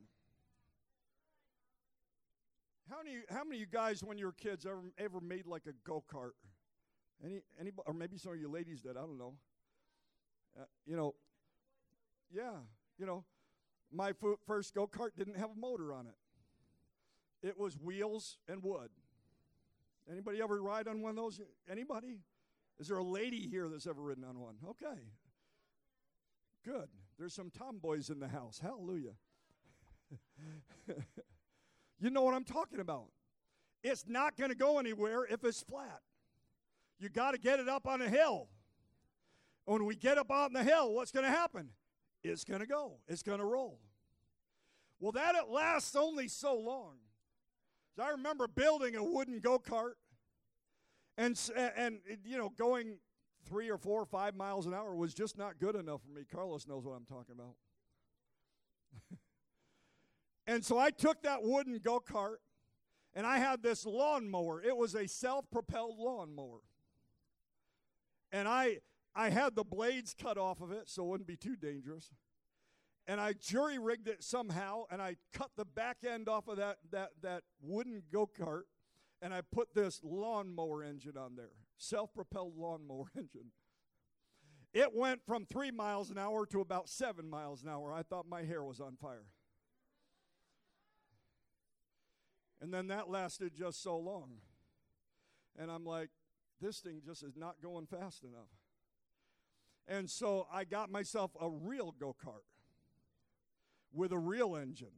How 2.90 3.02
many, 3.02 3.16
how 3.28 3.44
many 3.44 3.56
of 3.56 3.60
you 3.60 3.66
guys, 3.66 4.02
when 4.02 4.18
you 4.18 4.26
were 4.26 4.32
kids, 4.32 4.64
ever, 4.64 4.80
ever 4.98 5.20
made 5.20 5.46
like 5.46 5.62
a 5.66 5.72
go 5.88 6.02
kart? 6.12 6.32
Any, 7.24 7.40
any, 7.60 7.70
or 7.86 7.94
maybe 7.94 8.16
some 8.16 8.32
of 8.32 8.38
you 8.38 8.48
ladies 8.48 8.80
did. 8.80 8.96
I 8.96 9.00
don't 9.00 9.18
know. 9.18 9.34
Uh, 10.58 10.64
you 10.86 10.96
know, 10.96 11.14
yeah, 12.32 12.52
you 12.98 13.06
know, 13.06 13.24
my 13.92 14.12
first 14.46 14.74
go 14.74 14.86
kart 14.86 15.10
didn't 15.16 15.36
have 15.36 15.50
a 15.50 15.58
motor 15.58 15.92
on 15.92 16.06
it. 16.06 17.46
It 17.46 17.58
was 17.58 17.78
wheels 17.78 18.38
and 18.48 18.62
wood. 18.62 18.90
Anybody 20.10 20.40
ever 20.42 20.60
ride 20.60 20.88
on 20.88 21.00
one 21.02 21.10
of 21.10 21.16
those? 21.16 21.40
Anybody? 21.70 22.20
Is 22.78 22.88
there 22.88 22.98
a 22.98 23.04
lady 23.04 23.48
here 23.48 23.68
that's 23.68 23.86
ever 23.86 24.00
ridden 24.00 24.24
on 24.24 24.38
one? 24.38 24.56
Okay. 24.68 25.00
Good. 26.64 26.88
There's 27.18 27.34
some 27.34 27.50
tomboys 27.50 28.10
in 28.10 28.20
the 28.20 28.28
house. 28.28 28.60
Hallelujah. 28.62 29.14
you 31.98 32.10
know 32.10 32.22
what 32.22 32.34
I'm 32.34 32.44
talking 32.44 32.80
about. 32.80 33.06
It's 33.82 34.04
not 34.06 34.36
going 34.36 34.50
to 34.50 34.56
go 34.56 34.78
anywhere 34.78 35.24
if 35.24 35.44
it's 35.44 35.62
flat. 35.62 36.00
You 36.98 37.08
got 37.08 37.32
to 37.32 37.38
get 37.38 37.60
it 37.60 37.68
up 37.68 37.86
on 37.86 38.02
a 38.02 38.08
hill. 38.08 38.48
When 39.64 39.84
we 39.84 39.96
get 39.96 40.18
up 40.18 40.30
on 40.30 40.52
the 40.52 40.62
hill, 40.62 40.92
what's 40.92 41.10
going 41.10 41.24
to 41.24 41.30
happen? 41.30 41.70
It's 42.28 42.44
going 42.44 42.60
to 42.60 42.66
go. 42.66 42.98
It's 43.08 43.22
going 43.22 43.38
to 43.38 43.44
roll. 43.44 43.78
Well, 44.98 45.12
that 45.12 45.34
it 45.34 45.48
lasts 45.50 45.94
only 45.94 46.28
so 46.28 46.56
long. 46.58 46.96
I 48.00 48.10
remember 48.10 48.46
building 48.46 48.94
a 48.96 49.02
wooden 49.02 49.40
go 49.40 49.58
kart, 49.58 49.94
and 51.16 51.38
and 51.56 51.98
you 52.24 52.36
know 52.36 52.50
going 52.50 52.98
three 53.48 53.70
or 53.70 53.78
four 53.78 54.02
or 54.02 54.06
five 54.06 54.34
miles 54.34 54.66
an 54.66 54.74
hour 54.74 54.94
was 54.94 55.14
just 55.14 55.38
not 55.38 55.58
good 55.58 55.76
enough 55.76 56.02
for 56.02 56.10
me. 56.10 56.22
Carlos 56.30 56.66
knows 56.66 56.84
what 56.84 56.92
I'm 56.92 57.06
talking 57.06 57.34
about. 57.34 57.54
and 60.46 60.64
so 60.64 60.78
I 60.78 60.90
took 60.90 61.22
that 61.22 61.42
wooden 61.42 61.78
go 61.78 62.00
kart, 62.00 62.36
and 63.14 63.26
I 63.26 63.38
had 63.38 63.62
this 63.62 63.86
lawnmower. 63.86 64.62
It 64.62 64.76
was 64.76 64.94
a 64.94 65.06
self-propelled 65.06 65.98
lawnmower, 65.98 66.60
and 68.30 68.46
I 68.46 68.80
I 69.16 69.30
had 69.30 69.56
the 69.56 69.64
blades 69.64 70.14
cut 70.14 70.38
off 70.38 70.60
of 70.60 70.70
it 70.70 70.88
so 70.88 71.02
it 71.02 71.08
wouldn't 71.08 71.26
be 71.26 71.36
too 71.36 71.56
dangerous 71.56 72.10
and 73.06 73.20
I 73.20 73.34
jury 73.34 73.78
rigged 73.78 74.08
it 74.08 74.22
somehow, 74.24 74.84
and 74.90 75.00
I 75.00 75.16
cut 75.32 75.50
the 75.56 75.64
back 75.64 75.98
end 76.08 76.28
off 76.28 76.48
of 76.48 76.56
that, 76.56 76.78
that, 76.90 77.10
that 77.22 77.42
wooden 77.60 78.02
go 78.12 78.28
kart, 78.38 78.62
and 79.22 79.32
I 79.32 79.42
put 79.42 79.74
this 79.74 80.00
lawnmower 80.02 80.82
engine 80.82 81.16
on 81.16 81.36
there, 81.36 81.52
self 81.78 82.12
propelled 82.12 82.56
lawnmower 82.56 83.06
engine. 83.16 83.52
It 84.74 84.94
went 84.94 85.20
from 85.24 85.46
three 85.46 85.70
miles 85.70 86.10
an 86.10 86.18
hour 86.18 86.44
to 86.46 86.60
about 86.60 86.88
seven 86.88 87.30
miles 87.30 87.62
an 87.62 87.70
hour. 87.70 87.92
I 87.92 88.02
thought 88.02 88.28
my 88.28 88.42
hair 88.42 88.62
was 88.62 88.80
on 88.80 88.96
fire. 89.00 89.24
And 92.60 92.74
then 92.74 92.88
that 92.88 93.08
lasted 93.08 93.54
just 93.54 93.82
so 93.82 93.96
long. 93.96 94.32
And 95.58 95.70
I'm 95.70 95.84
like, 95.86 96.10
this 96.60 96.80
thing 96.80 97.00
just 97.06 97.22
is 97.22 97.36
not 97.36 97.56
going 97.62 97.86
fast 97.86 98.24
enough. 98.24 98.50
And 99.88 100.10
so 100.10 100.46
I 100.52 100.64
got 100.64 100.90
myself 100.90 101.30
a 101.40 101.48
real 101.48 101.94
go 101.98 102.14
kart 102.24 102.44
with 103.92 104.12
a 104.12 104.18
real 104.18 104.56
engine 104.56 104.88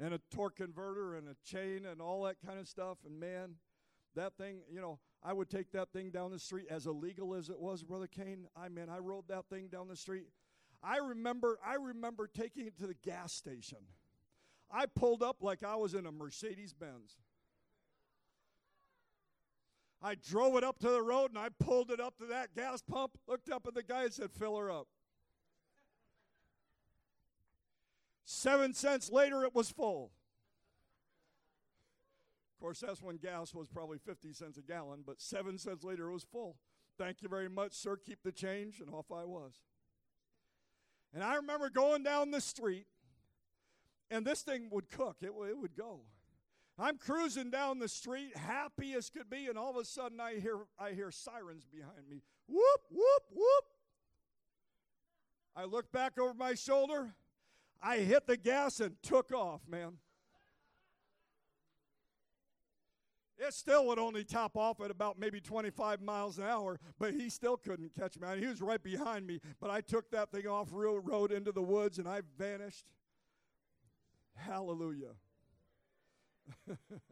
and 0.00 0.14
a 0.14 0.20
torque 0.30 0.56
converter 0.56 1.16
and 1.16 1.28
a 1.28 1.36
chain 1.44 1.86
and 1.86 2.00
all 2.00 2.22
that 2.24 2.36
kind 2.44 2.58
of 2.58 2.68
stuff. 2.68 2.98
And 3.06 3.18
man, 3.18 3.54
that 4.14 4.36
thing, 4.36 4.60
you 4.70 4.80
know, 4.80 4.98
I 5.22 5.32
would 5.32 5.50
take 5.50 5.72
that 5.72 5.92
thing 5.92 6.10
down 6.10 6.30
the 6.30 6.38
street 6.38 6.66
as 6.70 6.86
illegal 6.86 7.34
as 7.34 7.48
it 7.50 7.58
was, 7.58 7.82
Brother 7.82 8.06
Kane. 8.06 8.46
I 8.56 8.68
mean, 8.68 8.88
I 8.88 8.98
rode 8.98 9.28
that 9.28 9.46
thing 9.48 9.68
down 9.68 9.88
the 9.88 9.96
street. 9.96 10.26
I 10.82 10.98
remember, 10.98 11.58
I 11.64 11.74
remember 11.74 12.28
taking 12.28 12.66
it 12.66 12.78
to 12.78 12.86
the 12.86 12.94
gas 12.94 13.32
station. 13.32 13.78
I 14.70 14.86
pulled 14.86 15.22
up 15.22 15.38
like 15.40 15.64
I 15.64 15.76
was 15.76 15.94
in 15.94 16.06
a 16.06 16.12
Mercedes 16.12 16.72
Benz. 16.72 17.16
I 20.00 20.14
drove 20.14 20.56
it 20.56 20.64
up 20.64 20.78
to 20.80 20.88
the 20.88 21.02
road 21.02 21.30
and 21.30 21.38
I 21.38 21.48
pulled 21.58 21.90
it 21.90 22.00
up 22.00 22.18
to 22.18 22.26
that 22.26 22.54
gas 22.54 22.82
pump, 22.82 23.18
looked 23.26 23.50
up 23.50 23.66
at 23.66 23.74
the 23.74 23.82
guy 23.82 24.04
and 24.04 24.12
said, 24.12 24.30
Fill 24.30 24.56
her 24.56 24.70
up. 24.70 24.86
Seven 28.24 28.74
cents 28.74 29.10
later, 29.10 29.42
it 29.42 29.54
was 29.54 29.70
full. 29.70 30.12
Of 32.54 32.60
course, 32.60 32.80
that's 32.80 33.02
when 33.02 33.16
gas 33.16 33.54
was 33.54 33.68
probably 33.68 33.98
50 33.98 34.32
cents 34.32 34.58
a 34.58 34.62
gallon, 34.62 35.02
but 35.06 35.20
seven 35.20 35.58
cents 35.58 35.82
later, 35.82 36.10
it 36.10 36.12
was 36.12 36.24
full. 36.24 36.56
Thank 36.98 37.22
you 37.22 37.28
very 37.28 37.48
much, 37.48 37.72
sir. 37.72 37.96
Keep 37.96 38.22
the 38.24 38.32
change. 38.32 38.80
And 38.80 38.90
off 38.90 39.06
I 39.10 39.24
was. 39.24 39.54
And 41.14 41.22
I 41.22 41.36
remember 41.36 41.70
going 41.70 42.02
down 42.02 42.30
the 42.30 42.40
street, 42.40 42.86
and 44.10 44.26
this 44.26 44.42
thing 44.42 44.68
would 44.70 44.90
cook, 44.90 45.16
it, 45.22 45.30
it 45.30 45.58
would 45.58 45.76
go. 45.76 46.00
I'm 46.78 46.96
cruising 46.96 47.50
down 47.50 47.80
the 47.80 47.88
street, 47.88 48.36
happy 48.36 48.94
as 48.94 49.10
could 49.10 49.28
be, 49.28 49.46
and 49.46 49.58
all 49.58 49.70
of 49.70 49.76
a 49.76 49.84
sudden 49.84 50.20
I 50.20 50.38
hear, 50.38 50.58
I 50.78 50.92
hear 50.92 51.10
sirens 51.10 51.64
behind 51.64 52.08
me. 52.08 52.22
Whoop, 52.46 52.80
whoop, 52.90 53.22
whoop. 53.34 53.64
I 55.56 55.64
look 55.64 55.90
back 55.90 56.20
over 56.20 56.34
my 56.34 56.54
shoulder. 56.54 57.14
I 57.82 57.98
hit 57.98 58.28
the 58.28 58.36
gas 58.36 58.78
and 58.78 58.94
took 59.02 59.32
off, 59.32 59.62
man. 59.68 59.94
It 63.38 63.54
still 63.54 63.86
would 63.86 63.98
only 63.98 64.24
top 64.24 64.56
off 64.56 64.80
at 64.80 64.90
about 64.90 65.18
maybe 65.18 65.40
25 65.40 66.00
miles 66.00 66.38
an 66.38 66.44
hour, 66.44 66.78
but 66.98 67.14
he 67.14 67.28
still 67.28 67.56
couldn't 67.56 67.94
catch 67.94 68.18
me. 68.18 68.26
I 68.26 68.34
mean, 68.34 68.42
he 68.42 68.48
was 68.48 68.60
right 68.60 68.82
behind 68.82 69.26
me, 69.26 69.40
but 69.60 69.70
I 69.70 69.80
took 69.80 70.10
that 70.10 70.30
thing 70.30 70.46
off 70.46 70.68
real 70.72 70.98
road 70.98 71.30
into 71.30 71.52
the 71.52 71.62
woods 71.62 71.98
and 71.98 72.08
I 72.08 72.22
vanished. 72.36 72.86
Hallelujah. 74.34 75.14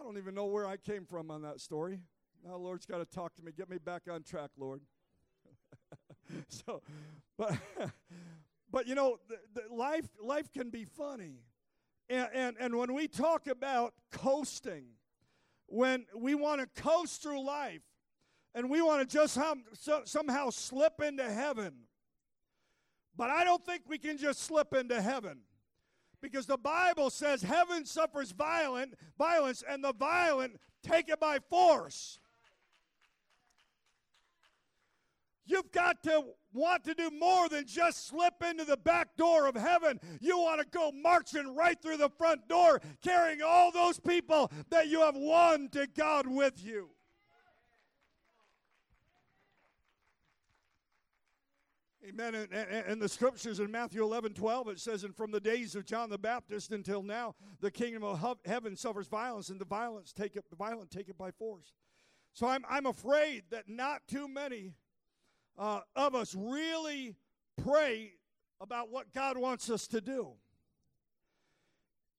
I 0.00 0.02
don't 0.02 0.18
even 0.18 0.34
know 0.34 0.46
where 0.46 0.66
I 0.66 0.76
came 0.76 1.04
from 1.04 1.30
on 1.30 1.42
that 1.42 1.60
story. 1.60 2.00
Now, 2.46 2.56
Lord's 2.56 2.86
got 2.86 2.98
to 2.98 3.04
talk 3.04 3.34
to 3.36 3.42
me. 3.42 3.52
Get 3.52 3.68
me 3.68 3.78
back 3.78 4.02
on 4.10 4.22
track, 4.22 4.50
Lord. 4.58 4.80
so, 6.48 6.82
but 7.36 7.54
but 8.70 8.86
you 8.86 8.94
know, 8.94 9.18
the, 9.28 9.36
the 9.60 9.74
life 9.74 10.08
life 10.22 10.52
can 10.52 10.70
be 10.70 10.84
funny, 10.84 11.42
and, 12.08 12.28
and 12.32 12.56
and 12.58 12.76
when 12.76 12.94
we 12.94 13.08
talk 13.08 13.46
about 13.46 13.92
coasting, 14.10 14.84
when 15.66 16.06
we 16.16 16.34
want 16.34 16.60
to 16.60 16.82
coast 16.82 17.22
through 17.22 17.44
life, 17.44 17.82
and 18.54 18.70
we 18.70 18.80
want 18.80 19.06
to 19.06 19.16
just 19.16 19.36
hum, 19.36 19.64
so, 19.74 20.02
somehow 20.04 20.50
slip 20.50 21.00
into 21.02 21.30
heaven, 21.30 21.74
but 23.20 23.28
I 23.28 23.44
don't 23.44 23.62
think 23.62 23.82
we 23.86 23.98
can 23.98 24.16
just 24.16 24.40
slip 24.40 24.72
into 24.72 24.98
heaven 24.98 25.40
because 26.22 26.46
the 26.46 26.56
Bible 26.56 27.10
says 27.10 27.42
heaven 27.42 27.84
suffers 27.84 28.32
violent 28.32 28.94
violence 29.18 29.62
and 29.68 29.84
the 29.84 29.92
violent 29.92 30.58
take 30.82 31.10
it 31.10 31.20
by 31.20 31.38
force. 31.50 32.18
You've 35.44 35.70
got 35.70 36.02
to 36.04 36.22
want 36.54 36.84
to 36.84 36.94
do 36.94 37.10
more 37.10 37.50
than 37.50 37.66
just 37.66 38.08
slip 38.08 38.42
into 38.42 38.64
the 38.64 38.78
back 38.78 39.14
door 39.18 39.46
of 39.46 39.54
heaven. 39.54 40.00
You 40.22 40.38
want 40.38 40.62
to 40.62 40.66
go 40.70 40.90
marching 40.90 41.54
right 41.54 41.76
through 41.82 41.98
the 41.98 42.08
front 42.08 42.48
door, 42.48 42.80
carrying 43.02 43.42
all 43.42 43.70
those 43.70 44.00
people 44.00 44.50
that 44.70 44.88
you 44.88 45.00
have 45.00 45.16
won 45.16 45.68
to 45.72 45.86
God 45.94 46.26
with 46.26 46.54
you. 46.64 46.88
Amen. 52.08 52.34
And, 52.34 52.86
in 52.88 52.98
the 52.98 53.08
scriptures 53.08 53.60
in 53.60 53.70
Matthew 53.70 54.02
11, 54.02 54.32
12, 54.32 54.68
it 54.68 54.80
says, 54.80 55.04
And 55.04 55.14
from 55.14 55.30
the 55.30 55.40
days 55.40 55.74
of 55.74 55.84
John 55.84 56.08
the 56.08 56.18
Baptist 56.18 56.72
until 56.72 57.02
now, 57.02 57.34
the 57.60 57.70
kingdom 57.70 58.02
of 58.02 58.38
heaven 58.46 58.74
suffers 58.76 59.06
violence, 59.06 59.50
and 59.50 59.60
the 59.60 59.66
violence 59.66 60.12
take 60.12 60.34
it, 60.36 60.44
violent 60.56 60.90
take 60.90 61.08
it 61.08 61.18
by 61.18 61.30
force. 61.30 61.72
So 62.32 62.46
I'm, 62.46 62.64
I'm 62.68 62.86
afraid 62.86 63.44
that 63.50 63.68
not 63.68 64.02
too 64.08 64.28
many 64.28 64.72
uh, 65.58 65.80
of 65.94 66.14
us 66.14 66.34
really 66.34 67.16
pray 67.62 68.12
about 68.60 68.90
what 68.90 69.12
God 69.12 69.36
wants 69.36 69.68
us 69.68 69.86
to 69.88 70.00
do. 70.00 70.32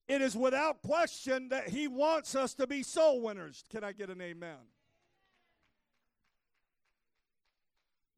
It 0.06 0.22
is 0.22 0.36
without 0.36 0.82
question 0.82 1.48
that 1.48 1.70
He 1.70 1.88
wants 1.88 2.34
us 2.34 2.54
to 2.54 2.66
be 2.66 2.82
soul 2.82 3.20
winners. 3.20 3.64
Can 3.70 3.82
I 3.82 3.92
get 3.92 4.10
an 4.10 4.20
amen? 4.20 4.58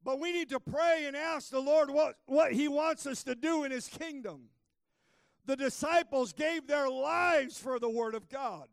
But 0.04 0.20
we 0.20 0.32
need 0.32 0.50
to 0.50 0.60
pray 0.60 1.06
and 1.06 1.16
ask 1.16 1.50
the 1.50 1.60
Lord 1.60 1.88
what, 1.90 2.16
what 2.26 2.52
He 2.52 2.68
wants 2.68 3.06
us 3.06 3.24
to 3.24 3.34
do 3.34 3.64
in 3.64 3.70
His 3.70 3.88
kingdom. 3.88 4.50
The 5.46 5.56
disciples 5.56 6.32
gave 6.32 6.66
their 6.66 6.88
lives 6.88 7.58
for 7.58 7.78
the 7.78 7.88
Word 7.88 8.14
of 8.14 8.28
God. 8.28 8.68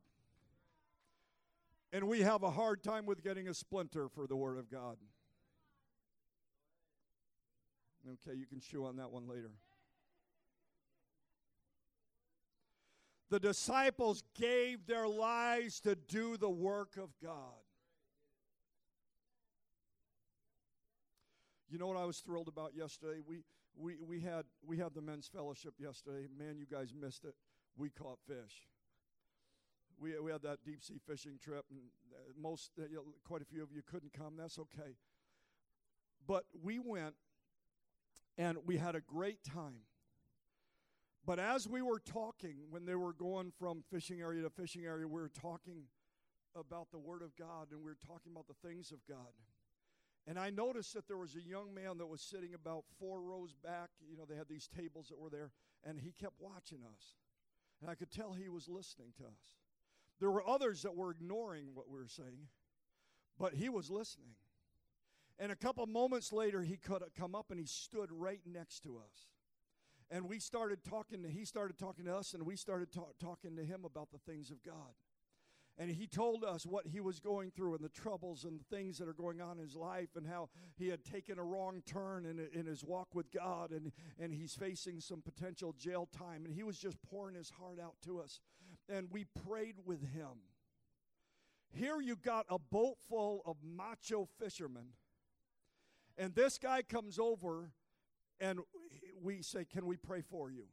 And 1.94 2.08
we 2.08 2.22
have 2.22 2.44
a 2.44 2.52
hard 2.52 2.84
time 2.84 3.06
with 3.06 3.24
getting 3.24 3.48
a 3.48 3.54
splinter 3.54 4.10
for 4.10 4.28
the 4.28 4.36
Word 4.36 4.58
of 4.58 4.70
God. 4.70 4.98
Okay, 8.28 8.38
you 8.38 8.46
can 8.46 8.60
chew 8.60 8.86
on 8.86 8.98
that 8.98 9.12
one 9.12 9.28
later. 9.28 9.52
The 13.30 13.40
disciples 13.40 14.24
gave 14.38 14.86
their 14.86 15.08
lives 15.08 15.80
to 15.82 15.96
do 15.96 16.36
the 16.36 16.50
work 16.50 16.98
of 16.98 17.10
God. 17.24 17.62
You 21.72 21.78
know 21.78 21.88
what 21.88 21.96
I 21.96 22.04
was 22.04 22.18
thrilled 22.18 22.50
about 22.50 22.74
yesterday? 22.76 23.22
We, 23.26 23.44
we, 23.78 23.96
we, 24.06 24.20
had, 24.20 24.44
we 24.62 24.78
had 24.78 24.94
the 24.94 25.02
men's 25.02 25.30
fellowship 25.34 25.76
yesterday. 25.80 26.28
Man, 26.38 26.58
you 26.58 26.66
guys 26.70 26.94
missed 26.94 27.24
it. 27.24 27.34
We 27.78 27.90
caught 27.90 28.20
fish. 28.28 28.68
We, 29.98 30.20
we 30.20 30.32
had 30.32 30.42
that 30.42 30.58
deep 30.66 30.84
sea 30.84 31.00
fishing 31.08 31.40
trip, 31.42 31.64
and 31.70 31.80
uh, 32.14 32.34
most, 32.38 32.72
uh, 32.78 32.84
you 32.90 32.96
know, 32.96 33.04
quite 33.24 33.42
a 33.42 33.46
few 33.46 33.64
of 33.64 33.72
you 33.72 33.82
couldn't 33.90 34.12
come. 34.12 34.34
That's 34.38 34.60
okay. 34.60 34.98
But 36.28 36.44
we 36.62 36.78
went 36.78 37.16
and 38.38 38.58
we 38.66 38.76
had 38.78 38.96
a 38.96 39.02
great 39.02 39.42
time. 39.42 39.86
But 41.26 41.40
as 41.40 41.70
we 41.70 41.82
were 41.82 42.00
talking, 42.00 42.56
when 42.70 42.86
they 42.86 42.96
were 42.96 43.14
going 43.14 43.54
from 43.58 43.84
fishing 43.90 44.20
area 44.20 44.42
to 44.42 44.50
fishing 44.50 44.84
area, 44.84 45.08
we 45.08 45.22
were 45.22 45.30
talking 45.30 45.84
about 46.54 46.88
the 46.92 47.00
Word 47.00 47.22
of 47.22 47.34
God 47.38 47.68
and 47.72 47.80
we 47.80 47.86
were 47.86 47.98
talking 48.06 48.34
about 48.34 48.48
the 48.48 48.68
things 48.68 48.92
of 48.92 48.98
God. 49.08 49.32
And 50.28 50.38
I 50.38 50.50
noticed 50.52 50.94
that 50.94 51.08
there 51.08 51.18
was 51.18 51.36
a 51.36 51.42
young 51.42 51.74
man 51.74 51.98
that 51.98 52.06
was 52.06 52.22
sitting 52.22 52.54
about 52.54 52.84
four 53.00 53.22
rows 53.22 53.56
back. 53.64 53.90
You 54.08 54.18
know, 54.18 54.26
they 54.30 54.36
had 54.36 54.48
these 54.48 54.68
tables 54.68 55.08
that 55.10 55.20
were 55.20 55.30
there, 55.30 55.52
and 55.84 56.00
he 56.00 56.12
kept 56.12 56.36
watching 56.40 56.80
us. 56.86 57.16
And 57.82 57.90
I 57.90 57.96
could 57.96 58.12
tell 58.12 58.34
he 58.34 58.50
was 58.50 58.70
listening 58.70 59.14
to 59.18 59.24
us. 59.24 59.56
There 60.20 60.30
were 60.30 60.48
others 60.48 60.84
that 60.84 60.96
were 60.96 61.10
ignoring 61.10 61.70
what 61.74 61.90
we 61.90 61.98
were 61.98 62.08
saying, 62.08 62.48
but 63.40 63.56
he 63.56 63.70
was 63.70 63.90
listening. 63.90 64.36
And 65.40 65.52
a 65.52 65.56
couple 65.56 65.88
moments 65.88 66.32
later, 66.32 66.62
he 66.62 66.78
could 66.78 67.02
come 67.18 67.34
up 67.34 67.50
and 67.50 67.60
he 67.60 67.66
stood 67.66 68.12
right 68.12 68.42
next 68.46 68.82
to 68.82 68.98
us. 68.98 69.32
And 70.12 70.30
we 70.30 70.40
started 70.40 70.84
talking, 70.84 71.24
to, 71.24 71.30
he 71.30 71.46
started 71.46 71.80
talking 71.80 72.06
to 72.06 72.16
us, 72.16 72.36
and 72.36 72.46
we 72.46 72.56
started 72.56 72.92
talk, 72.92 73.14
talking 73.20 73.56
to 73.56 73.64
him 73.64 73.86
about 73.86 74.12
the 74.12 74.20
things 74.20 74.52
of 74.52 74.62
God. 74.62 74.94
And 75.82 75.90
he 75.90 76.06
told 76.06 76.44
us 76.44 76.64
what 76.64 76.86
he 76.86 77.00
was 77.00 77.20
going 77.20 77.50
through 77.50 77.74
and 77.74 77.84
the 77.84 77.90
troubles 77.90 78.44
and 78.44 78.60
the 78.60 78.76
things 78.76 79.00
that 79.00 79.08
are 79.08 79.14
going 79.14 79.42
on 79.42 79.58
in 79.58 79.64
his 79.64 79.76
life 79.76 80.10
and 80.16 80.28
how 80.28 80.50
he 80.78 80.90
had 80.90 81.04
taken 81.04 81.40
a 81.40 81.44
wrong 81.44 81.82
turn 81.88 82.24
in, 82.24 82.38
in 82.54 82.68
his 82.68 82.84
walk 82.84 83.16
with 83.16 83.32
God 83.32 83.72
and, 83.72 83.92
and 84.20 84.32
he's 84.32 84.54
facing 84.54 85.00
some 85.00 85.24
potential 85.24 85.74
jail 85.76 86.08
time. 86.16 86.46
And 86.46 86.54
he 86.54 86.62
was 86.62 86.78
just 86.78 87.02
pouring 87.02 87.34
his 87.34 87.50
heart 87.50 87.80
out 87.84 87.96
to 88.06 88.20
us. 88.20 88.40
And 88.88 89.08
we 89.10 89.26
prayed 89.48 89.78
with 89.84 90.14
him. 90.14 90.44
Here 91.74 92.00
you 92.00 92.16
got 92.16 92.46
a 92.48 92.60
boat 92.60 92.98
full 93.10 93.42
of 93.44 93.58
macho 93.64 94.28
fishermen. 94.38 94.90
And 96.16 96.36
this 96.36 96.60
guy 96.60 96.84
comes 96.84 97.18
over 97.18 97.72
and 98.40 98.60
we 99.20 99.42
say, 99.42 99.66
Can 99.66 99.88
we 99.88 99.98
pray 99.98 100.22
for 100.22 100.52
you? 100.52 100.66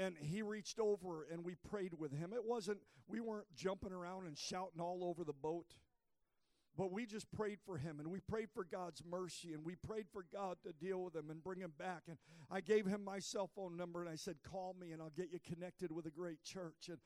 And 0.00 0.16
he 0.18 0.40
reached 0.40 0.80
over 0.80 1.26
and 1.30 1.44
we 1.44 1.56
prayed 1.68 1.92
with 1.98 2.10
him. 2.10 2.32
It 2.32 2.42
wasn't, 2.42 2.78
we 3.06 3.20
weren't 3.20 3.46
jumping 3.54 3.92
around 3.92 4.26
and 4.26 4.38
shouting 4.38 4.80
all 4.80 5.04
over 5.04 5.24
the 5.24 5.34
boat. 5.34 5.74
But 6.76 6.92
we 6.92 7.04
just 7.04 7.30
prayed 7.32 7.58
for 7.64 7.76
him 7.76 7.98
and 7.98 8.10
we 8.10 8.20
prayed 8.20 8.48
for 8.54 8.64
God's 8.64 9.02
mercy 9.04 9.52
and 9.52 9.64
we 9.64 9.74
prayed 9.74 10.06
for 10.12 10.24
God 10.32 10.56
to 10.64 10.72
deal 10.72 11.02
with 11.02 11.14
him 11.14 11.28
and 11.28 11.42
bring 11.42 11.60
him 11.60 11.72
back. 11.78 12.02
And 12.08 12.16
I 12.50 12.60
gave 12.60 12.86
him 12.86 13.04
my 13.04 13.18
cell 13.18 13.50
phone 13.54 13.76
number 13.76 14.00
and 14.00 14.08
I 14.08 14.14
said, 14.14 14.36
Call 14.48 14.74
me 14.80 14.92
and 14.92 15.02
I'll 15.02 15.10
get 15.10 15.30
you 15.32 15.38
connected 15.44 15.92
with 15.92 16.06
a 16.06 16.10
great 16.10 16.42
church. 16.42 16.88
And, 16.88 16.98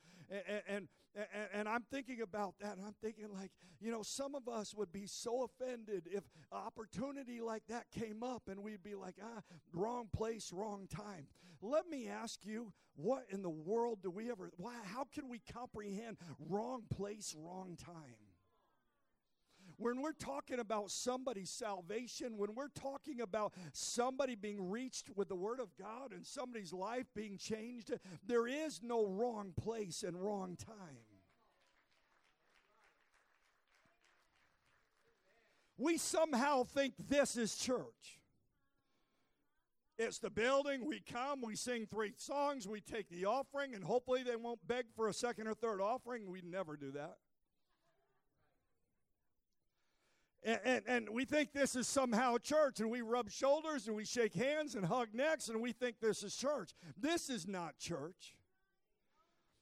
and, 0.68 0.88
and, 1.16 1.28
and, 1.52 1.68
I'm 1.68 1.84
thinking 1.90 2.20
about 2.20 2.54
that 2.60 2.76
I'm 2.84 2.94
thinking, 3.02 3.26
like, 3.32 3.52
you 3.80 3.90
know, 3.90 4.02
some 4.02 4.34
of 4.34 4.48
us 4.48 4.74
would 4.74 4.92
be 4.92 5.06
so 5.06 5.44
offended 5.44 6.08
if 6.10 6.24
opportunity 6.52 7.40
like 7.40 7.62
that 7.68 7.86
came 7.90 8.22
up 8.22 8.42
and 8.48 8.62
we'd 8.62 8.82
be 8.82 8.94
like, 8.94 9.16
ah, 9.22 9.40
wrong 9.72 10.08
place, 10.14 10.52
wrong 10.52 10.88
time. 10.88 11.26
Let 11.62 11.88
me 11.88 12.08
ask 12.08 12.44
you, 12.44 12.72
what 12.96 13.24
in 13.30 13.42
the 13.42 13.50
world 13.50 14.00
do 14.02 14.10
we 14.10 14.30
ever, 14.30 14.50
why, 14.56 14.74
how 14.84 15.04
can 15.12 15.28
we 15.28 15.40
comprehend 15.52 16.18
wrong 16.48 16.82
place, 16.90 17.34
wrong 17.36 17.76
time? 17.76 18.16
When 19.76 20.00
we're 20.02 20.12
talking 20.12 20.58
about 20.58 20.90
somebody's 20.90 21.50
salvation, 21.50 22.36
when 22.36 22.54
we're 22.54 22.68
talking 22.68 23.20
about 23.20 23.52
somebody 23.72 24.34
being 24.34 24.70
reached 24.70 25.10
with 25.14 25.28
the 25.28 25.36
Word 25.36 25.60
of 25.60 25.76
God 25.76 26.12
and 26.12 26.26
somebody's 26.26 26.72
life 26.72 27.06
being 27.14 27.38
changed, 27.38 27.92
there 28.26 28.46
is 28.46 28.80
no 28.82 29.06
wrong 29.06 29.52
place 29.56 30.02
and 30.02 30.16
wrong 30.16 30.56
time. 30.56 30.98
We 35.76 35.98
somehow 35.98 36.64
think 36.64 36.94
this 36.98 37.36
is 37.36 37.56
church. 37.56 38.20
It's 39.98 40.18
the 40.18 40.30
building. 40.30 40.86
We 40.86 41.00
come, 41.00 41.40
we 41.40 41.56
sing 41.56 41.86
three 41.86 42.14
songs, 42.16 42.66
we 42.66 42.80
take 42.80 43.08
the 43.08 43.26
offering, 43.26 43.74
and 43.74 43.84
hopefully 43.84 44.22
they 44.24 44.36
won't 44.36 44.66
beg 44.66 44.86
for 44.96 45.08
a 45.08 45.12
second 45.12 45.46
or 45.46 45.54
third 45.54 45.80
offering. 45.80 46.30
We 46.30 46.42
never 46.42 46.76
do 46.76 46.90
that. 46.92 47.16
And, 50.44 50.60
and, 50.64 50.82
and, 50.86 51.08
we 51.10 51.24
think 51.24 51.52
this 51.52 51.74
is 51.74 51.88
somehow 51.88 52.36
church, 52.36 52.80
and 52.80 52.90
we 52.90 53.00
rub 53.00 53.30
shoulders 53.30 53.86
and 53.86 53.96
we 53.96 54.04
shake 54.04 54.34
hands 54.34 54.74
and 54.74 54.84
hug 54.84 55.08
necks, 55.14 55.48
and 55.48 55.60
we 55.60 55.72
think 55.72 56.00
this 56.00 56.22
is 56.22 56.36
church. 56.36 56.72
This 56.98 57.30
is 57.30 57.48
not 57.48 57.78
church. 57.78 58.34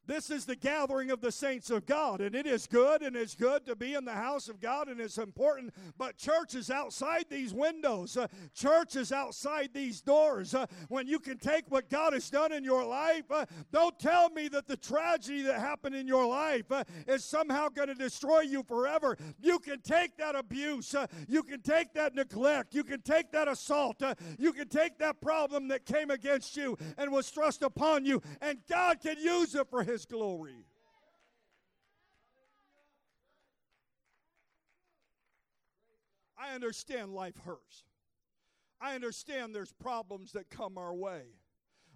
This 0.06 0.30
is 0.30 0.44
the 0.44 0.56
gathering 0.56 1.10
of 1.12 1.20
the 1.20 1.30
saints 1.30 1.70
of 1.70 1.86
God, 1.86 2.20
and 2.20 2.34
it 2.34 2.44
is 2.44 2.66
good, 2.66 3.02
and 3.02 3.14
it's 3.14 3.36
good 3.36 3.64
to 3.66 3.76
be 3.76 3.94
in 3.94 4.04
the 4.04 4.12
house 4.12 4.48
of 4.48 4.60
God, 4.60 4.88
and 4.88 5.00
it's 5.00 5.16
important. 5.16 5.72
But 5.96 6.16
church 6.16 6.56
is 6.56 6.70
outside 6.70 7.26
these 7.30 7.54
windows, 7.54 8.16
uh, 8.16 8.26
church 8.52 8.96
is 8.96 9.12
outside 9.12 9.70
these 9.72 10.00
doors. 10.00 10.54
Uh, 10.54 10.66
when 10.88 11.06
you 11.06 11.20
can 11.20 11.38
take 11.38 11.64
what 11.68 11.88
God 11.88 12.14
has 12.14 12.28
done 12.30 12.52
in 12.52 12.64
your 12.64 12.84
life, 12.84 13.30
uh, 13.30 13.46
don't 13.70 13.96
tell 13.98 14.28
me 14.30 14.48
that 14.48 14.66
the 14.66 14.76
tragedy 14.76 15.42
that 15.42 15.60
happened 15.60 15.94
in 15.94 16.08
your 16.08 16.26
life 16.26 16.70
uh, 16.72 16.82
is 17.06 17.24
somehow 17.24 17.68
going 17.68 17.88
to 17.88 17.94
destroy 17.94 18.40
you 18.40 18.64
forever. 18.64 19.16
You 19.40 19.60
can 19.60 19.80
take 19.82 20.16
that 20.16 20.34
abuse, 20.34 20.96
uh, 20.96 21.06
you 21.28 21.44
can 21.44 21.60
take 21.60 21.94
that 21.94 22.16
neglect, 22.16 22.74
you 22.74 22.82
can 22.82 23.02
take 23.02 23.30
that 23.32 23.46
assault, 23.46 24.02
uh, 24.02 24.16
you 24.36 24.52
can 24.52 24.68
take 24.68 24.98
that 24.98 25.20
problem 25.20 25.68
that 25.68 25.86
came 25.86 26.10
against 26.10 26.56
you 26.56 26.76
and 26.98 27.12
was 27.12 27.28
thrust 27.28 27.62
upon 27.62 28.04
you, 28.04 28.20
and 28.40 28.58
God 28.68 29.00
can 29.00 29.16
use 29.18 29.54
it 29.54 29.68
for 29.70 29.84
His 29.84 29.91
his 29.92 30.06
glory. 30.06 30.64
I 36.36 36.54
understand 36.54 37.14
life 37.14 37.36
hurts. 37.44 37.84
I 38.80 38.94
understand 38.94 39.54
there's 39.54 39.72
problems 39.72 40.32
that 40.32 40.50
come 40.50 40.76
our 40.76 40.94
way. 40.94 41.22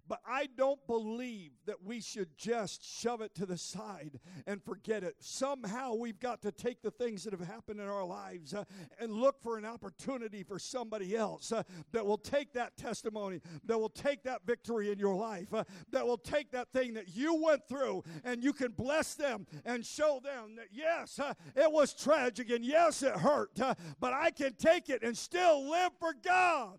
But 0.09 0.21
I 0.27 0.49
don't 0.57 0.85
believe 0.87 1.53
that 1.67 1.83
we 1.83 2.01
should 2.01 2.37
just 2.37 2.85
shove 2.85 3.21
it 3.21 3.35
to 3.37 3.47
the 3.47 3.59
side 3.59 4.21
and 4.47 4.63
forget 4.63 5.03
it. 5.03 5.17
Somehow 5.19 5.95
we've 5.95 6.21
got 6.21 6.43
to 6.43 6.53
take 6.53 6.83
the 6.83 6.91
things 6.91 7.25
that 7.25 7.33
have 7.33 7.47
happened 7.47 7.81
in 7.81 7.89
our 7.89 8.05
lives 8.05 8.55
uh, 8.55 8.65
and 9.01 9.13
look 9.13 9.43
for 9.43 9.59
an 9.59 9.65
opportunity 9.65 10.43
for 10.43 10.59
somebody 10.59 11.17
else 11.17 11.51
uh, 11.51 11.63
that 11.93 12.07
will 12.07 12.19
take 12.19 12.53
that 12.53 12.77
testimony, 12.77 13.41
that 13.65 13.79
will 13.79 13.89
take 13.89 14.23
that 14.23 14.43
victory 14.47 14.93
in 14.93 14.99
your 14.99 15.15
life, 15.15 15.53
uh, 15.53 15.65
that 15.91 16.07
will 16.07 16.19
take 16.19 16.53
that 16.53 16.73
thing 16.73 16.95
that 16.95 17.17
you 17.17 17.43
went 17.43 17.67
through 17.69 18.05
and 18.25 18.43
you 18.43 18.53
can 18.53 18.73
bless 18.73 19.15
them 19.15 19.47
and 19.65 19.85
show 19.85 20.21
them 20.23 20.57
that 20.57 20.69
yes, 20.73 21.19
uh, 21.19 21.35
it 21.57 21.71
was 21.71 21.93
tragic 21.93 22.51
and 22.51 22.65
yes, 22.65 23.03
it 23.03 23.17
hurt, 23.17 23.61
uh, 23.61 23.75
but 24.01 24.13
I 24.13 24.31
can 24.31 24.55
take 24.55 24.89
it 24.89 25.03
and 25.03 25.17
still 25.17 25.69
live 25.69 25.93
for 25.99 26.15
God. 26.25 26.79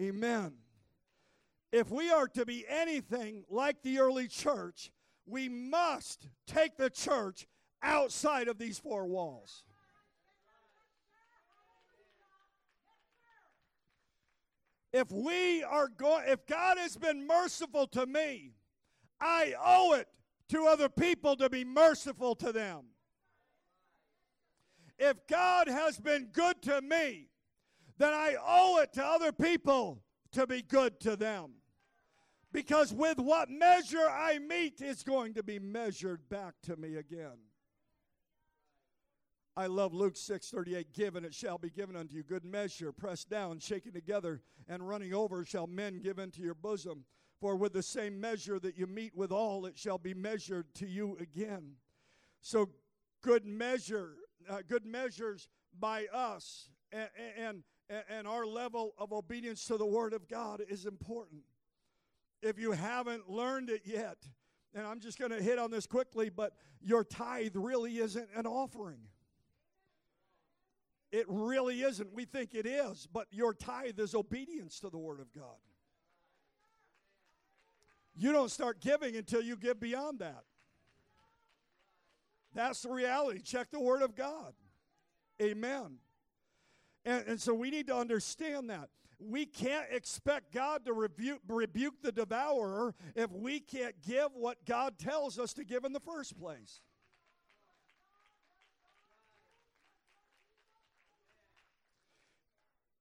Amen. 0.00 0.54
If 1.72 1.90
we 1.90 2.10
are 2.10 2.26
to 2.28 2.46
be 2.46 2.64
anything 2.68 3.44
like 3.50 3.82
the 3.82 3.98
early 3.98 4.28
church, 4.28 4.90
we 5.26 5.48
must 5.48 6.28
take 6.46 6.76
the 6.76 6.90
church 6.90 7.46
outside 7.82 8.48
of 8.48 8.58
these 8.58 8.78
four 8.78 9.06
walls. 9.06 9.64
If 14.92 15.12
we 15.12 15.62
are 15.62 15.88
going, 15.88 16.24
if 16.26 16.46
God 16.46 16.78
has 16.78 16.96
been 16.96 17.26
merciful 17.26 17.86
to 17.88 18.06
me, 18.06 18.54
I 19.20 19.54
owe 19.62 19.92
it 19.94 20.08
to 20.48 20.66
other 20.66 20.88
people 20.88 21.36
to 21.36 21.48
be 21.48 21.64
merciful 21.64 22.34
to 22.36 22.52
them. 22.52 22.86
If 24.98 25.26
God 25.28 25.68
has 25.68 25.98
been 25.98 26.30
good 26.32 26.60
to 26.62 26.82
me, 26.82 27.29
then 28.00 28.14
I 28.14 28.34
owe 28.42 28.80
it 28.80 28.94
to 28.94 29.04
other 29.04 29.30
people 29.30 30.02
to 30.32 30.46
be 30.46 30.62
good 30.62 30.98
to 31.00 31.16
them. 31.16 31.50
Because 32.50 32.94
with 32.94 33.18
what 33.18 33.50
measure 33.50 34.08
I 34.10 34.38
mete 34.38 34.80
is 34.80 35.02
going 35.02 35.34
to 35.34 35.42
be 35.42 35.58
measured 35.58 36.26
back 36.30 36.54
to 36.62 36.76
me 36.76 36.96
again. 36.96 37.36
I 39.54 39.66
love 39.66 39.92
Luke 39.92 40.14
6:38 40.14 40.94
give 40.94 41.14
and 41.14 41.26
it 41.26 41.34
shall 41.34 41.58
be 41.58 41.68
given 41.68 41.94
unto 41.94 42.14
you 42.14 42.22
good 42.22 42.44
measure 42.44 42.90
pressed 42.90 43.28
down 43.28 43.58
shaken 43.58 43.92
together 43.92 44.40
and 44.66 44.88
running 44.88 45.12
over 45.12 45.44
shall 45.44 45.66
men 45.66 46.00
give 46.00 46.18
into 46.18 46.40
your 46.40 46.54
bosom 46.54 47.04
for 47.38 47.54
with 47.54 47.74
the 47.74 47.82
same 47.82 48.18
measure 48.18 48.58
that 48.60 48.78
you 48.78 48.86
mete 48.86 49.14
with 49.14 49.30
all 49.30 49.66
it 49.66 49.76
shall 49.76 49.98
be 49.98 50.14
measured 50.14 50.72
to 50.76 50.86
you 50.86 51.18
again 51.20 51.72
so 52.40 52.70
good 53.20 53.44
measure 53.44 54.12
uh, 54.48 54.60
good 54.66 54.86
measures 54.86 55.48
by 55.78 56.06
us 56.06 56.70
and, 56.92 57.08
and 57.36 57.62
and 58.08 58.26
our 58.26 58.46
level 58.46 58.94
of 58.98 59.12
obedience 59.12 59.64
to 59.66 59.76
the 59.76 59.86
Word 59.86 60.12
of 60.12 60.28
God 60.28 60.62
is 60.68 60.86
important. 60.86 61.42
If 62.42 62.58
you 62.58 62.72
haven't 62.72 63.28
learned 63.28 63.68
it 63.70 63.82
yet, 63.84 64.18
and 64.74 64.86
I'm 64.86 65.00
just 65.00 65.18
going 65.18 65.32
to 65.32 65.42
hit 65.42 65.58
on 65.58 65.70
this 65.70 65.86
quickly, 65.86 66.30
but 66.30 66.52
your 66.80 67.04
tithe 67.04 67.56
really 67.56 67.98
isn't 67.98 68.28
an 68.34 68.46
offering. 68.46 69.00
It 71.12 71.26
really 71.28 71.82
isn't. 71.82 72.12
We 72.14 72.24
think 72.24 72.54
it 72.54 72.66
is, 72.66 73.08
but 73.12 73.26
your 73.32 73.52
tithe 73.52 73.98
is 73.98 74.14
obedience 74.14 74.78
to 74.80 74.90
the 74.90 74.98
Word 74.98 75.20
of 75.20 75.32
God. 75.32 75.58
You 78.14 78.32
don't 78.32 78.50
start 78.50 78.80
giving 78.80 79.16
until 79.16 79.42
you 79.42 79.56
give 79.56 79.80
beyond 79.80 80.20
that. 80.20 80.44
That's 82.54 82.82
the 82.82 82.90
reality. 82.90 83.40
Check 83.40 83.70
the 83.70 83.80
Word 83.80 84.02
of 84.02 84.14
God. 84.14 84.54
Amen. 85.42 85.98
And, 87.04 87.24
and 87.26 87.40
so 87.40 87.54
we 87.54 87.70
need 87.70 87.86
to 87.86 87.96
understand 87.96 88.70
that. 88.70 88.88
we 89.18 89.44
can't 89.44 89.86
expect 89.90 90.52
God 90.52 90.84
to 90.86 90.92
rebuke, 90.92 91.40
rebuke 91.46 92.02
the 92.02 92.12
devourer 92.12 92.94
if 93.14 93.30
we 93.30 93.60
can't 93.60 93.94
give 94.06 94.28
what 94.34 94.64
God 94.64 94.98
tells 94.98 95.38
us 95.38 95.52
to 95.54 95.64
give 95.64 95.84
in 95.84 95.92
the 95.92 96.00
first 96.00 96.38
place. 96.38 96.80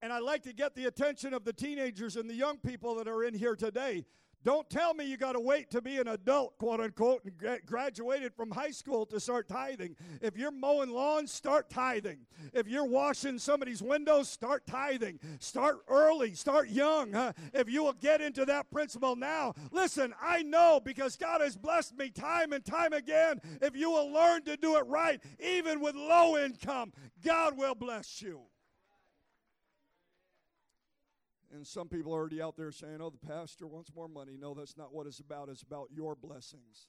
And 0.02 0.14
I'd 0.14 0.24
like 0.24 0.44
to 0.44 0.54
get 0.54 0.76
the 0.76 0.86
attention 0.86 1.34
of 1.34 1.44
the 1.44 1.52
teenagers 1.52 2.16
and 2.16 2.30
the 2.30 2.34
young 2.34 2.58
people 2.58 2.96
that 2.96 3.08
are 3.08 3.24
in 3.24 3.34
here 3.34 3.56
today. 3.56 4.06
Don't 4.44 4.70
tell 4.70 4.94
me 4.94 5.06
you 5.06 5.18
got 5.18 5.34
to 5.34 5.40
wait 5.40 5.70
to 5.72 5.82
be 5.82 5.98
an 5.98 6.08
adult, 6.08 6.58
quote 6.58 6.80
unquote, 6.80 7.26
and 7.26 7.60
graduated 7.66 8.34
from 8.34 8.52
high 8.52 8.72
school 8.72 9.06
to 9.08 9.20
start 9.20 9.50
tithing. 9.50 9.98
If 10.22 10.38
you're 10.38 10.52
mowing 10.52 10.92
lawns, 10.92 11.32
start 11.32 11.70
tithing. 11.70 12.20
If 12.54 12.68
you're 12.68 12.86
washing 12.86 13.38
somebody's 13.38 13.82
windows, 13.82 14.30
start 14.30 14.66
tithing. 14.66 15.20
Start 15.40 15.80
early, 15.90 16.36
start 16.36 16.70
young. 16.70 17.12
Huh? 17.12 17.34
If 17.54 17.70
you 17.70 17.84
will 17.84 17.94
get 17.94 18.22
into 18.22 18.46
that 18.46 18.72
principle 18.72 19.18
now, 19.18 19.54
listen, 19.72 20.14
I 20.22 20.44
know 20.44 20.80
because 20.84 21.18
God 21.18 21.42
has 21.42 21.58
blessed 21.58 21.98
me 21.98 22.10
time 22.10 22.54
and 22.54 22.64
time 22.64 22.94
again. 22.94 23.42
If 23.62 23.76
you 23.76 23.92
will 23.92 24.10
learn 24.10 24.44
to 24.44 24.56
do 24.56 24.78
it 24.78 24.86
right, 24.88 25.22
even 25.40 25.82
with 25.82 25.96
low 25.96 26.38
income, 26.38 26.94
God 27.24 27.58
will 27.58 27.76
bless 27.76 28.22
you. 28.22 28.42
And 31.54 31.66
some 31.66 31.88
people 31.88 32.14
are 32.14 32.20
already 32.20 32.42
out 32.42 32.56
there 32.58 32.72
saying, 32.72 33.00
oh, 33.02 33.10
the 33.10 33.28
pastor 33.28 33.66
wants 33.66 33.92
more 33.96 34.08
money. 34.08 34.38
No, 34.40 34.54
that's 34.54 34.78
not 34.78 34.94
what 34.94 35.08
it's 35.08 35.20
about. 35.20 35.50
It's 35.50 35.64
about 35.64 35.88
your 35.92 36.16
blessings. 36.16 36.88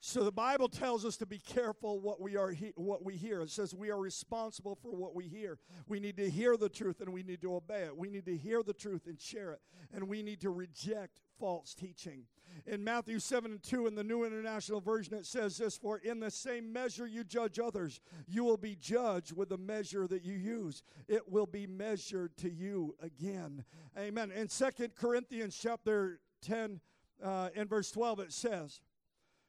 So 0.00 0.22
the 0.22 0.30
Bible 0.30 0.68
tells 0.68 1.04
us 1.04 1.16
to 1.16 1.26
be 1.26 1.40
careful 1.40 1.98
what 1.98 2.20
we 2.20 2.36
are 2.36 2.52
he- 2.52 2.72
what 2.76 3.04
we 3.04 3.16
hear. 3.16 3.40
It 3.42 3.50
says 3.50 3.74
we 3.74 3.90
are 3.90 3.98
responsible 3.98 4.76
for 4.76 4.94
what 4.94 5.16
we 5.16 5.26
hear. 5.26 5.58
We 5.88 5.98
need 5.98 6.16
to 6.18 6.30
hear 6.30 6.56
the 6.56 6.68
truth 6.68 7.00
and 7.00 7.12
we 7.12 7.24
need 7.24 7.42
to 7.42 7.56
obey 7.56 7.82
it. 7.82 7.96
We 7.96 8.08
need 8.08 8.24
to 8.26 8.36
hear 8.36 8.62
the 8.62 8.72
truth 8.72 9.08
and 9.08 9.20
share 9.20 9.50
it. 9.50 9.60
And 9.92 10.06
we 10.06 10.22
need 10.22 10.40
to 10.42 10.50
reject 10.50 11.18
false 11.40 11.74
teaching. 11.74 12.22
In 12.64 12.82
Matthew 12.82 13.18
7 13.18 13.50
and 13.50 13.62
2 13.62 13.86
in 13.86 13.94
the 13.94 14.04
New 14.04 14.24
International 14.24 14.80
Version, 14.80 15.14
it 15.14 15.26
says 15.26 15.58
this 15.58 15.76
For 15.76 15.98
in 15.98 16.20
the 16.20 16.30
same 16.30 16.72
measure 16.72 17.06
you 17.06 17.24
judge 17.24 17.58
others, 17.58 18.00
you 18.26 18.44
will 18.44 18.56
be 18.56 18.76
judged 18.76 19.36
with 19.36 19.50
the 19.50 19.58
measure 19.58 20.06
that 20.06 20.24
you 20.24 20.34
use. 20.34 20.82
It 21.08 21.30
will 21.30 21.46
be 21.46 21.66
measured 21.66 22.36
to 22.38 22.50
you 22.50 22.94
again. 23.02 23.64
Amen. 23.98 24.30
In 24.32 24.48
Second 24.48 24.94
Corinthians 24.94 25.58
chapter 25.60 26.20
10, 26.42 26.80
uh, 27.22 27.50
in 27.54 27.68
verse 27.68 27.90
12, 27.90 28.20
it 28.20 28.32
says, 28.32 28.80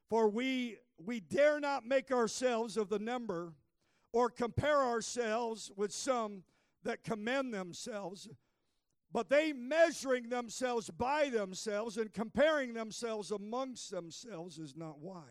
For 0.10 0.28
we 0.28 0.78
we 1.04 1.20
dare 1.20 1.60
not 1.60 1.86
make 1.86 2.12
ourselves 2.12 2.76
of 2.78 2.90
the 2.90 3.00
number 3.00 3.54
or 4.14 4.30
compare 4.30 4.82
ourselves 4.82 5.72
with 5.76 5.92
some 5.92 6.44
that 6.84 7.04
commend 7.04 7.54
themselves 7.54 8.28
but 9.12 9.30
they 9.30 9.54
measuring 9.54 10.30
themselves 10.30 10.90
by 10.90 11.30
themselves 11.30 11.98
and 11.98 12.14
comparing 12.14 12.74
themselves 12.74 13.32
amongst 13.32 13.90
themselves 13.92 14.58
is 14.58 14.76
not 14.76 15.00
wise. 15.00 15.24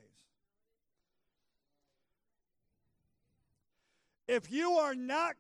If 4.28 4.50
you 4.50 4.72
are 4.72 4.94
not 4.94 5.36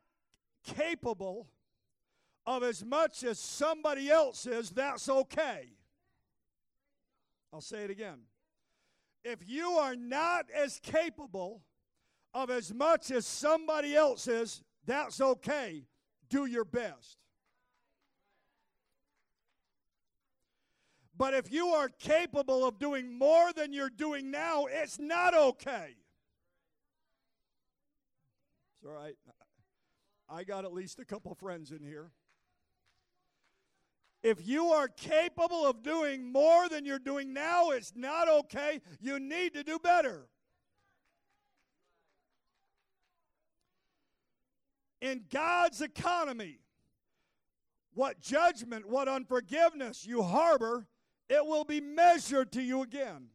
capable 0.64 1.48
of 2.46 2.62
as 2.62 2.84
much 2.84 3.24
as 3.24 3.38
somebody 3.38 4.10
else 4.10 4.46
is, 4.46 4.70
that's 4.70 5.08
okay. 5.08 5.70
I'll 7.52 7.60
say 7.60 7.84
it 7.84 7.90
again. 7.90 8.18
If 9.24 9.40
you 9.48 9.70
are 9.70 9.96
not 9.96 10.46
as 10.54 10.78
capable 10.80 11.62
of 12.32 12.50
as 12.50 12.72
much 12.72 13.10
as 13.10 13.26
somebody 13.26 13.96
else 13.96 14.28
is, 14.28 14.62
that's 14.84 15.20
okay. 15.20 15.84
Do 16.28 16.46
your 16.46 16.64
best. 16.64 17.18
But 21.18 21.34
if 21.34 21.50
you 21.50 21.68
are 21.68 21.88
capable 21.88 22.66
of 22.66 22.78
doing 22.78 23.16
more 23.16 23.52
than 23.52 23.72
you're 23.72 23.90
doing 23.90 24.30
now, 24.30 24.66
it's 24.66 24.98
not 24.98 25.34
okay. 25.34 25.96
It's 28.74 28.84
all 28.86 28.92
right. 28.92 29.16
I 30.28 30.44
got 30.44 30.64
at 30.64 30.72
least 30.72 30.98
a 30.98 31.04
couple 31.04 31.34
friends 31.34 31.70
in 31.70 31.82
here. 31.82 32.10
If 34.22 34.46
you 34.46 34.66
are 34.72 34.88
capable 34.88 35.66
of 35.66 35.82
doing 35.82 36.30
more 36.32 36.68
than 36.68 36.84
you're 36.84 36.98
doing 36.98 37.32
now, 37.32 37.70
it's 37.70 37.92
not 37.94 38.28
okay. 38.28 38.80
You 39.00 39.18
need 39.20 39.54
to 39.54 39.62
do 39.62 39.78
better. 39.78 40.26
In 45.00 45.22
God's 45.30 45.80
economy, 45.80 46.58
what 47.94 48.20
judgment, 48.20 48.88
what 48.88 49.08
unforgiveness 49.08 50.04
you 50.04 50.22
harbor 50.22 50.86
it 51.28 51.44
will 51.44 51.64
be 51.64 51.80
measured 51.80 52.52
to 52.52 52.62
you 52.62 52.82
again. 52.82 53.28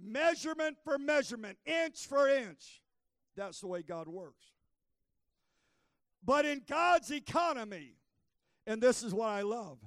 Measurement 0.00 0.78
for 0.84 0.98
measurement, 0.98 1.58
inch 1.64 2.06
for 2.06 2.28
inch. 2.28 2.82
That's 3.36 3.60
the 3.60 3.66
way 3.66 3.82
God 3.82 4.08
works. 4.08 4.44
But 6.24 6.44
in 6.44 6.62
God's 6.68 7.10
economy, 7.10 7.94
and 8.66 8.80
this 8.80 9.02
is 9.02 9.12
what 9.12 9.28
I 9.28 9.42
love, 9.42 9.78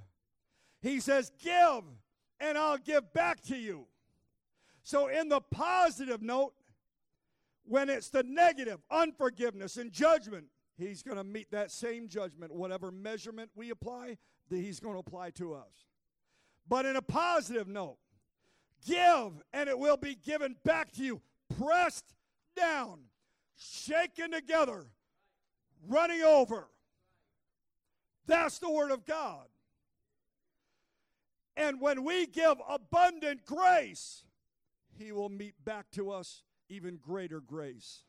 He 0.80 1.00
says, 1.00 1.30
Give, 1.42 1.84
and 2.40 2.58
I'll 2.58 2.78
give 2.78 3.12
back 3.12 3.42
to 3.44 3.56
you. 3.56 3.86
So, 4.82 5.08
in 5.08 5.28
the 5.28 5.40
positive 5.40 6.22
note, 6.22 6.52
when 7.64 7.90
it's 7.90 8.10
the 8.10 8.22
negative, 8.22 8.78
unforgiveness 8.90 9.76
and 9.76 9.90
judgment, 9.90 10.46
He's 10.78 11.02
going 11.02 11.16
to 11.16 11.24
mete 11.24 11.50
that 11.50 11.70
same 11.70 12.08
judgment. 12.08 12.54
Whatever 12.54 12.90
measurement 12.90 13.50
we 13.54 13.70
apply, 13.70 14.18
that 14.50 14.58
He's 14.58 14.80
going 14.80 14.94
to 14.94 15.00
apply 15.00 15.30
to 15.30 15.54
us. 15.54 15.86
But 16.68 16.86
in 16.86 16.96
a 16.96 17.02
positive 17.02 17.68
note, 17.68 17.98
give 18.86 19.32
and 19.52 19.68
it 19.68 19.78
will 19.78 19.96
be 19.96 20.14
given 20.14 20.56
back 20.64 20.92
to 20.92 21.02
you, 21.02 21.20
pressed 21.58 22.14
down, 22.56 23.00
shaken 23.56 24.32
together, 24.32 24.86
running 25.88 26.22
over. 26.22 26.68
That's 28.26 28.58
the 28.58 28.70
Word 28.70 28.90
of 28.90 29.04
God. 29.04 29.46
And 31.56 31.80
when 31.80 32.04
we 32.04 32.26
give 32.26 32.58
abundant 32.68 33.46
grace, 33.46 34.24
He 34.98 35.12
will 35.12 35.28
mete 35.28 35.64
back 35.64 35.90
to 35.92 36.10
us 36.10 36.42
even 36.68 36.96
greater 36.96 37.40
grace. 37.40 38.02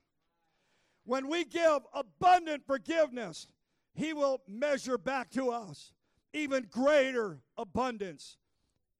When 1.05 1.29
we 1.29 1.45
give 1.45 1.79
abundant 1.93 2.65
forgiveness, 2.65 3.47
He 3.93 4.13
will 4.13 4.41
measure 4.47 4.97
back 4.97 5.29
to 5.31 5.51
us 5.51 5.93
even 6.33 6.67
greater 6.69 7.39
abundance 7.57 8.37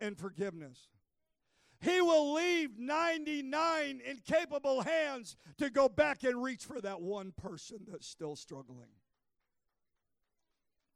and 0.02 0.18
forgiveness. 0.18 0.90
He 1.80 2.02
will 2.02 2.34
leave 2.34 2.80
99 2.80 4.02
incapable 4.06 4.82
hands 4.82 5.36
to 5.58 5.70
go 5.70 5.88
back 5.88 6.24
and 6.24 6.42
reach 6.42 6.66
for 6.66 6.82
that 6.82 7.02
one 7.02 7.34
person 7.34 7.80
that's 7.88 8.08
still 8.08 8.36
struggling. 8.36 8.90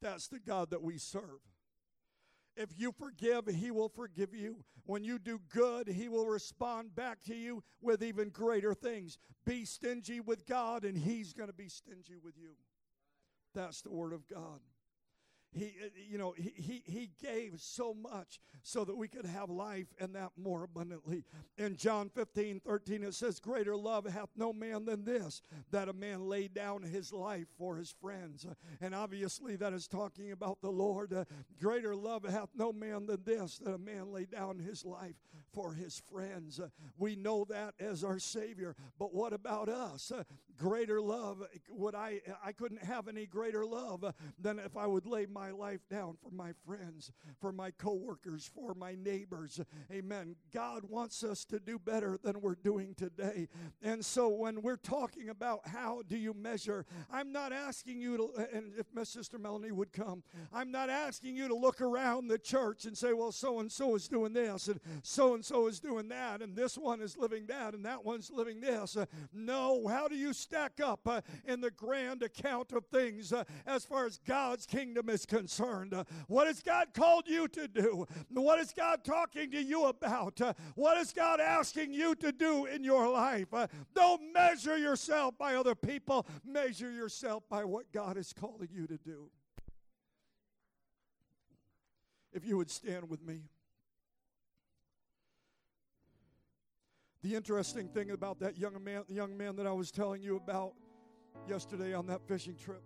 That's 0.01 0.27
the 0.27 0.39
God 0.39 0.71
that 0.71 0.81
we 0.81 0.97
serve. 0.97 1.41
If 2.57 2.69
you 2.75 2.91
forgive, 2.91 3.45
He 3.45 3.71
will 3.71 3.89
forgive 3.89 4.33
you. 4.33 4.63
When 4.85 5.03
you 5.03 5.19
do 5.19 5.39
good, 5.49 5.87
He 5.87 6.09
will 6.09 6.25
respond 6.25 6.95
back 6.95 7.21
to 7.23 7.35
you 7.35 7.63
with 7.81 8.03
even 8.03 8.29
greater 8.29 8.73
things. 8.73 9.19
Be 9.45 9.63
stingy 9.65 10.19
with 10.19 10.47
God, 10.47 10.83
and 10.83 10.97
He's 10.97 11.33
going 11.33 11.49
to 11.49 11.55
be 11.55 11.69
stingy 11.69 12.17
with 12.21 12.35
you. 12.37 12.55
That's 13.53 13.81
the 13.81 13.91
Word 13.91 14.13
of 14.13 14.27
God. 14.27 14.59
He, 15.53 15.73
uh, 15.83 15.89
you 16.09 16.17
know, 16.17 16.33
he, 16.37 16.53
he, 16.55 16.83
he 16.85 17.09
gave 17.21 17.55
so 17.57 17.93
much 17.93 18.39
so 18.63 18.85
that 18.85 18.95
we 18.95 19.07
could 19.07 19.25
have 19.25 19.49
life 19.49 19.87
and 19.99 20.15
that 20.15 20.31
more 20.37 20.63
abundantly. 20.63 21.25
In 21.57 21.75
John 21.75 22.09
15, 22.09 22.61
13, 22.61 23.03
it 23.03 23.13
says, 23.13 23.39
Greater 23.39 23.75
love 23.75 24.05
hath 24.05 24.29
no 24.35 24.53
man 24.53 24.85
than 24.85 25.03
this, 25.03 25.41
that 25.71 25.89
a 25.89 25.93
man 25.93 26.27
lay 26.27 26.47
down 26.47 26.83
his 26.83 27.11
life 27.11 27.47
for 27.57 27.75
his 27.75 27.93
friends. 28.01 28.45
And 28.79 28.95
obviously, 28.95 29.55
that 29.57 29.73
is 29.73 29.87
talking 29.87 30.31
about 30.31 30.61
the 30.61 30.71
Lord. 30.71 31.13
Uh, 31.13 31.25
greater 31.59 31.95
love 31.95 32.23
hath 32.23 32.49
no 32.55 32.71
man 32.71 33.07
than 33.07 33.23
this, 33.25 33.57
that 33.59 33.73
a 33.73 33.77
man 33.77 34.11
lay 34.11 34.25
down 34.25 34.59
his 34.59 34.85
life 34.85 35.15
for 35.53 35.73
his 35.73 36.01
friends. 36.11 36.59
Uh, 36.59 36.69
we 36.97 37.15
know 37.15 37.45
that 37.49 37.73
as 37.79 38.03
our 38.03 38.19
Savior. 38.19 38.75
But 38.97 39.13
what 39.13 39.33
about 39.33 39.69
us? 39.69 40.11
Uh, 40.11 40.23
greater 40.57 41.01
love, 41.01 41.43
would 41.69 41.95
I, 41.95 42.21
I 42.43 42.51
couldn't 42.51 42.83
have 42.83 43.07
any 43.07 43.25
greater 43.25 43.65
love 43.65 44.03
uh, 44.03 44.11
than 44.39 44.59
if 44.59 44.77
I 44.77 44.87
would 44.87 45.05
lay 45.05 45.25
my 45.25 45.40
life 45.49 45.81
down 45.89 46.17
for 46.21 46.29
my 46.29 46.51
friends, 46.65 47.11
for 47.39 47.51
my 47.51 47.71
coworkers, 47.71 48.49
for 48.53 48.75
my 48.75 48.93
neighbors. 48.93 49.59
Amen. 49.91 50.35
God 50.53 50.83
wants 50.87 51.23
us 51.23 51.43
to 51.45 51.59
do 51.59 51.79
better 51.79 52.19
than 52.23 52.41
we're 52.41 52.53
doing 52.53 52.93
today. 52.93 53.47
And 53.81 54.05
so 54.05 54.29
when 54.29 54.61
we're 54.61 54.77
talking 54.77 55.29
about 55.29 55.67
how 55.67 56.03
do 56.07 56.17
you 56.17 56.35
measure, 56.35 56.85
I'm 57.11 57.31
not 57.31 57.51
asking 57.51 57.99
you 58.01 58.17
to, 58.17 58.47
and 58.53 58.73
if 58.77 58.85
my 58.93 59.03
sister 59.03 59.39
Melanie 59.39 59.71
would 59.71 59.91
come, 59.91 60.21
I'm 60.53 60.69
not 60.69 60.89
asking 60.89 61.35
you 61.35 61.47
to 61.47 61.55
look 61.55 61.81
around 61.81 62.27
the 62.27 62.37
church 62.37 62.85
and 62.85 62.95
say, 62.95 63.13
well, 63.13 63.31
so 63.31 63.59
and 63.59 63.71
so 63.71 63.95
is 63.95 64.07
doing 64.07 64.33
this, 64.33 64.67
and 64.67 64.79
so 65.01 65.33
and 65.33 65.43
so 65.43 65.67
is 65.67 65.79
doing 65.79 66.09
that, 66.09 66.41
and 66.41 66.55
this 66.55 66.77
one 66.77 67.01
is 67.01 67.17
living 67.17 67.45
that, 67.47 67.73
and 67.73 67.85
that 67.85 68.05
one's 68.05 68.29
living 68.29 68.59
this. 68.59 68.97
Uh, 68.97 69.05
no, 69.33 69.87
how 69.87 70.07
do 70.07 70.15
you 70.15 70.33
stack 70.33 70.79
up 70.83 71.07
uh, 71.07 71.21
in 71.45 71.61
the 71.61 71.71
grand 71.71 72.21
account 72.23 72.71
of 72.73 72.85
things 72.87 73.31
uh, 73.33 73.43
as 73.65 73.85
far 73.85 74.05
as 74.05 74.19
God's 74.27 74.65
kingdom 74.65 75.09
is 75.09 75.25
concerned. 75.31 75.93
Uh, 75.93 76.03
what 76.27 76.47
has 76.47 76.61
God 76.61 76.87
called 76.93 77.27
you 77.27 77.47
to 77.47 77.67
do? 77.67 78.05
What 78.29 78.59
is 78.59 78.73
God 78.73 79.03
talking 79.05 79.49
to 79.51 79.63
you 79.63 79.85
about? 79.85 80.41
Uh, 80.41 80.53
what 80.75 80.97
is 80.97 81.13
God 81.13 81.39
asking 81.39 81.93
you 81.93 82.15
to 82.15 82.33
do 82.33 82.65
in 82.65 82.83
your 82.83 83.09
life? 83.09 83.53
Uh, 83.53 83.67
don't 83.95 84.33
measure 84.33 84.77
yourself 84.77 85.37
by 85.37 85.55
other 85.55 85.73
people, 85.73 86.25
measure 86.45 86.91
yourself 86.91 87.43
by 87.49 87.63
what 87.63 87.91
God 87.93 88.17
is 88.17 88.33
calling 88.33 88.67
you 88.71 88.87
to 88.87 88.97
do. 88.97 89.29
If 92.33 92.45
you 92.45 92.57
would 92.57 92.69
stand 92.69 93.09
with 93.09 93.25
me. 93.25 93.43
The 97.23 97.35
interesting 97.35 97.87
thing 97.87 98.11
about 98.11 98.39
that 98.39 98.57
young 98.57 98.83
man, 98.83 99.03
young 99.07 99.37
man 99.37 99.55
that 99.57 99.67
I 99.67 99.71
was 99.71 99.91
telling 99.91 100.21
you 100.21 100.35
about 100.35 100.73
yesterday 101.47 101.93
on 101.93 102.07
that 102.07 102.27
fishing 102.27 102.55
trip. 102.55 102.83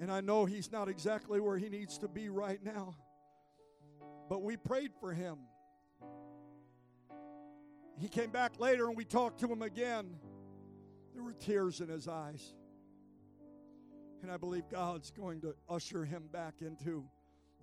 And 0.00 0.10
I 0.10 0.22
know 0.22 0.46
he's 0.46 0.72
not 0.72 0.88
exactly 0.88 1.40
where 1.40 1.58
he 1.58 1.68
needs 1.68 1.98
to 1.98 2.08
be 2.08 2.30
right 2.30 2.62
now. 2.64 2.96
But 4.30 4.42
we 4.42 4.56
prayed 4.56 4.92
for 4.98 5.12
him. 5.12 5.36
He 7.98 8.08
came 8.08 8.30
back 8.30 8.58
later 8.58 8.88
and 8.88 8.96
we 8.96 9.04
talked 9.04 9.40
to 9.40 9.52
him 9.52 9.60
again. 9.60 10.16
There 11.12 11.22
were 11.22 11.34
tears 11.34 11.82
in 11.82 11.88
his 11.88 12.08
eyes. 12.08 12.54
And 14.22 14.30
I 14.30 14.38
believe 14.38 14.68
God's 14.70 15.10
going 15.10 15.42
to 15.42 15.54
usher 15.68 16.04
him 16.04 16.24
back 16.32 16.62
into 16.62 17.04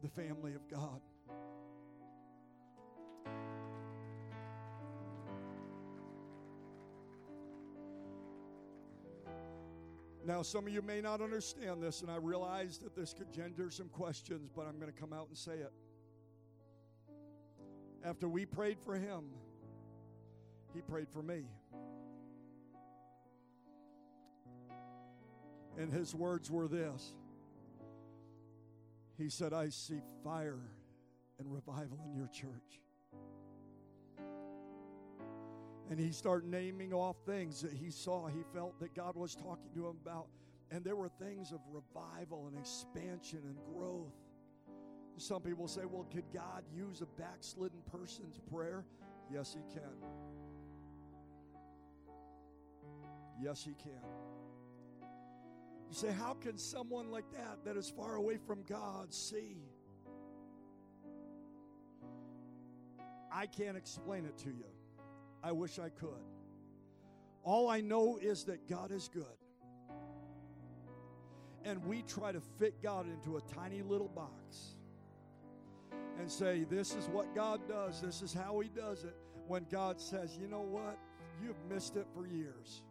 the 0.03 0.09
family 0.09 0.53
of 0.53 0.67
God. 0.69 1.01
Now, 10.27 10.41
some 10.41 10.67
of 10.67 10.73
you 10.73 10.81
may 10.81 10.99
not 10.99 11.21
understand 11.21 11.81
this, 11.81 12.01
and 12.01 12.11
I 12.11 12.17
realize 12.17 12.79
that 12.79 12.93
this 12.93 13.13
could 13.13 13.31
gender 13.31 13.71
some 13.71 13.87
questions, 13.87 14.51
but 14.53 14.67
I'm 14.67 14.77
going 14.77 14.91
to 14.91 14.99
come 14.99 15.13
out 15.13 15.29
and 15.29 15.37
say 15.37 15.53
it. 15.53 15.71
After 18.03 18.27
we 18.27 18.45
prayed 18.45 18.77
for 18.83 18.95
him, 18.95 19.29
he 20.73 20.81
prayed 20.81 21.07
for 21.09 21.23
me. 21.23 21.45
And 25.77 25.93
his 25.93 26.13
words 26.13 26.51
were 26.51 26.67
this 26.67 27.13
He 29.17 29.29
said, 29.29 29.53
I 29.53 29.69
see 29.69 30.01
fire 30.25 30.59
and 31.39 31.53
revival 31.53 31.99
in 32.05 32.13
your 32.13 32.27
church. 32.27 32.81
And 35.89 35.99
he 35.99 36.11
started 36.11 36.49
naming 36.49 36.93
off 36.93 37.15
things 37.25 37.61
that 37.61 37.71
he 37.71 37.89
saw, 37.89 38.27
he 38.27 38.43
felt 38.53 38.79
that 38.79 38.93
God 38.93 39.15
was 39.15 39.35
talking 39.35 39.69
to 39.73 39.87
him 39.87 39.95
about. 40.05 40.27
And 40.69 40.83
there 40.83 40.97
were 40.97 41.09
things 41.09 41.53
of 41.53 41.59
revival 41.71 42.47
and 42.47 42.57
expansion 42.57 43.39
and 43.45 43.57
growth. 43.73 44.13
Some 45.17 45.41
people 45.41 45.67
say, 45.67 45.81
well, 45.89 46.05
could 46.11 46.25
God 46.33 46.63
use 46.75 47.01
a 47.01 47.05
backslidden 47.19 47.79
person's 47.89 48.39
prayer? 48.51 48.85
Yes, 49.31 49.55
he 49.55 49.73
can. 49.73 49.93
Yes, 53.41 53.63
he 53.63 53.73
can. 53.81 54.03
You 55.89 55.95
say, 55.95 56.11
how 56.11 56.33
can 56.33 56.57
someone 56.57 57.09
like 57.11 57.31
that, 57.31 57.63
that 57.63 57.77
is 57.77 57.89
far 57.89 58.15
away 58.15 58.37
from 58.45 58.63
God, 58.63 59.13
see? 59.13 59.57
I 63.31 63.45
can't 63.45 63.77
explain 63.77 64.25
it 64.25 64.37
to 64.39 64.49
you. 64.49 64.76
I 65.47 65.53
wish 65.53 65.79
I 65.79 65.87
could. 65.87 66.25
All 67.41 67.69
I 67.69 67.79
know 67.79 68.19
is 68.21 68.43
that 68.45 68.67
God 68.67 68.91
is 68.91 69.07
good. 69.07 69.23
And 71.63 71.81
we 71.85 72.01
try 72.01 72.33
to 72.33 72.41
fit 72.59 72.83
God 72.83 73.05
into 73.07 73.37
a 73.37 73.41
tiny 73.41 73.81
little 73.81 74.09
box 74.09 74.75
and 76.19 76.29
say, 76.29 76.65
This 76.69 76.95
is 76.95 77.07
what 77.07 77.33
God 77.33 77.61
does, 77.65 78.01
this 78.01 78.21
is 78.21 78.33
how 78.33 78.59
He 78.59 78.67
does 78.67 79.05
it. 79.05 79.15
When 79.47 79.65
God 79.71 80.01
says, 80.01 80.37
You 80.37 80.49
know 80.49 80.63
what? 80.63 80.99
You've 81.41 81.63
missed 81.73 81.95
it 81.95 82.07
for 82.13 82.27
years. 82.27 82.81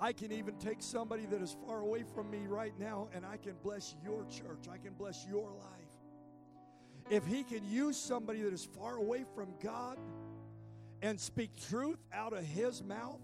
I 0.00 0.12
can 0.12 0.32
even 0.32 0.56
take 0.56 0.82
somebody 0.82 1.26
that 1.26 1.40
is 1.40 1.56
far 1.64 1.78
away 1.82 2.02
from 2.02 2.28
me 2.28 2.46
right 2.48 2.76
now 2.76 3.08
and 3.14 3.24
I 3.24 3.36
can 3.36 3.54
bless 3.62 3.94
your 4.04 4.24
church. 4.24 4.66
I 4.68 4.78
can 4.78 4.94
bless 4.94 5.24
your 5.28 5.48
life. 5.52 5.77
If 7.10 7.26
He 7.26 7.42
can 7.42 7.64
use 7.70 7.96
somebody 7.96 8.42
that 8.42 8.52
is 8.52 8.64
far 8.64 8.96
away 8.96 9.24
from 9.34 9.48
God 9.62 9.98
and 11.02 11.18
speak 11.18 11.50
truth 11.68 11.98
out 12.12 12.32
of 12.32 12.44
His 12.44 12.82
mouth, 12.82 13.20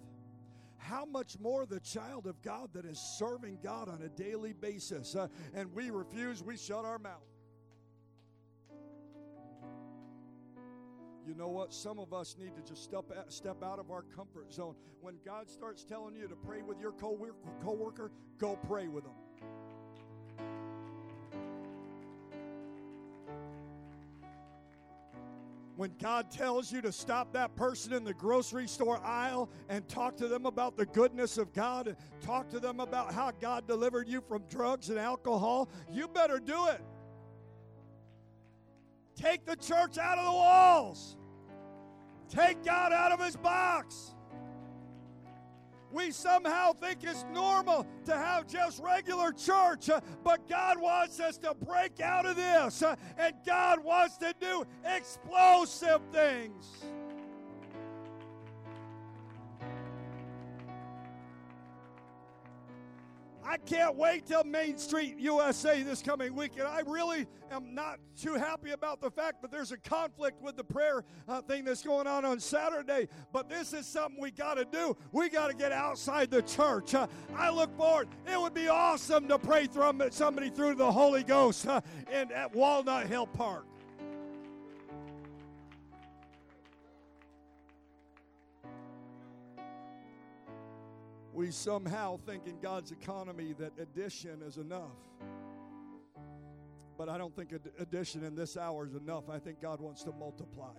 how 0.78 1.05
much 1.05 1.39
more 1.41 1.64
the 1.66 1.80
child 1.80 2.26
of 2.26 2.41
God 2.43 2.68
that 2.74 2.85
is 2.85 2.99
serving 2.99 3.59
God 3.62 3.89
on 3.89 4.03
a 4.03 4.09
daily 4.09 4.53
basis? 4.53 5.16
Uh, 5.16 5.28
and 5.55 5.72
we 5.74 5.91
refuse, 5.91 6.43
we 6.43 6.57
shut 6.57 6.85
our 6.85 6.99
mouth. 6.99 7.22
You 11.26 11.35
know 11.35 11.49
what? 11.49 11.72
Some 11.72 11.99
of 11.99 12.12
us 12.12 12.37
need 12.39 12.55
to 12.55 12.62
just 12.62 12.85
step 12.85 13.05
out, 13.16 13.32
step 13.32 13.62
out 13.62 13.78
of 13.78 13.91
our 13.91 14.03
comfort 14.14 14.53
zone. 14.53 14.74
When 15.01 15.14
God 15.24 15.49
starts 15.49 15.82
telling 15.82 16.14
you 16.14 16.28
to 16.28 16.37
pray 16.37 16.61
with 16.61 16.78
your 16.78 16.93
co-worker, 16.93 18.11
go 18.39 18.59
pray 18.68 18.89
with 18.89 19.05
them. 19.05 19.14
When 25.77 25.93
God 26.01 26.31
tells 26.31 26.70
you 26.70 26.81
to 26.83 26.93
stop 26.93 27.33
that 27.33 27.57
person 27.57 27.93
in 27.93 28.05
the 28.05 28.14
grocery 28.14 28.68
store 28.68 29.01
aisle 29.05 29.51
and 29.68 29.87
talk 29.89 30.16
to 30.18 30.29
them 30.29 30.47
about 30.47 30.77
the 30.77 30.87
goodness 30.87 31.37
of 31.37 31.53
God 31.53 31.89
and 31.89 31.97
talk 32.20 32.49
to 32.51 32.61
them 32.61 32.79
about 32.79 33.12
how 33.12 33.33
God 33.41 33.66
delivered 33.66 34.09
you 34.09 34.20
from 34.20 34.45
drugs 34.49 34.91
and 34.91 34.99
alcohol, 34.99 35.68
you 35.91 36.07
better 36.07 36.39
do 36.39 36.68
it. 36.68 36.81
Take 39.16 39.45
the 39.45 39.57
church 39.57 39.99
out 39.99 40.18
of 40.18 40.25
the 40.25 40.33
walls. 40.33 41.16
Take 42.29 42.64
God 42.64 42.93
out 42.93 43.12
of 43.12 43.20
his 43.20 43.37
box. 43.37 44.14
We 45.95 46.11
somehow 46.11 46.72
think 46.72 47.05
it's 47.05 47.24
normal 47.32 47.86
to 48.07 48.16
have 48.16 48.49
just 48.49 48.82
regular 48.82 49.30
church, 49.30 49.88
uh, 49.88 50.01
but 50.24 50.49
God 50.49 50.80
wants 50.80 51.20
us 51.20 51.38
to 51.38 51.55
break 51.55 52.01
out 52.01 52.26
of 52.26 52.34
this, 52.34 52.82
uh, 52.82 52.97
and 53.16 53.32
God 53.47 53.78
wants 53.84 54.16
to 54.16 54.34
do 54.40 54.64
explosive 54.84 56.01
things. 56.11 56.66
I 63.47 63.59
can't 63.59 63.97
wait 63.97 64.26
till 64.26 64.42
Main 64.45 64.78
Street 64.78 65.18
USA 65.18 65.82
this 65.82 66.03
coming 66.03 66.34
weekend. 66.34 66.66
I 66.66 66.80
really 66.86 67.26
am 67.51 67.74
not 67.74 67.99
too 68.20 68.34
happy 68.34 68.70
about 68.70 69.01
the 69.01 69.11
fact 69.11 69.42
that 69.42 69.51
there's 69.51 69.72
a 69.72 69.76
conflict 69.76 70.40
with 70.40 70.57
the 70.57 70.64
prayer 70.64 71.05
uh, 71.28 71.42
thing 71.42 71.64
that's 71.64 71.82
going 71.82 72.07
on 72.07 72.24
on 72.24 72.40
Saturday. 72.40 73.09
But 73.32 73.49
this 73.49 73.72
is 73.72 73.86
something 73.86 74.20
we 74.20 74.30
got 74.30 74.55
to 74.55 74.64
do. 74.64 74.97
We 75.12 75.28
got 75.28 75.49
to 75.49 75.55
get 75.55 75.72
outside 75.72 76.30
the 76.30 76.42
church. 76.42 76.95
Uh, 76.95 77.07
I 77.36 77.51
look 77.51 77.76
forward. 77.76 78.09
It 78.26 78.40
would 78.40 78.55
be 78.55 78.68
awesome 78.68 79.28
to 79.28 79.38
pray 79.38 79.66
through 79.66 79.92
somebody 80.11 80.49
through 80.49 80.76
the 80.76 80.90
Holy 80.90 81.22
Ghost 81.22 81.66
uh, 81.66 81.80
in 82.11 82.32
at 82.32 82.55
Walnut 82.55 83.07
Hill 83.07 83.26
Park. 83.26 83.66
We 91.35 91.51
somehow 91.51 92.16
think 92.16 92.47
in 92.47 92.61
God's 92.61 92.93
economy 92.93 93.55
that 93.59 93.72
addition 93.78 94.41
is 94.43 94.57
enough. 94.57 94.97
But 96.97 97.09
I 97.09 97.18
don't 97.18 97.35
think 97.35 97.51
addition 97.80 98.22
in 98.22 98.37
this 98.37 98.57
hour 98.57 98.87
is 98.87 98.95
enough. 98.95 99.28
I 99.28 99.41
think 99.41 99.61
God 99.61 99.80
wants 99.80 100.05
to 100.05 100.12
multiply. 100.12 100.76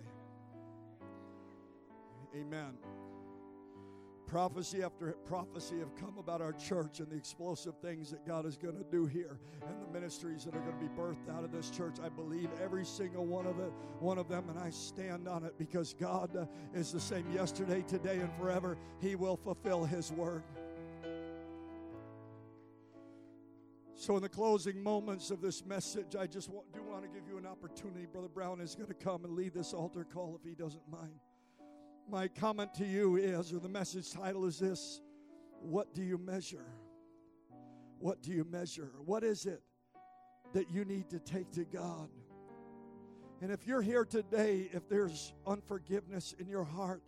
Amen. 2.34 2.72
Prophecy 4.26 4.82
after 4.82 5.12
prophecy 5.24 5.78
have 5.78 5.94
come 5.94 6.18
about 6.18 6.42
our 6.42 6.52
church 6.52 6.98
and 6.98 7.08
the 7.08 7.14
explosive 7.14 7.78
things 7.78 8.10
that 8.10 8.26
God 8.26 8.44
is 8.44 8.56
going 8.56 8.76
to 8.76 8.84
do 8.90 9.06
here 9.06 9.38
and 9.64 9.80
the 9.80 9.86
ministries 9.86 10.44
that 10.44 10.54
are 10.56 10.60
going 10.60 10.76
to 10.76 10.84
be 10.84 10.88
birthed 10.88 11.32
out 11.32 11.44
of 11.44 11.52
this 11.52 11.70
church. 11.70 11.98
I 12.02 12.08
believe 12.08 12.48
every 12.60 12.84
single 12.84 13.24
one 13.24 13.46
of 13.46 13.60
it, 13.60 13.72
one 14.00 14.18
of 14.18 14.28
them, 14.28 14.48
and 14.48 14.58
I 14.58 14.70
stand 14.70 15.28
on 15.28 15.44
it 15.44 15.56
because 15.58 15.94
God 15.94 16.34
uh, 16.34 16.46
is 16.74 16.90
the 16.90 16.98
same 16.98 17.30
yesterday, 17.32 17.84
today, 17.86 18.18
and 18.18 18.32
forever. 18.34 18.76
He 19.00 19.14
will 19.14 19.36
fulfill 19.36 19.84
His 19.84 20.10
word. 20.10 20.42
So, 23.94 24.16
in 24.16 24.22
the 24.22 24.28
closing 24.28 24.82
moments 24.82 25.30
of 25.30 25.40
this 25.40 25.64
message, 25.64 26.16
I 26.16 26.26
just 26.26 26.50
do 26.50 26.82
want 26.82 27.02
to 27.04 27.08
give 27.08 27.28
you 27.28 27.38
an 27.38 27.46
opportunity. 27.46 28.06
Brother 28.12 28.28
Brown 28.28 28.60
is 28.60 28.74
going 28.74 28.88
to 28.88 28.94
come 28.94 29.24
and 29.24 29.34
lead 29.34 29.54
this 29.54 29.72
altar 29.72 30.04
call 30.04 30.38
if 30.38 30.46
he 30.46 30.56
doesn't 30.56 30.86
mind 30.90 31.20
my 32.08 32.28
comment 32.28 32.74
to 32.74 32.86
you 32.86 33.16
is, 33.16 33.52
or 33.52 33.58
the 33.58 33.68
message 33.68 34.12
title 34.12 34.44
is 34.46 34.58
this 34.58 35.00
What 35.60 35.92
do 35.94 36.02
you 36.02 36.18
measure? 36.18 36.66
What 37.98 38.22
do 38.22 38.32
you 38.32 38.44
measure? 38.44 38.92
What 39.04 39.24
is 39.24 39.46
it 39.46 39.62
that 40.52 40.70
you 40.70 40.84
need 40.84 41.08
to 41.10 41.18
take 41.18 41.50
to 41.52 41.64
God? 41.64 42.08
And 43.40 43.50
if 43.50 43.66
you're 43.66 43.82
here 43.82 44.04
today, 44.04 44.70
if 44.72 44.88
there's 44.88 45.34
unforgiveness 45.46 46.34
in 46.38 46.48
your 46.48 46.64
heart, 46.64 47.02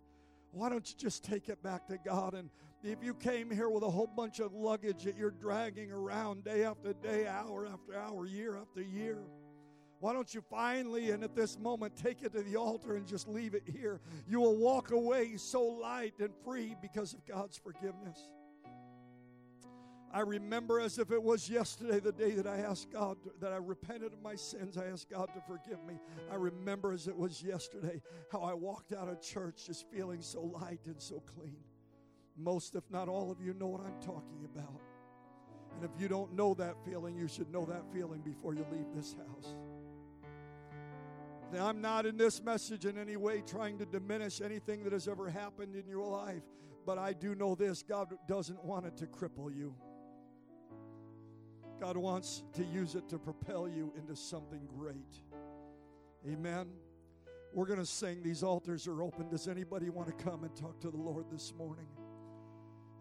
why 0.51 0.69
don't 0.69 0.89
you 0.89 0.97
just 0.99 1.25
take 1.25 1.49
it 1.49 1.63
back 1.63 1.87
to 1.89 1.99
God? 1.99 2.35
And 2.35 2.51
if 2.83 3.03
you 3.03 3.15
came 3.15 3.51
here 3.51 3.69
with 3.69 3.83
a 3.83 3.91
whole 3.91 4.07
bunch 4.07 4.41
of 4.41 4.53
luggage 4.53 5.05
that 5.05 5.17
you're 5.17 5.31
dragging 5.31 5.93
around 5.93 6.45
day 6.45 6.65
after 6.65 6.93
day, 6.93 7.27
hour 7.27 7.67
after 7.67 7.99
hour, 7.99 8.27
year 8.27 8.57
after 8.57 8.83
year, 8.83 9.19
why 10.01 10.13
don't 10.13 10.33
you 10.33 10.41
finally 10.41 11.11
and 11.11 11.25
at 11.25 11.35
this 11.35 11.59
moment 11.59 11.97
take 11.97 12.23
it 12.23 12.33
to 12.33 12.43
the 12.43 12.57
altar 12.57 12.95
and 12.97 13.07
just 13.07 13.27
leave 13.29 13.55
it 13.55 13.65
here? 13.67 14.01
You 14.29 14.41
will 14.41 14.57
walk 14.57 14.93
away 14.93 15.37
so 15.37 15.63
light 15.63 16.15
and 16.21 16.31
free 16.45 16.77
because 16.81 17.13
of 17.13 17.27
God's 17.27 17.57
forgiveness. 17.57 18.29
I 20.13 20.21
remember 20.21 20.81
as 20.81 20.99
if 20.99 21.11
it 21.11 21.23
was 21.23 21.51
yesterday, 21.51 22.01
the 22.01 22.13
day 22.13 22.31
that 22.31 22.47
I 22.47 22.61
asked 22.61 22.91
God, 22.91 23.19
that 23.41 23.53
I 23.53 23.57
repented 23.57 24.13
of 24.15 24.23
my 24.23 24.37
sins. 24.37 24.79
I 24.79 24.87
asked 24.87 25.11
God 25.11 25.29
to 25.35 25.41
forgive 25.47 25.85
me. 25.85 25.99
I 26.31 26.37
remember 26.37 26.93
as 26.93 27.09
it 27.09 27.17
was 27.17 27.43
yesterday 27.43 28.01
how 28.33 28.41
I 28.41 28.55
walked 28.55 28.93
out 28.93 29.09
of 29.09 29.21
church 29.21 29.67
just 29.67 29.91
feeling 29.91 30.23
so 30.23 30.41
light 30.41 30.81
and 30.87 31.01
so 31.01 31.23
clean. 31.37 31.59
Most, 32.39 32.75
if 32.75 32.85
not 32.91 33.09
all 33.09 33.31
of 33.31 33.41
you, 33.41 33.53
know 33.53 33.67
what 33.67 33.83
I'm 33.83 34.01
talking 34.01 34.49
about. 34.55 34.81
And 35.75 35.85
if 35.85 36.01
you 36.01 36.09
don't 36.09 36.33
know 36.35 36.55
that 36.55 36.77
feeling, 36.85 37.17
you 37.17 37.29
should 37.29 37.53
know 37.53 37.67
that 37.67 37.83
feeling 37.93 38.21
before 38.21 38.55
you 38.55 38.65
leave 38.73 38.87
this 38.95 39.15
house. 39.15 39.55
I'm 41.57 41.81
not 41.81 42.05
in 42.05 42.17
this 42.17 42.43
message 42.43 42.85
in 42.85 42.99
any 42.99 43.17
way 43.17 43.43
trying 43.47 43.79
to 43.79 43.87
diminish 43.87 44.41
anything 44.41 44.85
that 44.85 44.93
has 44.93 45.09
ever 45.09 45.31
happened 45.31 45.77
in 45.77 45.87
your 45.89 46.07
life, 46.07 46.43
but 46.85 46.99
I 46.99 47.13
do 47.13 47.35
know 47.35 47.55
this 47.55 47.83
God 47.83 48.13
doesn't 48.27 48.63
want 48.65 48.87
it 48.87 48.97
to 48.99 49.07
cripple 49.07 49.55
you. 49.55 49.75
God 51.81 51.97
wants 51.97 52.43
to 52.55 52.65
use 52.65 52.95
it 52.97 53.09
to 53.09 53.19
propel 53.19 53.69
you 53.69 53.93
into 53.97 54.17
something 54.17 54.67
great. 54.77 55.23
Amen. 56.29 56.67
We're 57.55 57.67
going 57.67 57.79
to 57.79 57.87
sing. 57.87 58.23
These 58.23 58.43
altars 58.43 58.87
are 58.87 59.03
open. 59.03 59.29
Does 59.29 59.49
anybody 59.49 59.89
want 59.89 60.09
to 60.09 60.25
come 60.25 60.45
and 60.45 60.55
talk 60.55 60.81
to 60.81 60.91
the 60.91 60.97
Lord 60.97 61.27
this 61.31 61.55
morning? 61.57 61.87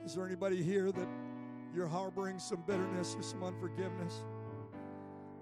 Is 0.05 0.15
there 0.15 0.25
anybody 0.25 0.63
here 0.63 0.91
that 0.91 1.07
you're 1.75 1.87
harboring 1.87 2.39
some 2.39 2.63
bitterness 2.65 3.15
or 3.17 3.23
some 3.23 3.43
unforgiveness? 3.43 4.23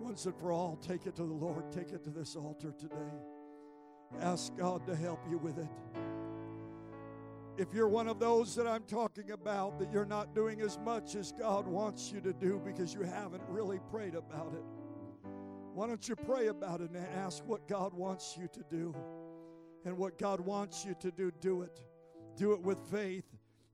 Once 0.05 0.25
and 0.25 0.35
for 0.37 0.51
all, 0.51 0.77
take 0.77 1.05
it 1.05 1.15
to 1.15 1.23
the 1.23 1.33
Lord. 1.33 1.71
Take 1.71 1.91
it 1.91 2.03
to 2.05 2.09
this 2.09 2.35
altar 2.35 2.71
today. 2.71 2.95
Ask 4.21 4.55
God 4.55 4.85
to 4.87 4.95
help 4.95 5.19
you 5.29 5.37
with 5.37 5.57
it 5.57 5.67
if 7.57 7.73
you're 7.73 7.87
one 7.87 8.07
of 8.07 8.19
those 8.19 8.55
that 8.55 8.67
I'm 8.67 8.83
talking 8.83 9.31
about, 9.31 9.79
that 9.79 9.91
you're 9.91 10.05
not 10.05 10.35
doing 10.35 10.61
as 10.61 10.77
much 10.79 11.15
as 11.15 11.31
God 11.31 11.67
wants 11.67 12.11
you 12.11 12.19
to 12.21 12.33
do 12.33 12.61
because 12.63 12.93
you 12.93 13.03
haven't 13.03 13.43
really 13.47 13.79
prayed 13.91 14.15
about 14.15 14.53
it, 14.53 14.63
why 15.73 15.87
don't 15.87 16.07
you 16.07 16.15
pray 16.15 16.47
about 16.47 16.81
it 16.81 16.91
and 16.91 17.05
ask 17.15 17.45
what 17.45 17.67
God 17.67 17.93
wants 17.93 18.37
you 18.39 18.47
to 18.47 18.63
do? 18.69 18.95
And 19.85 19.97
what 19.97 20.17
God 20.17 20.39
wants 20.39 20.83
you 20.83 20.95
to 20.99 21.11
do, 21.11 21.31
do 21.41 21.61
it. 21.61 21.79
Do 22.35 22.53
it 22.53 22.61
with 22.61 22.79
faith, 22.91 23.25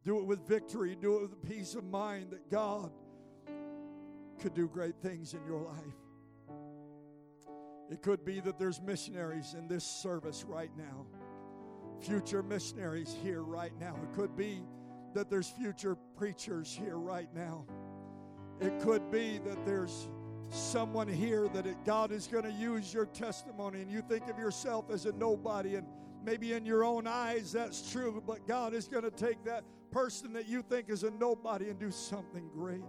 do 0.04 0.20
it 0.20 0.26
with 0.26 0.46
victory, 0.48 0.98
do 1.00 1.16
it 1.18 1.22
with 1.22 1.50
peace 1.50 1.74
of 1.74 1.86
mind 1.86 2.32
that 2.32 2.50
God 2.52 2.92
could 4.40 4.54
do 4.54 4.68
great 4.68 4.96
things 5.02 5.34
in 5.34 5.40
your 5.48 5.62
life. 5.62 6.11
It 7.92 8.02
could 8.02 8.26
be 8.26 8.40
that 8.40 8.58
there's 8.58 8.82
missionaries 8.82 9.54
in 9.54 9.68
this 9.68 9.84
service 9.84 10.46
right 10.48 10.72
now 10.78 11.06
future 12.02 12.44
missionaries 12.44 13.16
here 13.24 13.44
right 13.44 13.74
now. 13.80 13.96
It 14.02 14.16
could 14.16 14.36
be 14.36 14.64
that 15.14 15.30
there's 15.30 15.50
future 15.50 15.96
preachers 16.18 16.74
here 16.74 16.98
right 16.98 17.30
now. 17.34 17.66
It 18.60 18.80
could 18.82 19.12
be 19.12 19.40
that 19.46 19.66
there's 19.66 20.10
someone 20.50 21.08
here 21.08 21.48
that 21.50 21.66
it, 21.66 21.78
God 21.86 22.12
is 22.12 22.28
going 22.28 22.44
to 22.44 22.52
use 22.52 22.94
your 22.94 23.06
testimony 23.06 23.82
and 23.82 23.92
you 23.92 24.02
think 24.02 24.28
of 24.30 24.38
yourself 24.38 24.90
as 24.92 25.06
a 25.06 25.12
nobody 25.14 25.76
and 25.76 25.88
maybe 26.24 26.54
in 26.54 26.66
your 26.66 26.84
own 26.84 27.08
eyes 27.08 27.52
that's 27.52 27.92
true, 27.92 28.22
but 28.26 28.48
God 28.48 28.74
is 28.74 28.88
going 28.88 29.04
to 29.04 29.12
take 29.12 29.44
that 29.46 29.64
person 29.92 30.34
that 30.34 30.48
you 30.48 30.62
think 30.62 30.90
is 30.90 31.04
a 31.04 31.12
nobody 31.12 31.70
and 31.70 31.80
do 31.80 31.92
something 31.92 32.48
great. 32.54 32.82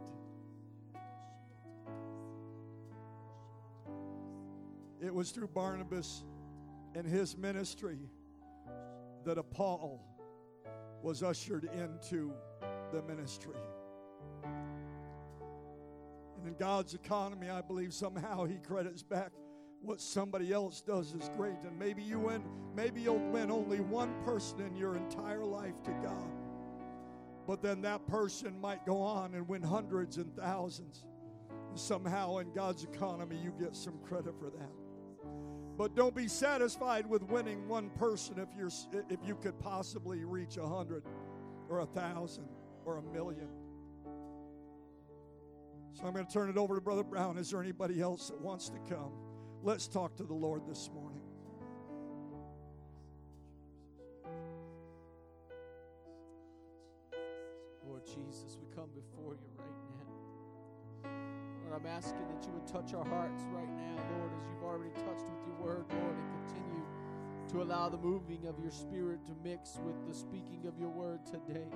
It 5.04 5.12
was 5.12 5.32
through 5.32 5.48
Barnabas 5.48 6.22
and 6.94 7.04
his 7.06 7.36
ministry 7.36 7.98
that 9.24 9.36
a 9.36 9.42
Paul 9.42 10.00
was 11.02 11.22
ushered 11.22 11.64
into 11.64 12.32
the 12.92 13.02
ministry. 13.02 13.56
And 16.38 16.46
in 16.46 16.54
God's 16.54 16.94
economy, 16.94 17.50
I 17.50 17.60
believe 17.60 17.92
somehow 17.92 18.44
He 18.44 18.58
credits 18.58 19.02
back 19.02 19.32
what 19.80 20.00
somebody 20.00 20.52
else 20.52 20.80
does 20.80 21.12
is 21.14 21.30
great. 21.36 21.58
And 21.64 21.76
maybe 21.78 22.02
you 22.02 22.20
win, 22.20 22.42
maybe 22.74 23.00
you'll 23.00 23.30
win 23.30 23.50
only 23.50 23.80
one 23.80 24.12
person 24.24 24.60
in 24.60 24.76
your 24.76 24.96
entire 24.96 25.44
life 25.44 25.82
to 25.84 25.90
God. 26.02 26.30
But 27.46 27.62
then 27.62 27.82
that 27.82 28.06
person 28.06 28.60
might 28.60 28.86
go 28.86 29.00
on 29.02 29.34
and 29.34 29.48
win 29.48 29.62
hundreds 29.62 30.16
and 30.16 30.34
thousands. 30.36 31.04
And 31.70 31.78
somehow 31.78 32.38
in 32.38 32.52
God's 32.52 32.84
economy, 32.84 33.36
you 33.42 33.52
get 33.58 33.74
some 33.74 33.98
credit 34.04 34.34
for 34.38 34.50
that. 34.50 34.81
But 35.76 35.96
don't 35.96 36.14
be 36.14 36.28
satisfied 36.28 37.08
with 37.08 37.22
winning 37.24 37.66
one 37.66 37.90
person 37.90 38.38
if 38.38 38.48
you're 38.56 38.70
if 39.08 39.18
you 39.26 39.34
could 39.36 39.58
possibly 39.58 40.24
reach 40.24 40.56
a 40.56 40.66
hundred 40.66 41.02
or 41.68 41.80
a 41.80 41.86
thousand 41.86 42.48
or 42.84 42.98
a 42.98 43.02
million. 43.02 43.48
So 45.94 46.04
I'm 46.04 46.12
going 46.12 46.26
to 46.26 46.32
turn 46.32 46.50
it 46.50 46.56
over 46.56 46.74
to 46.74 46.80
Brother 46.80 47.04
Brown. 47.04 47.38
Is 47.38 47.50
there 47.50 47.60
anybody 47.60 48.00
else 48.00 48.28
that 48.28 48.40
wants 48.40 48.68
to 48.70 48.78
come? 48.88 49.12
Let's 49.62 49.86
talk 49.86 50.16
to 50.16 50.24
the 50.24 50.34
Lord 50.34 50.62
this 50.66 50.90
morning. 50.92 51.20
Lord 57.86 58.04
Jesus, 58.04 58.56
we 58.60 58.74
come 58.74 58.88
before 58.94 59.34
you 59.34 59.61
I'm 61.74 61.86
asking 61.86 62.28
that 62.28 62.46
you 62.46 62.52
would 62.52 62.66
touch 62.66 62.94
our 62.94 63.04
hearts 63.04 63.42
right 63.52 63.70
now, 63.76 63.96
Lord, 64.18 64.30
as 64.38 64.46
you've 64.46 64.62
already 64.62 64.92
touched 64.94 65.24
with 65.24 65.42
your 65.46 65.56
word, 65.56 65.84
Lord, 65.90 66.16
and 66.16 66.46
continue 66.46 66.84
to 67.48 67.62
allow 67.62 67.88
the 67.88 67.98
moving 67.98 68.46
of 68.46 68.58
your 68.60 68.70
spirit 68.70 69.24
to 69.26 69.32
mix 69.42 69.78
with 69.84 70.06
the 70.06 70.14
speaking 70.14 70.66
of 70.66 70.78
your 70.78 70.90
word 70.90 71.20
today. 71.24 71.68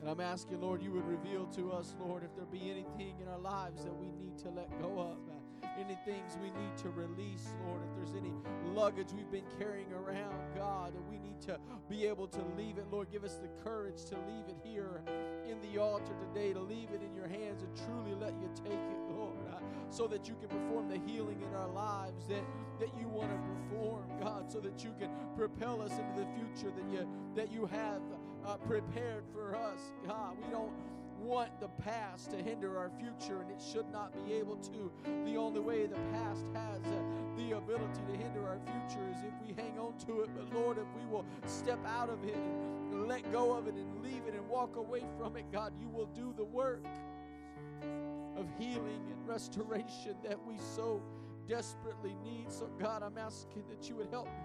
And 0.00 0.08
I'm 0.08 0.20
asking, 0.20 0.60
Lord, 0.60 0.82
you 0.82 0.92
would 0.92 1.06
reveal 1.06 1.46
to 1.56 1.72
us, 1.72 1.94
Lord, 2.00 2.24
if 2.24 2.34
there 2.34 2.46
be 2.46 2.70
anything 2.70 3.20
in 3.20 3.28
our 3.28 3.38
lives 3.38 3.84
that 3.84 3.94
we 3.94 4.08
need 4.08 4.38
to 4.38 4.48
let 4.48 4.70
go 4.80 4.98
of, 4.98 5.18
uh, 5.28 5.66
any 5.78 5.98
things 6.04 6.38
we 6.42 6.50
need 6.50 6.76
to 6.78 6.90
release, 6.90 7.54
Lord, 7.66 7.80
if 7.82 7.96
there's 7.96 8.14
any 8.14 8.32
luggage 8.74 9.08
we've 9.12 9.30
been 9.30 9.44
carrying 9.58 9.92
around, 9.92 10.34
God, 10.54 10.94
that 10.94 11.10
we 11.10 11.18
need 11.18 11.40
to 11.42 11.58
be 11.88 12.06
able 12.06 12.28
to 12.28 12.40
leave 12.56 12.78
it, 12.78 12.86
Lord, 12.90 13.10
give 13.10 13.24
us 13.24 13.36
the 13.36 13.48
courage 13.62 14.04
to 14.06 14.14
leave 14.14 14.48
it 14.48 14.56
here 14.62 15.02
in 15.50 15.60
the 15.72 15.80
altar 15.80 16.12
today, 16.32 16.52
to 16.52 16.60
leave 16.60 16.90
it 16.90 17.02
in 17.02 17.14
your 17.14 17.26
hands 17.26 17.62
and 17.62 17.70
truly 17.84 18.14
let 18.14 18.32
you 18.40 18.48
take 18.54 18.72
it, 18.72 19.00
Lord, 19.16 19.36
uh, 19.50 19.58
so 19.90 20.06
that 20.06 20.28
you 20.28 20.36
can 20.36 20.48
perform 20.48 20.88
the 20.88 20.98
healing 21.10 21.42
in 21.42 21.54
our 21.54 21.68
lives 21.68 22.26
that, 22.28 22.44
that 22.78 22.88
you 22.98 23.08
want 23.08 23.30
to 23.30 23.38
perform, 23.38 24.04
God, 24.22 24.50
so 24.50 24.60
that 24.60 24.84
you 24.84 24.94
can 24.98 25.10
propel 25.36 25.82
us 25.82 25.92
into 25.92 26.20
the 26.20 26.26
future 26.34 26.72
that 26.74 26.92
you, 26.92 27.08
that 27.34 27.52
you 27.52 27.66
have 27.66 28.02
uh, 28.46 28.56
prepared 28.58 29.24
for 29.32 29.56
us, 29.56 29.80
God. 30.06 30.36
We 30.44 30.50
don't 30.50 30.72
want 31.20 31.60
the 31.60 31.68
past 31.68 32.30
to 32.30 32.36
hinder 32.36 32.78
our 32.78 32.90
future, 32.98 33.40
and 33.40 33.50
it 33.50 33.60
should 33.60 33.90
not 33.92 34.12
be 34.24 34.34
able 34.34 34.56
to. 34.56 34.90
The 35.24 35.36
only 35.36 35.60
way 35.60 35.86
the 35.86 36.00
past 36.12 36.46
has 36.54 36.82
uh, 36.84 37.02
the 37.36 37.56
ability 37.56 38.00
to 38.12 38.18
hinder 38.18 38.46
our 38.48 38.58
future 38.66 39.06
is 39.10 39.18
if 39.24 39.34
we 39.46 39.54
hang 39.54 39.78
on 39.78 39.96
to 40.06 40.22
it. 40.22 40.30
But 40.34 40.52
Lord, 40.54 40.78
if 40.78 40.86
we 40.98 41.06
will 41.10 41.24
step 41.46 41.78
out 41.86 42.08
of 42.08 42.24
it 42.24 42.36
and 42.36 43.08
let 43.08 43.30
go 43.32 43.52
of 43.52 43.66
it 43.68 43.74
and 43.74 44.02
leave 44.02 44.22
it 44.26 44.34
and 44.34 44.48
walk 44.48 44.76
away 44.76 45.04
from 45.18 45.36
it, 45.36 45.44
God, 45.52 45.72
you 45.80 45.88
will 45.88 46.06
do 46.06 46.34
the 46.36 46.44
work 46.44 46.84
of 48.36 48.46
healing 48.58 49.02
and 49.10 49.28
restoration 49.28 50.16
that 50.24 50.38
we 50.46 50.58
so 50.58 51.02
desperately 51.46 52.16
need. 52.24 52.50
So, 52.50 52.68
God, 52.78 53.02
I'm 53.02 53.18
asking 53.18 53.64
that 53.68 53.88
you 53.88 53.96
would 53.96 54.08
help 54.10 54.26
me. 54.26 54.44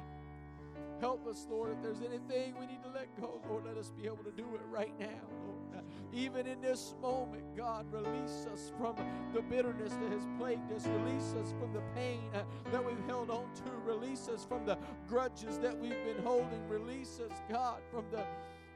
Help 0.99 1.27
us, 1.27 1.45
Lord. 1.49 1.71
If 1.71 1.81
there's 1.81 2.01
anything 2.01 2.55
we 2.59 2.67
need 2.67 2.83
to 2.83 2.89
let 2.89 3.07
go, 3.19 3.41
Lord, 3.49 3.65
let 3.65 3.77
us 3.77 3.91
be 3.91 4.05
able 4.05 4.23
to 4.23 4.31
do 4.31 4.43
it 4.55 4.61
right 4.69 4.93
now, 4.99 5.07
Lord. 5.45 5.54
Even 6.13 6.47
in 6.47 6.61
this 6.61 6.95
moment, 7.01 7.43
God, 7.57 7.85
release 7.91 8.47
us 8.51 8.71
from 8.77 8.95
the 9.33 9.41
bitterness 9.41 9.93
that 9.93 10.11
has 10.11 10.25
plagued 10.37 10.71
us. 10.71 10.87
Release 10.87 11.33
us 11.41 11.53
from 11.59 11.73
the 11.73 11.81
pain 11.93 12.21
uh, 12.33 12.43
that 12.71 12.83
we've 12.85 13.03
held 13.05 13.29
on 13.29 13.45
to. 13.55 13.71
Release 13.85 14.29
us 14.29 14.45
from 14.45 14.65
the 14.65 14.77
grudges 15.09 15.57
that 15.59 15.77
we've 15.77 16.03
been 16.05 16.23
holding. 16.23 16.67
Release 16.69 17.19
us, 17.19 17.37
God, 17.49 17.81
from 17.91 18.05
the 18.11 18.23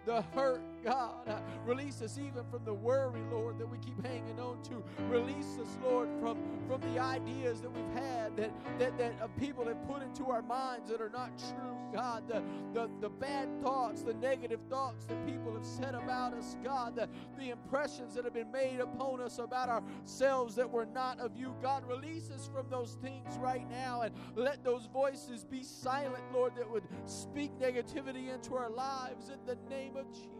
the 0.06 0.22
hurt, 0.34 0.62
God. 0.84 1.27
Uh, 1.27 1.39
release 1.65 2.01
us 2.01 2.17
even 2.17 2.43
from 2.49 2.63
the 2.65 2.73
worry, 2.73 3.21
Lord, 3.32 3.57
that 3.59 3.67
we 3.67 3.77
keep 3.80 4.03
hanging 4.05 4.39
on 4.39 4.61
to. 4.63 4.84
Release 5.09 5.57
us, 5.59 5.77
Lord, 5.84 6.09
from, 6.19 6.38
from 6.67 6.82
the 6.93 6.99
ideas 6.99 7.61
that 7.61 7.71
we've 7.71 8.03
had 8.03 8.36
that, 8.38 8.51
that, 8.80 8.97
that 8.97 9.13
uh, 9.21 9.27
people 9.39 9.65
have 9.65 9.88
put 9.88 10.01
into 10.01 10.25
our 10.27 10.41
minds 10.41 10.89
that 10.89 11.01
are 11.01 11.09
not 11.09 11.38
true, 11.38 11.77
God. 11.93 12.27
The, 12.27 12.43
the, 12.73 12.89
the 13.01 13.09
bad 13.09 13.49
thoughts, 13.61 14.01
the 14.01 14.13
negative 14.15 14.59
thoughts 14.69 15.05
that 15.05 15.25
people 15.25 15.53
have 15.53 15.65
said 15.65 15.95
about 15.95 16.34
us, 16.34 16.55
God. 16.63 16.95
The, 16.95 17.09
the 17.38 17.49
impressions 17.49 18.15
that 18.15 18.23
have 18.23 18.34
been 18.34 18.51
made 18.51 18.80
upon 18.80 19.21
us 19.21 19.39
about 19.39 19.69
ourselves 19.69 20.55
that 20.55 20.69
were 20.69 20.86
not 20.86 21.19
of 21.19 21.36
you, 21.36 21.55
God. 21.61 21.88
Release 21.88 22.30
us 22.32 22.49
from 22.53 22.69
those 22.69 22.97
things 23.01 23.38
right 23.38 23.69
now 23.69 24.01
and 24.01 24.13
let 24.36 24.63
those 24.63 24.88
voices 24.91 25.43
be 25.43 25.63
silent, 25.63 26.23
Lord, 26.34 26.55
that 26.55 26.69
would 26.69 26.88
speak 27.05 27.51
negativity 27.59 28.34
into 28.34 28.55
our 28.55 28.69
lives 28.69 29.30
in 29.30 29.39
the 29.45 29.57
name 29.69 29.95
of 29.95 30.11
Jesus. 30.11 30.39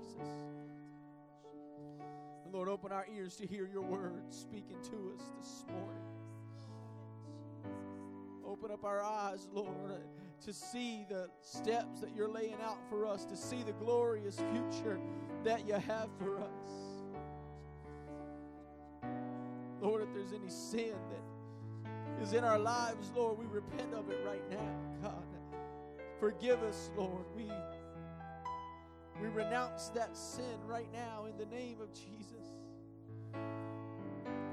And 2.46 2.54
Lord, 2.54 2.70
open 2.70 2.92
our 2.92 3.06
ears 3.16 3.36
to 3.38 3.48
hear 3.48 3.68
your 3.72 3.84
word 3.84 4.24
speaking 4.30 4.78
to 4.84 5.14
us 5.16 5.24
this 5.38 5.66
morning. 5.72 6.04
Open 8.46 8.72
up 8.72 8.84
our 8.84 9.04
eyes, 9.04 9.48
Lord, 9.54 10.04
to 10.46 10.54
see 10.54 11.06
the 11.08 11.30
steps 11.42 12.02
that 12.02 12.16
you're 12.16 12.28
laying 12.30 12.58
out 12.64 12.80
for 12.90 13.06
us, 13.06 13.26
to 13.26 13.36
see 13.36 13.62
the 13.64 13.74
glorious 13.74 14.42
future 14.52 15.00
that 15.44 15.68
you 15.68 15.74
have 15.74 16.10
for 16.18 16.40
us. 16.40 17.00
Lord, 19.82 20.02
if 20.02 20.14
there's 20.14 20.34
any 20.34 20.50
sin 20.50 20.96
that 21.12 22.24
is 22.24 22.34
in 22.34 22.44
our 22.44 22.60
lives, 22.60 23.12
Lord, 23.16 23.38
we 23.38 23.46
repent 23.46 23.94
of 23.94 24.10
it 24.10 24.20
right 24.26 24.50
now, 24.50 24.76
God. 25.02 25.24
Forgive 26.20 26.64
us, 26.64 26.92
Lord. 26.98 27.26
We 27.36 27.50
we 29.22 29.28
renounce 29.28 29.90
that 29.90 30.16
sin 30.16 30.60
right 30.66 30.88
now 30.94 31.26
in 31.26 31.38
the 31.38 31.46
name 31.46 31.82
of 31.82 31.94
Jesus. 31.94 32.48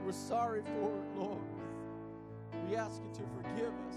We're 0.04 0.12
sorry 0.12 0.62
for 0.62 0.98
it, 0.98 1.16
Lord. 1.16 1.38
We 2.68 2.76
ask 2.76 3.00
you 3.02 3.10
to 3.12 3.22
forgive 3.36 3.72
us. 3.88 3.96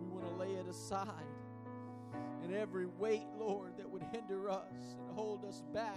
We 0.00 0.06
want 0.08 0.26
to 0.26 0.34
lay 0.34 0.54
it 0.54 0.68
aside 0.68 1.24
and 2.44 2.54
every 2.54 2.86
weight, 2.98 3.26
Lord, 3.38 3.72
that 3.78 3.88
would 3.88 4.02
hinder 4.12 4.50
us 4.50 4.96
and 4.98 5.16
hold 5.16 5.44
us 5.44 5.62
back 5.72 5.96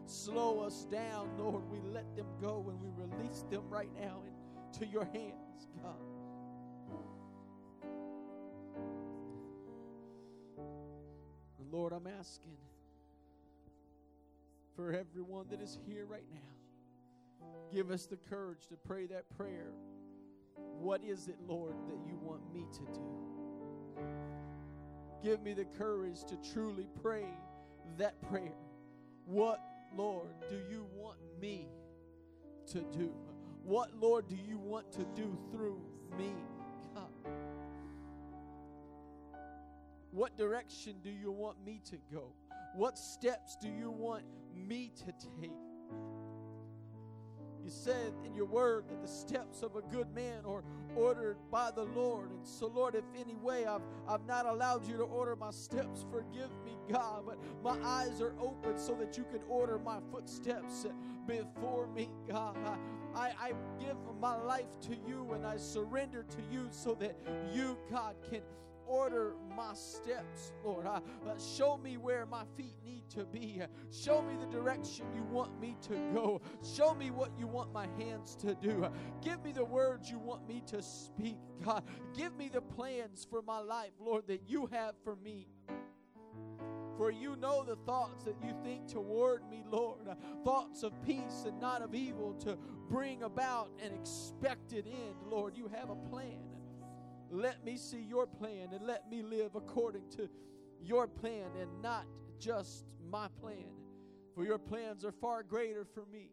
and 0.00 0.08
slow 0.08 0.60
us 0.60 0.86
down, 0.90 1.28
Lord, 1.36 1.68
we 1.68 1.80
let 1.90 2.14
them 2.16 2.26
go 2.40 2.64
and 2.68 2.80
we 2.80 2.90
release 2.96 3.44
them 3.50 3.62
right 3.68 3.90
now 4.00 4.22
into 4.72 4.86
your 4.86 5.04
hands, 5.04 5.66
God. 5.82 5.96
Lord, 11.70 11.92
I'm 11.92 12.06
asking 12.06 12.56
for 14.74 14.92
everyone 14.92 15.46
that 15.50 15.60
is 15.60 15.78
here 15.86 16.04
right 16.04 16.24
now. 16.32 17.46
Give 17.72 17.90
us 17.90 18.06
the 18.06 18.16
courage 18.16 18.66
to 18.68 18.76
pray 18.76 19.06
that 19.06 19.24
prayer. 19.36 19.72
What 20.80 21.02
is 21.04 21.28
it, 21.28 21.36
Lord, 21.46 21.74
that 21.88 21.98
you 22.06 22.18
want 22.20 22.42
me 22.52 22.64
to 22.72 22.80
do? 22.92 23.00
Give 25.22 25.42
me 25.42 25.52
the 25.52 25.66
courage 25.66 26.24
to 26.24 26.36
truly 26.52 26.88
pray 27.02 27.26
that 27.98 28.20
prayer. 28.28 28.54
What, 29.26 29.60
Lord, 29.96 30.28
do 30.48 30.56
you 30.70 30.86
want 30.96 31.18
me 31.40 31.68
to 32.72 32.80
do? 32.80 33.12
What, 33.62 33.90
Lord, 34.00 34.26
do 34.28 34.36
you 34.36 34.58
want 34.58 34.90
to 34.92 35.04
do 35.14 35.38
through 35.52 35.80
me? 36.18 36.32
What 40.10 40.36
direction 40.36 40.96
do 41.02 41.10
you 41.10 41.30
want 41.30 41.64
me 41.64 41.80
to 41.90 41.96
go? 42.12 42.32
What 42.74 42.98
steps 42.98 43.56
do 43.60 43.68
you 43.68 43.90
want 43.90 44.24
me 44.54 44.92
to 44.98 45.12
take? 45.40 45.52
You 47.62 47.70
said 47.70 48.14
in 48.24 48.34
your 48.34 48.46
word 48.46 48.84
that 48.88 49.02
the 49.02 49.08
steps 49.08 49.62
of 49.62 49.76
a 49.76 49.82
good 49.82 50.12
man 50.14 50.44
are 50.46 50.64
ordered 50.96 51.36
by 51.50 51.70
the 51.70 51.84
Lord. 51.84 52.30
And 52.30 52.46
so, 52.46 52.66
Lord, 52.66 52.94
if 52.94 53.04
any 53.18 53.36
way 53.36 53.66
I've, 53.66 53.82
I've 54.08 54.24
not 54.26 54.46
allowed 54.46 54.88
you 54.88 54.96
to 54.96 55.02
order 55.02 55.36
my 55.36 55.50
steps, 55.50 56.04
forgive 56.10 56.50
me, 56.64 56.76
God. 56.90 57.24
But 57.26 57.38
my 57.62 57.76
eyes 57.86 58.20
are 58.20 58.34
open 58.40 58.78
so 58.78 58.94
that 58.94 59.16
you 59.16 59.24
can 59.30 59.40
order 59.48 59.78
my 59.78 59.98
footsteps 60.10 60.86
before 61.26 61.86
me, 61.88 62.08
God. 62.28 62.56
I, 62.64 62.78
I, 63.14 63.32
I 63.40 63.52
give 63.78 63.96
my 64.20 64.36
life 64.36 64.80
to 64.82 64.96
you 65.06 65.32
and 65.34 65.46
I 65.46 65.56
surrender 65.56 66.24
to 66.24 66.42
you 66.50 66.68
so 66.70 66.94
that 66.94 67.16
you, 67.52 67.76
God, 67.90 68.16
can 68.30 68.40
order 68.90 69.34
my 69.56 69.72
steps, 69.74 70.52
Lord. 70.64 70.86
Uh, 70.86 71.00
uh, 71.26 71.38
show 71.38 71.76
me 71.76 71.96
where 71.96 72.26
my 72.26 72.42
feet 72.56 72.74
need 72.84 73.08
to 73.10 73.24
be. 73.24 73.62
show 73.92 74.20
me 74.20 74.34
the 74.38 74.46
direction 74.46 75.06
you 75.14 75.22
want 75.22 75.60
me 75.60 75.76
to 75.82 75.94
go. 76.12 76.40
Show 76.62 76.94
me 76.94 77.10
what 77.10 77.30
you 77.38 77.46
want 77.46 77.72
my 77.72 77.86
hands 77.98 78.34
to 78.36 78.54
do. 78.54 78.88
give 79.22 79.42
me 79.44 79.52
the 79.52 79.64
words 79.64 80.10
you 80.10 80.18
want 80.18 80.46
me 80.48 80.62
to 80.66 80.82
speak, 80.82 81.38
God. 81.64 81.84
Give 82.16 82.36
me 82.36 82.48
the 82.48 82.60
plans 82.60 83.26
for 83.30 83.42
my 83.42 83.60
life, 83.60 83.92
Lord, 84.00 84.26
that 84.26 84.42
you 84.48 84.68
have 84.72 84.94
for 85.04 85.14
me. 85.16 85.46
For 86.96 87.10
you 87.10 87.36
know 87.36 87.64
the 87.64 87.76
thoughts 87.86 88.24
that 88.24 88.36
you 88.44 88.54
think 88.62 88.88
toward 88.88 89.48
me, 89.48 89.64
Lord. 89.70 90.06
Thoughts 90.44 90.82
of 90.82 90.92
peace 91.02 91.44
and 91.46 91.58
not 91.60 91.80
of 91.80 91.94
evil 91.94 92.34
to 92.40 92.58
bring 92.90 93.22
about 93.22 93.70
an 93.82 93.92
expected 93.94 94.86
end, 94.86 95.14
Lord. 95.24 95.56
You 95.56 95.70
have 95.74 95.90
a 95.90 95.94
plan. 95.94 96.49
Let 97.30 97.64
me 97.64 97.76
see 97.76 98.00
your 98.00 98.26
plan 98.26 98.70
and 98.72 98.86
let 98.86 99.08
me 99.08 99.22
live 99.22 99.54
according 99.54 100.08
to 100.16 100.28
your 100.82 101.06
plan 101.06 101.46
and 101.60 101.70
not 101.80 102.04
just 102.40 102.84
my 103.08 103.28
plan. 103.40 103.70
For 104.34 104.44
your 104.44 104.58
plans 104.58 105.04
are 105.04 105.12
far 105.12 105.42
greater 105.42 105.84
for 105.84 106.04
me. 106.12 106.30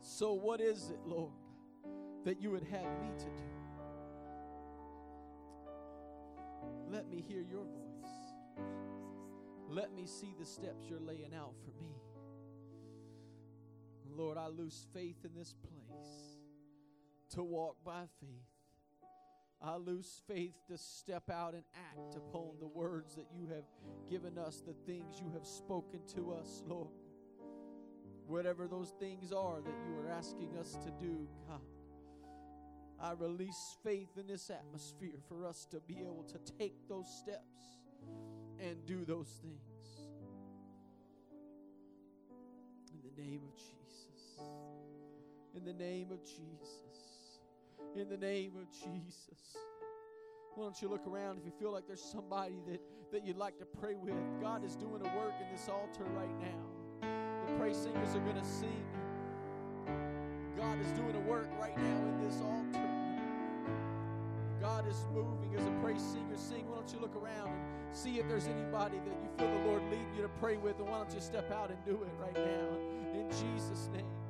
So, 0.00 0.34
what 0.34 0.60
is 0.60 0.90
it, 0.90 1.00
Lord, 1.06 1.32
that 2.24 2.40
you 2.40 2.50
would 2.50 2.62
have 2.64 3.00
me 3.00 3.08
to 3.18 3.24
do? 3.24 3.44
Let 6.90 7.08
me 7.08 7.22
hear 7.26 7.40
your 7.40 7.64
voice. 7.64 8.64
Let 9.68 9.94
me 9.94 10.06
see 10.06 10.34
the 10.38 10.44
steps 10.44 10.84
you're 10.88 11.00
laying 11.00 11.34
out 11.34 11.54
for 11.64 11.70
me. 11.82 11.94
Lord, 14.16 14.38
I 14.38 14.46
lose 14.48 14.86
faith 14.94 15.16
in 15.24 15.34
this 15.34 15.54
place 15.62 16.38
to 17.30 17.42
walk 17.42 17.76
by 17.84 18.04
faith. 18.20 18.53
I 19.66 19.76
lose 19.76 20.20
faith 20.28 20.54
to 20.68 20.76
step 20.76 21.30
out 21.30 21.54
and 21.54 21.62
act 21.74 22.16
upon 22.16 22.56
the 22.60 22.66
words 22.66 23.14
that 23.14 23.28
you 23.34 23.46
have 23.48 23.64
given 24.10 24.36
us, 24.36 24.62
the 24.66 24.74
things 24.84 25.18
you 25.18 25.30
have 25.32 25.46
spoken 25.46 26.00
to 26.14 26.32
us, 26.32 26.62
Lord. 26.66 26.90
Whatever 28.26 28.68
those 28.68 28.92
things 29.00 29.32
are 29.32 29.62
that 29.62 29.74
you 29.86 29.98
are 30.00 30.10
asking 30.10 30.56
us 30.58 30.76
to 30.84 30.90
do, 31.00 31.26
God, 31.48 31.60
I 33.00 33.12
release 33.12 33.76
faith 33.82 34.18
in 34.18 34.26
this 34.26 34.50
atmosphere 34.50 35.18
for 35.28 35.46
us 35.46 35.66
to 35.70 35.80
be 35.80 35.98
able 36.00 36.24
to 36.24 36.38
take 36.58 36.86
those 36.86 37.08
steps 37.08 37.80
and 38.60 38.84
do 38.84 39.06
those 39.06 39.40
things. 39.40 39.60
In 42.92 43.00
the 43.02 43.22
name 43.22 43.40
of 43.44 43.56
Jesus. 43.56 44.40
In 45.54 45.64
the 45.64 45.72
name 45.72 46.12
of 46.12 46.22
Jesus 46.22 47.03
in 47.96 48.08
the 48.08 48.16
name 48.16 48.52
of 48.60 48.70
Jesus. 48.70 49.56
Why 50.54 50.64
don't 50.64 50.80
you 50.80 50.88
look 50.88 51.06
around 51.06 51.38
if 51.38 51.44
you 51.44 51.52
feel 51.58 51.72
like 51.72 51.86
there's 51.86 52.02
somebody 52.02 52.60
that, 52.68 52.80
that 53.12 53.26
you'd 53.26 53.36
like 53.36 53.58
to 53.58 53.64
pray 53.64 53.94
with? 53.94 54.14
God 54.40 54.64
is 54.64 54.76
doing 54.76 55.00
a 55.00 55.16
work 55.16 55.34
in 55.40 55.50
this 55.50 55.68
altar 55.68 56.04
right 56.16 56.40
now. 56.40 57.08
The 57.46 57.58
praise 57.58 57.76
singers 57.76 58.14
are 58.14 58.20
going 58.20 58.36
to 58.36 58.44
sing. 58.44 58.84
God 60.56 60.80
is 60.80 60.90
doing 60.92 61.14
a 61.14 61.20
work 61.28 61.48
right 61.60 61.76
now 61.76 62.08
in 62.08 62.28
this 62.28 62.40
altar. 62.40 62.88
God 64.60 64.88
is 64.88 65.04
moving 65.12 65.54
as 65.56 65.66
a 65.66 65.70
praise 65.82 66.00
singer 66.00 66.36
sing. 66.36 66.68
Why 66.68 66.76
don't 66.76 66.92
you 66.92 67.00
look 67.00 67.14
around 67.16 67.48
and 67.48 67.94
see 67.94 68.18
if 68.18 68.28
there's 68.28 68.46
anybody 68.46 68.98
that 68.98 69.16
you 69.22 69.28
feel 69.36 69.50
the 69.50 69.68
Lord 69.68 69.82
leading 69.90 70.14
you 70.16 70.22
to 70.22 70.30
pray 70.40 70.56
with, 70.56 70.78
and 70.78 70.88
why 70.88 70.98
don't 70.98 71.12
you 71.12 71.20
step 71.20 71.50
out 71.52 71.70
and 71.70 71.78
do 71.84 72.02
it 72.02 72.12
right 72.18 72.34
now 72.34 72.94
in 73.12 73.28
Jesus' 73.30 73.90
name. 73.92 74.23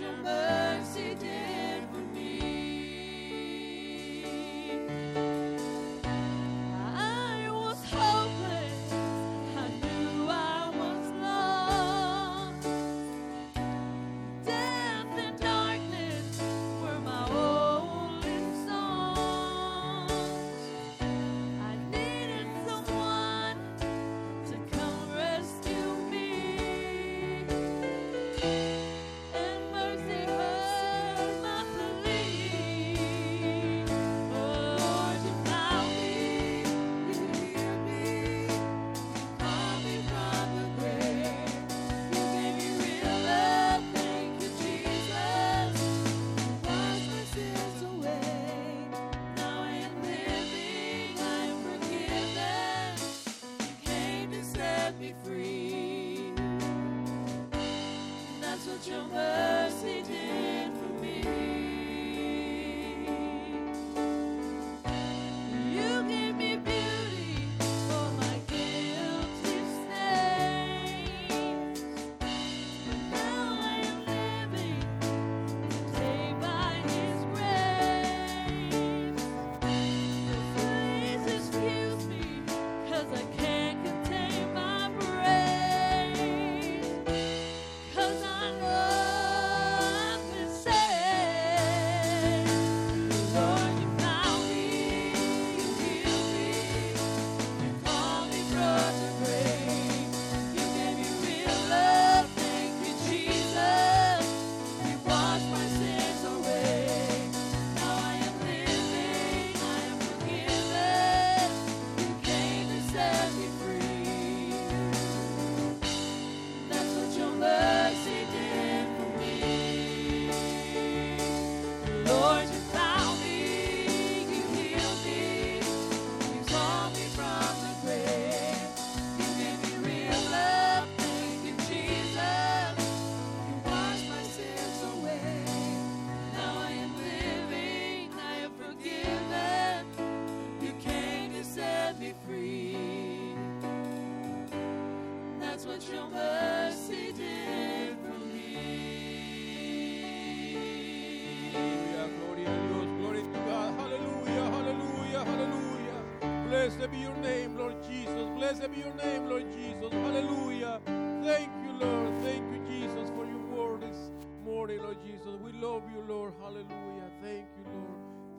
Your 0.00 0.12
mercy 0.22 0.45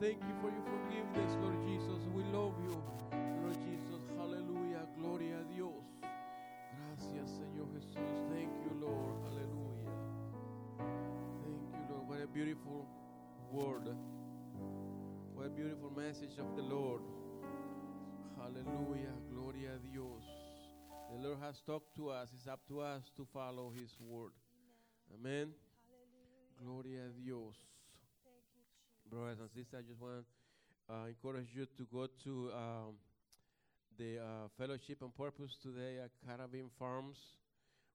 Thank 0.00 0.22
you 0.22 0.34
for 0.40 0.46
your 0.46 0.62
forgiveness, 0.62 1.34
Lord 1.42 1.58
Jesus. 1.66 2.06
We 2.14 2.22
love 2.30 2.54
you, 2.62 2.70
Lord 3.42 3.58
Jesus. 3.66 4.06
Hallelujah. 4.16 4.86
Gloria 4.96 5.40
a 5.40 5.52
Dios. 5.52 5.82
Gracias, 6.70 7.30
Señor 7.30 7.66
Jesús. 7.74 8.30
Thank 8.30 8.52
you, 8.62 8.78
Lord. 8.80 9.18
Hallelujah. 9.24 9.90
Thank 11.42 11.74
you, 11.74 11.82
Lord. 11.90 12.06
What 12.06 12.20
a 12.22 12.28
beautiful 12.28 12.86
word. 13.50 13.88
What 15.34 15.46
a 15.46 15.50
beautiful 15.50 15.90
message 15.90 16.38
of 16.38 16.54
the 16.54 16.62
Lord. 16.62 17.02
Hallelujah. 18.38 19.14
Gloria 19.32 19.70
a 19.74 19.78
Dios. 19.78 20.22
The 21.10 21.26
Lord 21.26 21.38
has 21.40 21.60
talked 21.66 21.96
to 21.96 22.10
us. 22.10 22.28
It's 22.32 22.46
up 22.46 22.60
to 22.68 22.82
us 22.82 23.10
to 23.16 23.26
follow 23.32 23.72
His 23.74 23.96
word. 23.98 24.30
Amen. 25.12 25.50
Gloria 26.62 27.06
a 27.06 27.20
Dios. 27.20 27.56
Brothers 29.10 29.38
and 29.40 29.48
sisters, 29.50 29.80
I 29.80 29.88
just 29.88 30.00
want 30.00 30.20
to 30.20 30.92
uh, 30.92 31.06
encourage 31.06 31.48
you 31.54 31.64
to 31.64 31.86
go 31.90 32.08
to 32.24 32.50
um, 32.52 32.94
the 33.96 34.18
uh, 34.18 34.48
fellowship 34.58 35.00
and 35.00 35.14
purpose 35.14 35.56
today 35.62 35.96
at 36.04 36.10
Carabin 36.26 36.68
Farms. 36.78 37.16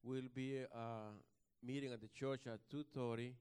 We'll 0.02 0.32
be 0.34 0.62
uh, 0.74 1.14
meeting 1.62 1.94
at 1.94 2.02
the 2.02 2.10
church 2.18 2.42
at 2.48 2.60
2:30. 2.74 3.34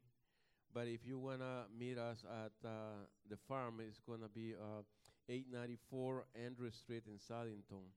But 0.74 0.86
if 0.86 1.00
you 1.06 1.18
wanna 1.18 1.64
meet 1.78 1.96
us 1.98 2.24
at 2.44 2.52
uh, 2.68 3.08
the 3.28 3.36
farm, 3.48 3.80
it's 3.80 4.00
gonna 4.06 4.28
be 4.28 4.54
uh, 4.54 4.82
894 5.28 6.24
Andrew 6.44 6.70
Street 6.70 7.04
in 7.06 7.16
Southington. 7.16 7.88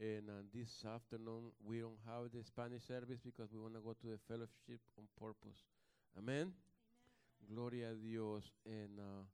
And 0.00 0.28
uh, 0.28 0.42
this 0.52 0.84
afternoon 0.84 1.52
we 1.64 1.78
don't 1.78 2.02
have 2.06 2.32
the 2.32 2.42
Spanish 2.42 2.82
service 2.82 3.20
because 3.24 3.52
we 3.52 3.60
wanna 3.60 3.78
go 3.78 3.92
to 3.92 4.06
the 4.06 4.18
fellowship 4.26 4.80
on 4.98 5.06
purpose. 5.20 5.62
Amen. 6.18 6.52
Gloria 7.48 7.90
a 7.90 7.94
Dios. 7.94 8.52
And 8.64 8.98
uh, 8.98 9.24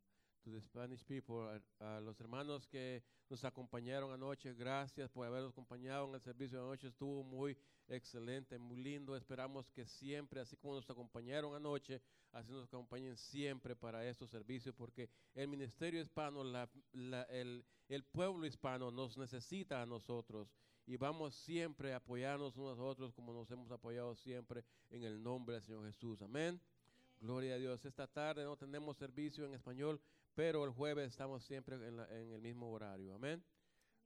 to 0.44 0.50
the 0.50 0.60
Spanish 0.60 1.04
people, 1.04 1.60
a, 1.80 2.00
los 2.00 2.18
hermanos 2.20 2.66
que 2.66 3.02
nos 3.28 3.44
acompañaron 3.44 4.12
anoche, 4.12 4.54
gracias 4.54 5.10
por 5.10 5.26
habernos 5.26 5.52
acompañado 5.52 6.08
en 6.08 6.14
el 6.14 6.20
servicio 6.20 6.58
de 6.58 6.64
anoche. 6.64 6.88
Estuvo 6.88 7.22
muy 7.22 7.56
excelente, 7.88 8.58
muy 8.58 8.76
lindo. 8.82 9.16
Esperamos 9.16 9.70
que 9.70 9.84
siempre, 9.86 10.40
así 10.40 10.56
como 10.56 10.74
nos 10.74 10.88
acompañaron 10.88 11.54
anoche, 11.54 12.00
así 12.32 12.52
nos 12.52 12.66
acompañen 12.68 13.16
siempre 13.16 13.74
para 13.76 14.06
estos 14.08 14.30
servicios, 14.30 14.74
porque 14.74 15.08
el 15.34 15.48
ministerio 15.48 16.00
hispano, 16.00 16.42
la- 16.44 16.68
el, 17.30 17.64
el 17.88 18.04
pueblo 18.04 18.46
hispano 18.46 18.90
nos 18.90 19.16
necesita 19.16 19.82
a 19.82 19.86
nosotros. 19.86 20.48
Y 20.86 20.96
vamos 20.96 21.34
siempre 21.34 21.92
a 21.92 21.96
apoyarnos 21.96 22.56
unos 22.56 22.78
otros 22.78 23.12
como 23.12 23.34
nos 23.34 23.50
hemos 23.50 23.70
apoyado 23.70 24.14
siempre 24.14 24.64
en 24.88 25.04
el 25.04 25.22
nombre 25.22 25.56
del 25.56 25.62
Señor 25.62 25.84
Jesús. 25.84 26.22
Amén. 26.22 26.58
Gloria 27.20 27.54
a 27.54 27.58
Dios. 27.58 27.84
Esta 27.84 28.06
tarde 28.06 28.44
no 28.44 28.56
tenemos 28.56 28.96
servicio 28.96 29.44
en 29.44 29.54
español, 29.54 30.00
pero 30.34 30.64
el 30.64 30.70
jueves 30.70 31.08
estamos 31.10 31.42
siempre 31.44 31.74
en, 31.76 31.96
la- 31.96 32.08
en 32.16 32.32
el 32.32 32.40
mismo 32.40 32.70
horario. 32.70 33.14
Amén. 33.14 33.42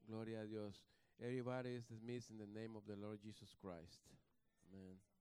Gloria 0.06 0.40
a 0.40 0.44
Dios. 0.46 0.84
Everybody 1.18 1.70
is 1.76 1.86
dismissed 1.86 2.30
in 2.30 2.38
the 2.38 2.46
name 2.46 2.76
of 2.76 2.84
the 2.86 2.96
Lord 2.96 3.20
Jesus 3.22 3.54
Christ. 3.54 4.00
Amen. 4.72 5.11